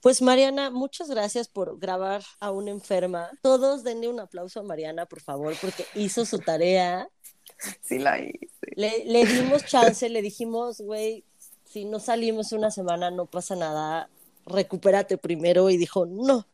Pues 0.00 0.20
Mariana, 0.20 0.68
muchas 0.70 1.08
gracias 1.08 1.48
por 1.48 1.78
grabar 1.78 2.22
a 2.38 2.50
una 2.50 2.70
enferma. 2.70 3.30
Todos 3.40 3.84
denle 3.84 4.08
un 4.08 4.20
aplauso 4.20 4.60
a 4.60 4.62
Mariana, 4.62 5.06
por 5.06 5.20
favor, 5.22 5.54
porque 5.60 5.86
hizo 5.94 6.26
su 6.26 6.38
tarea. 6.40 7.08
Sí 7.82 7.98
la 7.98 8.18
hice. 8.18 8.48
Le, 8.76 9.04
le 9.04 9.24
dimos 9.24 9.64
chance, 9.64 10.08
le 10.08 10.22
dijimos, 10.22 10.80
güey, 10.80 11.24
si 11.64 11.84
no 11.84 11.98
salimos 11.98 12.52
una 12.52 12.70
semana 12.70 13.10
no 13.10 13.26
pasa 13.26 13.56
nada, 13.56 14.08
recupérate 14.46 15.18
primero. 15.18 15.70
Y 15.70 15.76
dijo, 15.76 16.06
no, 16.06 16.46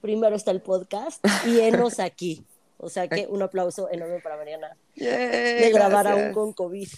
primero 0.00 0.36
está 0.36 0.50
el 0.50 0.60
podcast 0.60 1.24
y 1.46 1.60
enos 1.60 2.00
aquí. 2.00 2.44
O 2.78 2.88
sea 2.88 3.08
que 3.08 3.26
un 3.28 3.42
aplauso 3.42 3.90
enorme 3.90 4.20
para 4.20 4.36
Mariana 4.36 4.76
de 4.94 5.70
grabar 5.72 6.06
gracias. 6.06 6.24
aún 6.26 6.34
con 6.34 6.52
COVID. 6.52 6.88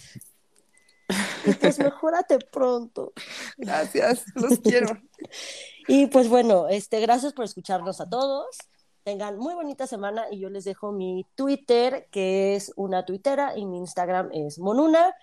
Y 1.45 1.53
pues 1.53 1.79
mejórate 1.79 2.39
pronto. 2.39 3.13
Gracias, 3.57 4.25
los 4.35 4.59
quiero. 4.59 4.87
Y 5.87 6.05
pues 6.05 6.29
bueno, 6.29 6.69
este, 6.69 6.99
gracias 6.99 7.33
por 7.33 7.43
escucharnos 7.43 7.99
a 7.99 8.07
todos. 8.07 8.45
Tengan 9.03 9.37
muy 9.37 9.53
bonita 9.55 9.87
semana 9.87 10.25
y 10.31 10.39
yo 10.39 10.49
les 10.49 10.63
dejo 10.63 10.91
mi 10.91 11.25
Twitter, 11.35 12.07
que 12.11 12.55
es 12.55 12.71
una 12.75 13.03
tuitera, 13.05 13.57
y 13.57 13.65
mi 13.65 13.77
Instagram 13.79 14.29
es 14.31 14.59
Monuna. 14.59 15.15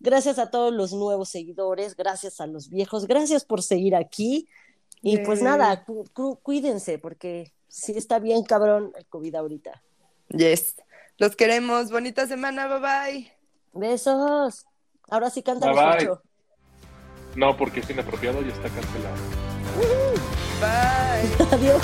Gracias 0.00 0.38
a 0.38 0.50
todos 0.50 0.72
los 0.72 0.92
nuevos 0.92 1.28
seguidores, 1.28 1.96
gracias 1.96 2.40
a 2.40 2.46
los 2.46 2.68
viejos, 2.70 3.06
gracias 3.06 3.44
por 3.44 3.62
seguir 3.62 3.94
aquí. 3.94 4.48
Y 5.02 5.18
pues 5.18 5.42
nada, 5.42 5.84
cu- 5.84 6.04
cu- 6.14 6.38
cuídense, 6.42 6.98
porque 6.98 7.52
sí 7.68 7.92
está 7.96 8.18
bien 8.18 8.42
cabrón 8.42 8.92
el 8.96 9.06
COVID 9.06 9.34
ahorita. 9.34 9.82
Yes. 10.30 10.76
Los 11.18 11.36
queremos. 11.36 11.90
Bonita 11.90 12.26
semana. 12.26 12.66
Bye 12.66 12.80
bye. 12.80 13.32
Besos. 13.74 14.66
Ahora 15.08 15.30
sí 15.30 15.42
cántanos, 15.42 15.76
Bye, 15.76 15.84
bye. 15.84 15.98
Fercho. 15.98 16.22
No, 17.36 17.56
porque 17.56 17.80
es 17.80 17.90
inapropiado 17.90 18.42
y 18.42 18.48
está 18.48 18.68
cancelado. 18.68 19.16
Bye. 20.60 21.46
Adiós. 21.52 21.82